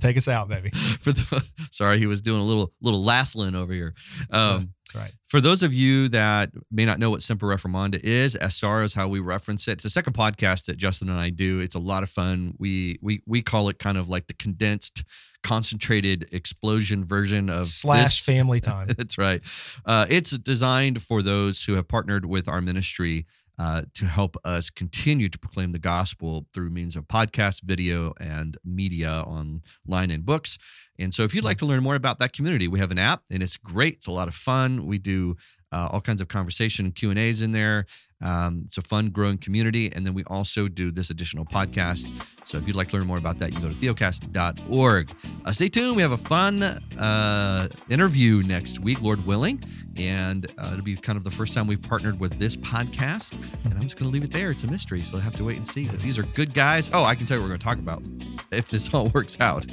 Take 0.00 0.16
us 0.16 0.28
out, 0.28 0.48
baby. 0.48 0.70
for 1.00 1.12
the, 1.12 1.44
sorry, 1.70 1.98
he 1.98 2.06
was 2.06 2.20
doing 2.20 2.40
a 2.40 2.44
little, 2.44 2.72
little 2.80 3.02
Laslin 3.04 3.54
over 3.54 3.72
here. 3.72 3.94
Um, 4.30 4.74
right. 4.96 5.12
for 5.28 5.40
those 5.40 5.62
of 5.62 5.72
you 5.74 6.08
that 6.08 6.50
may 6.70 6.84
not 6.84 6.98
know 6.98 7.10
what 7.10 7.22
Semper 7.22 7.46
Reformanda 7.46 8.00
is, 8.02 8.36
SR 8.40 8.82
is 8.82 8.94
how 8.94 9.08
we 9.08 9.20
reference 9.20 9.68
it. 9.68 9.72
It's 9.72 9.84
the 9.84 9.90
second 9.90 10.14
podcast 10.14 10.66
that 10.66 10.76
Justin 10.76 11.08
and 11.08 11.20
I 11.20 11.30
do. 11.30 11.60
It's 11.60 11.74
a 11.74 11.80
lot 11.80 12.02
of 12.02 12.10
fun. 12.10 12.54
We 12.58 12.98
we 13.02 13.22
we 13.26 13.42
call 13.42 13.68
it 13.68 13.78
kind 13.78 13.98
of 13.98 14.08
like 14.08 14.26
the 14.26 14.34
condensed, 14.34 15.04
concentrated 15.42 16.28
explosion 16.32 17.04
version 17.04 17.48
of 17.48 17.66
Slash 17.66 18.24
this. 18.24 18.24
family 18.24 18.60
time. 18.72 18.88
That's 18.88 19.18
right. 19.18 19.42
Uh, 19.84 20.06
it's 20.08 20.30
designed 20.38 21.02
for 21.02 21.22
those 21.22 21.64
who 21.64 21.74
have 21.74 21.88
partnered 21.88 22.26
with 22.26 22.48
our 22.48 22.60
ministry 22.60 23.26
uh, 23.58 23.82
to 23.94 24.06
help 24.06 24.36
us 24.44 24.70
continue 24.70 25.28
to 25.28 25.38
proclaim 25.38 25.72
the 25.72 25.78
gospel 25.78 26.46
through 26.52 26.70
means 26.70 26.96
of 26.96 27.08
podcast, 27.08 27.62
video, 27.62 28.12
and 28.20 28.56
media 28.64 29.24
online 29.26 30.10
and 30.10 30.24
books. 30.24 30.58
And 30.98 31.14
so, 31.14 31.24
if 31.24 31.34
you'd 31.34 31.44
like 31.44 31.58
to 31.58 31.66
learn 31.66 31.82
more 31.82 31.94
about 31.94 32.18
that 32.18 32.32
community, 32.32 32.68
we 32.68 32.78
have 32.78 32.90
an 32.90 32.98
app, 32.98 33.22
and 33.30 33.42
it's 33.42 33.56
great. 33.56 33.94
It's 33.94 34.06
a 34.06 34.12
lot 34.12 34.28
of 34.28 34.34
fun. 34.34 34.86
We 34.86 34.98
do 34.98 35.36
uh, 35.72 35.88
all 35.90 36.00
kinds 36.00 36.20
of 36.20 36.28
conversation 36.28 36.86
and 36.86 36.94
Q 36.94 37.10
and 37.10 37.18
A's 37.18 37.42
in 37.42 37.52
there. 37.52 37.86
Um, 38.22 38.62
it's 38.64 38.78
a 38.78 38.82
fun, 38.82 39.10
growing 39.10 39.36
community, 39.36 39.92
and 39.94 40.06
then 40.06 40.14
we 40.14 40.24
also 40.24 40.68
do 40.68 40.90
this 40.90 41.10
additional 41.10 41.44
podcast. 41.44 42.10
So, 42.44 42.56
if 42.56 42.66
you'd 42.66 42.76
like 42.76 42.88
to 42.88 42.96
learn 42.96 43.06
more 43.06 43.18
about 43.18 43.38
that, 43.38 43.50
you 43.50 43.58
can 43.58 43.68
go 43.68 43.74
to 43.74 43.78
theocast.org. 43.78 45.12
Uh, 45.44 45.52
stay 45.52 45.68
tuned. 45.68 45.96
We 45.96 46.02
have 46.02 46.12
a 46.12 46.16
fun 46.16 46.62
uh, 46.62 47.68
interview 47.90 48.42
next 48.42 48.78
week, 48.78 49.02
Lord 49.02 49.26
willing, 49.26 49.62
and 49.96 50.46
uh, 50.56 50.70
it'll 50.72 50.84
be 50.84 50.96
kind 50.96 51.18
of 51.18 51.24
the 51.24 51.30
first 51.30 51.52
time 51.52 51.66
we've 51.66 51.82
partnered 51.82 52.18
with 52.18 52.38
this 52.38 52.56
podcast. 52.56 53.36
And 53.64 53.74
I'm 53.74 53.82
just 53.82 53.98
going 53.98 54.10
to 54.10 54.14
leave 54.14 54.24
it 54.24 54.32
there. 54.32 54.50
It's 54.50 54.64
a 54.64 54.70
mystery, 54.70 55.02
so 55.02 55.18
I 55.18 55.20
have 55.20 55.34
to 55.36 55.44
wait 55.44 55.58
and 55.58 55.68
see. 55.68 55.86
But 55.86 56.00
these 56.00 56.18
are 56.18 56.22
good 56.22 56.54
guys. 56.54 56.88
Oh, 56.94 57.04
I 57.04 57.14
can 57.14 57.26
tell 57.26 57.36
you 57.36 57.42
we're 57.42 57.48
going 57.48 57.60
to 57.60 57.64
talk 57.64 57.78
about 57.78 58.02
if 58.50 58.70
this 58.70 58.92
all 58.94 59.08
works 59.08 59.36
out. 59.40 59.66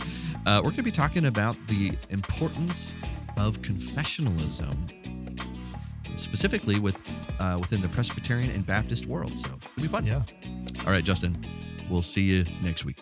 Uh, 0.45 0.57
we're 0.57 0.71
going 0.71 0.75
to 0.77 0.83
be 0.83 0.91
talking 0.91 1.27
about 1.27 1.55
the 1.67 1.97
importance 2.09 2.93
of 3.37 3.59
confessionalism, 3.59 5.12
specifically 6.15 6.79
with 6.79 7.01
uh, 7.39 7.57
within 7.59 7.81
the 7.81 7.89
Presbyterian 7.89 8.51
and 8.51 8.65
Baptist 8.65 9.07
world. 9.07 9.37
So 9.37 9.49
it'll 9.49 9.81
be 9.81 9.87
fun. 9.87 10.05
Yeah. 10.05 10.23
All 10.85 10.91
right, 10.91 11.03
Justin. 11.03 11.37
We'll 11.89 12.01
see 12.01 12.23
you 12.23 12.45
next 12.61 12.85
week. 12.85 13.01